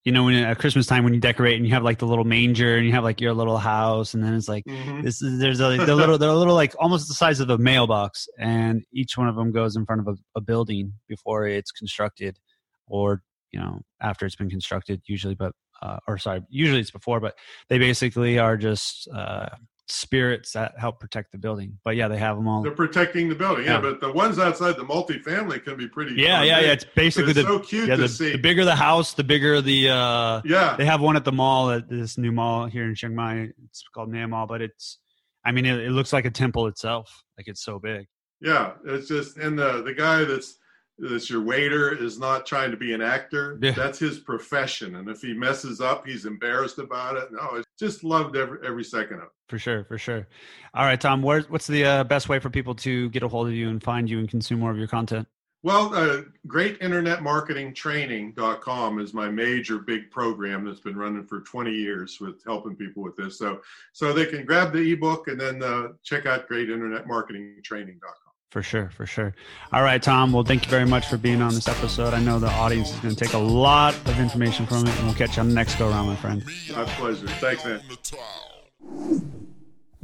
you 0.06 0.12
know 0.12 0.22
when 0.24 0.34
at 0.36 0.58
christmas 0.58 0.86
time 0.86 1.02
when 1.04 1.12
you 1.12 1.20
decorate 1.20 1.56
and 1.56 1.66
you 1.66 1.74
have 1.74 1.82
like 1.82 1.98
the 1.98 2.06
little 2.06 2.24
manger 2.24 2.76
and 2.76 2.86
you 2.86 2.92
have 2.92 3.02
like 3.04 3.20
your 3.20 3.34
little 3.34 3.58
house 3.58 4.14
and 4.14 4.22
then 4.24 4.32
it's 4.34 4.48
like 4.48 4.64
Mhm. 4.64 5.02
this 5.02 5.20
is 5.20 5.38
there's 5.40 5.60
a 5.60 5.76
they're 5.84 5.94
little 6.02 6.16
they're 6.16 6.30
a 6.30 6.34
little 6.36 6.54
like 6.54 6.74
almost 6.78 7.08
the 7.08 7.14
size 7.14 7.40
of 7.40 7.50
a 7.50 7.58
mailbox 7.58 8.28
and 8.38 8.84
each 8.92 9.18
one 9.18 9.28
of 9.28 9.34
them 9.36 9.50
goes 9.52 9.74
in 9.76 9.84
front 9.84 10.00
of 10.00 10.08
a, 10.08 10.16
a 10.36 10.40
building 10.40 10.92
before 11.08 11.46
it's 11.46 11.72
constructed 11.72 12.38
or 12.86 13.22
you 13.52 13.58
know 13.60 13.80
after 14.00 14.24
it's 14.24 14.36
been 14.36 14.48
constructed 14.48 15.02
usually 15.06 15.34
but 15.34 15.52
uh, 15.82 15.98
or 16.06 16.16
sorry 16.18 16.40
usually 16.48 16.80
it's 16.80 16.90
before 16.92 17.18
but 17.20 17.34
they 17.68 17.78
basically 17.78 18.38
are 18.38 18.56
just 18.56 19.08
uh 19.14 19.48
spirits 19.88 20.53
that 20.53 20.77
help 20.79 20.99
protect 20.99 21.31
the 21.31 21.38
building 21.38 21.79
but 21.85 21.94
yeah 21.94 22.09
they 22.09 22.18
have 22.18 22.37
them 22.37 22.49
all 22.49 22.62
They're 22.62 22.72
protecting 22.72 23.29
the 23.29 23.37
building, 23.37 23.66
yeah. 23.66 23.75
Yeah. 23.75 23.81
But 23.81 24.01
the 24.01 24.12
ones 24.12 24.38
outside 24.38 24.77
the 24.77 24.85
multifamily 24.85 25.62
can 25.62 25.77
be 25.77 25.87
pretty. 25.88 26.14
yeah 26.14 26.42
yeah 26.42 26.57
big. 26.57 26.66
yeah 26.66 26.72
it's 26.72 26.85
basically 26.85 27.31
it's 27.31 27.40
the 27.40 27.46
so 27.46 27.59
cute 27.61 27.88
yeah 27.88 27.96
to 27.96 28.03
the, 28.03 28.09
see. 28.09 28.33
the 28.33 28.38
bigger 28.38 28.64
the 28.64 28.75
house 28.75 29.14
the 29.14 29.22
bigger 29.22 29.61
the 29.61 29.88
uh 29.90 30.42
yeah, 30.44 30.75
they 30.77 30.85
have 30.85 31.01
one 31.01 31.14
at 31.16 31.25
the 31.25 31.33
mall 31.33 31.70
at 31.70 31.88
this 31.88 32.18
new 32.18 32.33
mall 32.33 32.66
here 32.66 32.85
in 32.85 32.94
Chiang 32.94 33.14
Mai. 33.14 33.49
It's 33.68 33.85
called 33.94 34.11
Nam 34.11 34.31
Mall, 34.31 34.46
but 34.46 34.61
it's 34.61 34.99
I 35.44 35.53
mean 35.53 35.66
it, 35.66 35.79
it 35.79 35.90
looks 35.90 36.12
like 36.12 36.25
a 36.25 36.31
temple 36.31 36.66
itself. 36.66 37.22
Like 37.38 37.46
it's 37.49 37.62
so 37.62 37.79
big. 37.79 38.07
Yeah, 38.40 38.72
it's 38.85 39.09
just 39.09 39.37
and 39.37 39.59
the 39.59 39.83
the 39.83 39.94
guy 39.94 40.25
that's 40.25 40.59
that's 40.98 41.28
your 41.28 41.42
waiter 41.42 41.94
is 41.94 42.18
not 42.18 42.46
trying 42.46 42.70
to 42.70 42.76
be 42.76 42.94
an 42.94 43.02
actor. 43.02 43.59
Yeah. 43.61 43.72
That's 43.72 43.98
his 43.98 44.18
profession, 44.18 44.96
and 44.96 45.09
if 45.09 45.20
he 45.20 45.35
messes 45.35 45.80
up, 45.80 46.06
he's 46.06 46.24
embarrassed 46.24 46.78
about 46.78 47.16
it. 47.16 47.32
No, 47.32 47.56
it's 47.56 47.66
just 47.78 48.04
loved 48.04 48.37
every 48.37 48.59
every 48.66 48.85
second 48.85 49.18
of 49.18 49.24
it. 49.24 49.30
For 49.48 49.59
sure, 49.59 49.85
for 49.85 49.98
sure. 49.98 50.26
All 50.74 50.85
right, 50.85 51.00
Tom, 51.00 51.22
where, 51.22 51.42
what's 51.42 51.66
the 51.66 51.85
uh, 51.85 52.04
best 52.04 52.28
way 52.28 52.38
for 52.38 52.50
people 52.50 52.74
to 52.76 53.09
get 53.11 53.22
a 53.22 53.28
hold 53.28 53.46
of 53.46 53.54
you 53.54 53.68
and 53.68 53.82
find 53.82 54.11
you 54.11 54.18
and 54.18 54.28
consume 54.28 54.61
more 54.61 54.70
of 54.70 54.78
your 54.78 54.88
content? 54.88 55.28
Well, 55.62 55.94
uh, 55.94 56.22
greatinternetmarketingtraining.com 56.46 59.00
is 59.00 59.14
my 59.14 59.28
major 59.28 59.78
big 59.78 60.12
program 60.12 60.64
that's 60.64 60.78
been 60.80 60.96
running 60.96 61.26
for 61.26 61.40
20 61.40 61.72
years 61.72 62.20
with 62.20 62.44
helping 62.44 62.76
people 62.76 63.02
with 63.02 63.16
this. 63.16 63.37
So, 63.38 63.62
so 63.92 64.12
they 64.12 64.26
can 64.26 64.44
grab 64.44 64.72
the 64.72 64.92
ebook 64.92 65.26
and 65.28 65.40
then 65.40 65.62
uh, 65.62 65.88
check 66.04 66.26
out 66.26 66.48
greatinternetmarketingtraining.com. 66.48 68.25
For 68.51 68.62
sure, 68.62 68.90
for 68.90 69.07
sure. 69.07 69.34
All 69.72 69.82
right, 69.82 70.03
Tom. 70.03 70.32
Well, 70.32 70.44
thank 70.44 70.64
you 70.64 70.70
very 70.70 70.86
much 70.86 71.09
for 71.09 71.16
being 71.16 71.42
on 71.42 71.55
this 71.55 71.68
episode. 71.68 72.14
I 72.14 72.20
know 72.20 72.38
the 72.38 72.49
audience 72.51 72.92
is 72.92 73.01
going 73.01 73.14
to 73.14 73.24
take 73.24 73.34
a 73.34 73.38
lot 73.38 73.94
of 73.94 74.18
information 74.18 74.66
from 74.66 74.86
it, 74.86 74.97
and 74.97 75.07
we'll 75.07 75.14
catch 75.14 75.36
you 75.36 75.42
on 75.42 75.49
the 75.49 75.55
next 75.55 75.74
go 75.76 75.88
around, 75.88 76.07
my 76.07 76.16
friend. 76.16 76.44
My 76.72 76.84
pleasure. 76.84 77.26
Thanks, 77.26 77.64
man. 77.64 77.80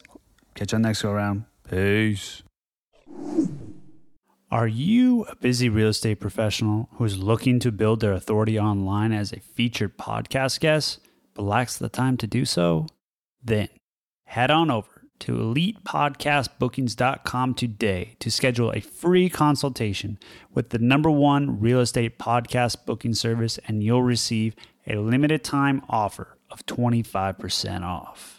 Catch 0.55 0.71
you 0.71 0.77
on 0.77 0.81
next 0.81 1.03
go 1.03 1.11
around. 1.11 1.45
Peace. 1.69 2.41
Are 4.49 4.67
you 4.67 5.23
a 5.23 5.35
busy 5.35 5.67
real 5.67 5.89
estate 5.89 6.21
professional 6.21 6.87
who 6.93 7.03
is 7.03 7.17
looking 7.17 7.59
to 7.59 7.71
build 7.71 7.99
their 7.99 8.13
authority 8.13 8.57
online 8.57 9.11
as 9.11 9.33
a 9.33 9.41
featured 9.41 9.97
podcast 9.97 10.61
guest, 10.61 11.01
but 11.37 11.43
lacks 11.43 11.77
the 11.77 11.87
time 11.87 12.17
to 12.17 12.27
do 12.27 12.43
so? 12.43 12.87
Then 13.41 13.69
head 14.25 14.51
on 14.51 14.69
over 14.71 15.03
to 15.19 15.33
elitepodcastbookings.com 15.33 17.53
today 17.53 18.15
to 18.19 18.31
schedule 18.31 18.71
a 18.71 18.81
free 18.81 19.29
consultation 19.29 20.17
with 20.53 20.71
the 20.71 20.79
number 20.79 21.11
one 21.11 21.59
real 21.59 21.79
estate 21.79 22.19
podcast 22.19 22.85
booking 22.85 23.13
service, 23.13 23.59
and 23.67 23.83
you'll 23.83 24.03
receive 24.03 24.55
a 24.87 24.95
limited 24.95 25.43
time 25.43 25.83
offer 25.89 26.37
of 26.49 26.65
25% 26.65 27.83
off. 27.83 28.36